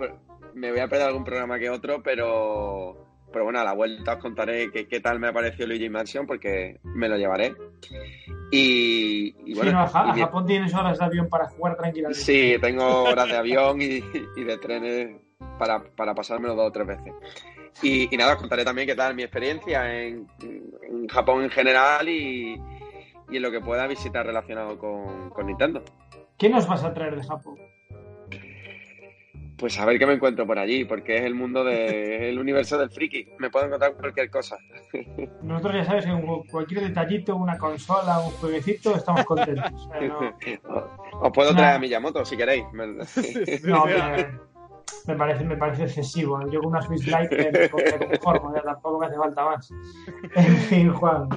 Me 0.53 0.69
voy 0.69 0.81
a 0.81 0.87
perder 0.87 1.07
algún 1.07 1.23
programa 1.23 1.57
que 1.57 1.71
otro, 1.71 2.03
pero... 2.03 3.12
Pero 3.33 3.43
bueno, 3.43 3.59
a 3.59 3.63
la 3.65 3.73
vuelta 3.73 4.13
os 4.13 4.19
contaré 4.19 4.71
qué, 4.71 4.87
qué 4.87 4.99
tal 5.01 5.19
me 5.19 5.27
ha 5.27 5.33
parecido 5.33 5.67
Luigi 5.67 5.89
Mansion 5.89 6.25
porque 6.25 6.79
me 6.83 7.09
lo 7.09 7.17
llevaré. 7.17 7.53
Y, 8.51 9.35
y 9.45 9.55
bueno, 9.55 9.71
sí, 9.71 9.75
no, 9.75 9.81
a, 9.81 9.87
Ja- 9.87 10.05
y 10.05 10.09
a 10.09 10.13
mi- 10.13 10.21
Japón 10.21 10.45
tienes 10.45 10.73
horas 10.73 10.97
de 10.99 11.05
avión 11.05 11.27
para 11.27 11.49
jugar 11.49 11.75
tranquilamente. 11.75 12.21
Sí, 12.23 12.55
tengo 12.61 13.03
horas 13.03 13.27
de 13.27 13.35
avión 13.37 13.81
y, 13.81 14.03
y 14.37 14.43
de 14.43 14.57
trenes 14.59 15.17
para, 15.57 15.83
para 15.83 16.13
pasármelo 16.13 16.55
dos 16.55 16.67
o 16.67 16.71
tres 16.71 16.87
veces. 16.87 17.13
Y, 17.81 18.13
y 18.13 18.17
nada, 18.17 18.33
os 18.33 18.39
contaré 18.39 18.63
también 18.63 18.87
qué 18.87 18.95
tal 18.95 19.15
mi 19.15 19.23
experiencia 19.23 19.91
en, 20.01 20.27
en 20.83 21.07
Japón 21.07 21.43
en 21.43 21.49
general 21.49 22.07
y, 22.07 22.61
y 23.31 23.35
en 23.37 23.41
lo 23.41 23.49
que 23.51 23.59
pueda 23.61 23.87
visitar 23.87 24.25
relacionado 24.25 24.77
con, 24.77 25.31
con 25.31 25.47
Nintendo. 25.47 25.83
¿Qué 26.37 26.49
nos 26.49 26.67
vas 26.67 26.83
a 26.83 26.93
traer 26.93 27.15
de 27.15 27.23
Japón? 27.23 27.55
Pues 29.57 29.79
a 29.79 29.85
ver 29.85 29.99
qué 29.99 30.05
me 30.05 30.13
encuentro 30.13 30.45
por 30.47 30.57
allí, 30.57 30.85
porque 30.85 31.17
es 31.17 31.23
el 31.23 31.35
mundo 31.35 31.63
de, 31.63 32.29
el 32.29 32.39
universo 32.39 32.77
del 32.77 32.89
friki. 32.89 33.27
Me 33.39 33.49
puedo 33.49 33.65
encontrar 33.65 33.93
cualquier 33.95 34.29
cosa. 34.29 34.57
Nosotros 35.43 35.75
ya 35.75 35.85
sabes 35.85 36.05
que 36.05 36.11
con 36.11 36.43
cualquier 36.43 36.81
detallito, 36.81 37.35
una 37.35 37.57
consola, 37.57 38.19
un 38.19 38.31
jueguecito, 38.31 38.95
estamos 38.95 39.23
contentos. 39.25 39.71
O 39.73 39.89
sea, 39.89 40.01
no, 40.01 40.89
Os 41.21 41.31
puedo 41.31 41.53
traer 41.55 41.75
a 41.75 41.79
Miyamoto 41.79 42.25
si 42.25 42.35
queréis. 42.37 42.65
No, 43.63 43.85
me, 43.85 44.52
me 45.07 45.15
parece, 45.15 45.43
me 45.43 45.57
parece 45.57 45.83
excesivo. 45.83 46.39
Yo 46.49 46.59
con 46.59 46.69
una 46.69 46.81
Switch 46.81 47.05
Lite 47.05 47.51
me, 47.51 47.69
conformo, 47.69 48.53
tampoco 48.53 48.99
me 48.99 49.07
hace 49.07 49.17
falta 49.17 49.45
más. 49.45 49.73
En 50.35 50.57
fin, 50.57 50.93
Juan, 50.93 51.29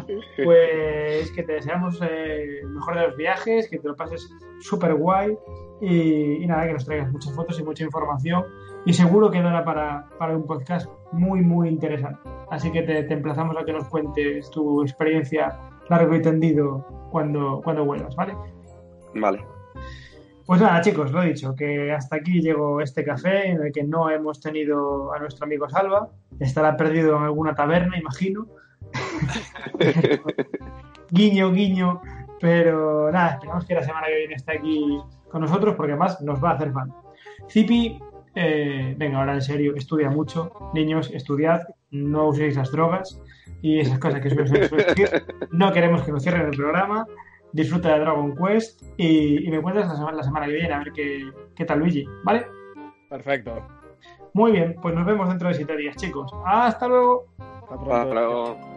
pues 0.44 1.30
que 1.32 1.42
te 1.42 1.52
deseamos 1.54 2.00
eh, 2.02 2.62
mejor 2.66 2.96
de 2.96 3.06
los 3.08 3.16
viajes, 3.16 3.68
que 3.68 3.78
te 3.78 3.88
lo 3.88 3.96
pases 3.96 4.28
súper 4.60 4.94
guay 4.94 5.36
y, 5.80 6.42
y 6.42 6.46
nada, 6.46 6.66
que 6.66 6.72
nos 6.72 6.84
traigas 6.84 7.12
muchas 7.12 7.34
fotos 7.34 7.58
y 7.58 7.64
mucha 7.64 7.84
información 7.84 8.44
y 8.86 8.92
seguro 8.92 9.30
que 9.30 9.42
dará 9.42 9.64
para, 9.64 10.08
para 10.18 10.36
un 10.36 10.46
podcast 10.46 10.88
muy, 11.12 11.42
muy 11.42 11.68
interesante. 11.68 12.20
Así 12.50 12.70
que 12.70 12.82
te, 12.82 13.02
te 13.02 13.14
emplazamos 13.14 13.56
a 13.56 13.64
que 13.64 13.72
nos 13.72 13.88
cuentes 13.88 14.48
tu 14.50 14.82
experiencia 14.82 15.58
largo 15.88 16.14
y 16.14 16.22
tendido 16.22 16.86
cuando, 17.10 17.60
cuando 17.62 17.84
vuelvas, 17.84 18.14
¿vale? 18.14 18.34
Vale. 19.14 19.55
Pues 20.46 20.60
nada, 20.60 20.80
chicos, 20.80 21.10
lo 21.10 21.22
he 21.22 21.26
dicho, 21.26 21.56
que 21.56 21.92
hasta 21.92 22.16
aquí 22.16 22.40
llegó 22.40 22.80
este 22.80 23.04
café 23.04 23.50
en 23.50 23.62
el 23.62 23.72
que 23.72 23.82
no 23.82 24.08
hemos 24.10 24.40
tenido 24.40 25.12
a 25.12 25.18
nuestro 25.18 25.44
amigo 25.44 25.68
Salva. 25.68 26.08
Estará 26.38 26.76
perdido 26.76 27.16
en 27.16 27.24
alguna 27.24 27.54
taberna, 27.54 27.98
imagino. 27.98 28.46
guiño, 31.10 31.50
guiño. 31.50 32.00
Pero 32.40 33.10
nada, 33.10 33.32
esperamos 33.32 33.64
que 33.64 33.74
la 33.74 33.82
semana 33.82 34.06
que 34.06 34.18
viene 34.18 34.34
esté 34.34 34.58
aquí 34.58 35.00
con 35.30 35.40
nosotros 35.40 35.74
porque 35.74 35.92
además 35.92 36.20
nos 36.20 36.42
va 36.42 36.50
a 36.50 36.54
hacer 36.54 36.72
falta. 36.72 36.94
Zipi, 37.50 37.98
eh, 38.36 38.94
venga, 38.96 39.18
ahora 39.18 39.34
en 39.34 39.42
serio, 39.42 39.74
estudia 39.74 40.10
mucho. 40.10 40.52
Niños, 40.74 41.10
estudiad, 41.12 41.62
no 41.90 42.28
uséis 42.28 42.54
las 42.54 42.70
drogas 42.70 43.20
y 43.62 43.80
esas 43.80 43.98
cosas 43.98 44.20
que 44.20 44.30
suelen. 44.30 44.70
No 45.50 45.72
queremos 45.72 46.02
que 46.02 46.12
nos 46.12 46.22
cierren 46.22 46.46
el 46.46 46.56
programa. 46.56 47.06
Disfruta 47.56 47.94
de 47.94 48.00
Dragon 48.00 48.36
Quest 48.36 48.82
y, 48.98 49.46
y 49.46 49.50
me 49.50 49.62
cuentas 49.62 49.88
la 49.88 49.96
semana, 49.96 50.18
la 50.18 50.22
semana 50.22 50.46
que 50.46 50.52
viene 50.52 50.74
a 50.74 50.78
ver 50.78 50.92
qué, 50.92 51.32
qué 51.54 51.64
tal 51.64 51.78
Luigi, 51.78 52.04
¿vale? 52.22 52.46
Perfecto. 53.08 53.66
Muy 54.34 54.52
bien, 54.52 54.76
pues 54.82 54.94
nos 54.94 55.06
vemos 55.06 55.26
dentro 55.30 55.48
de 55.48 55.54
siete 55.54 55.74
días, 55.74 55.96
chicos. 55.96 56.30
Hasta 56.44 56.86
luego. 56.86 57.28
Hasta 57.38 57.76
pronto. 57.76 57.94
Hasta 57.94 58.14
luego. 58.14 58.75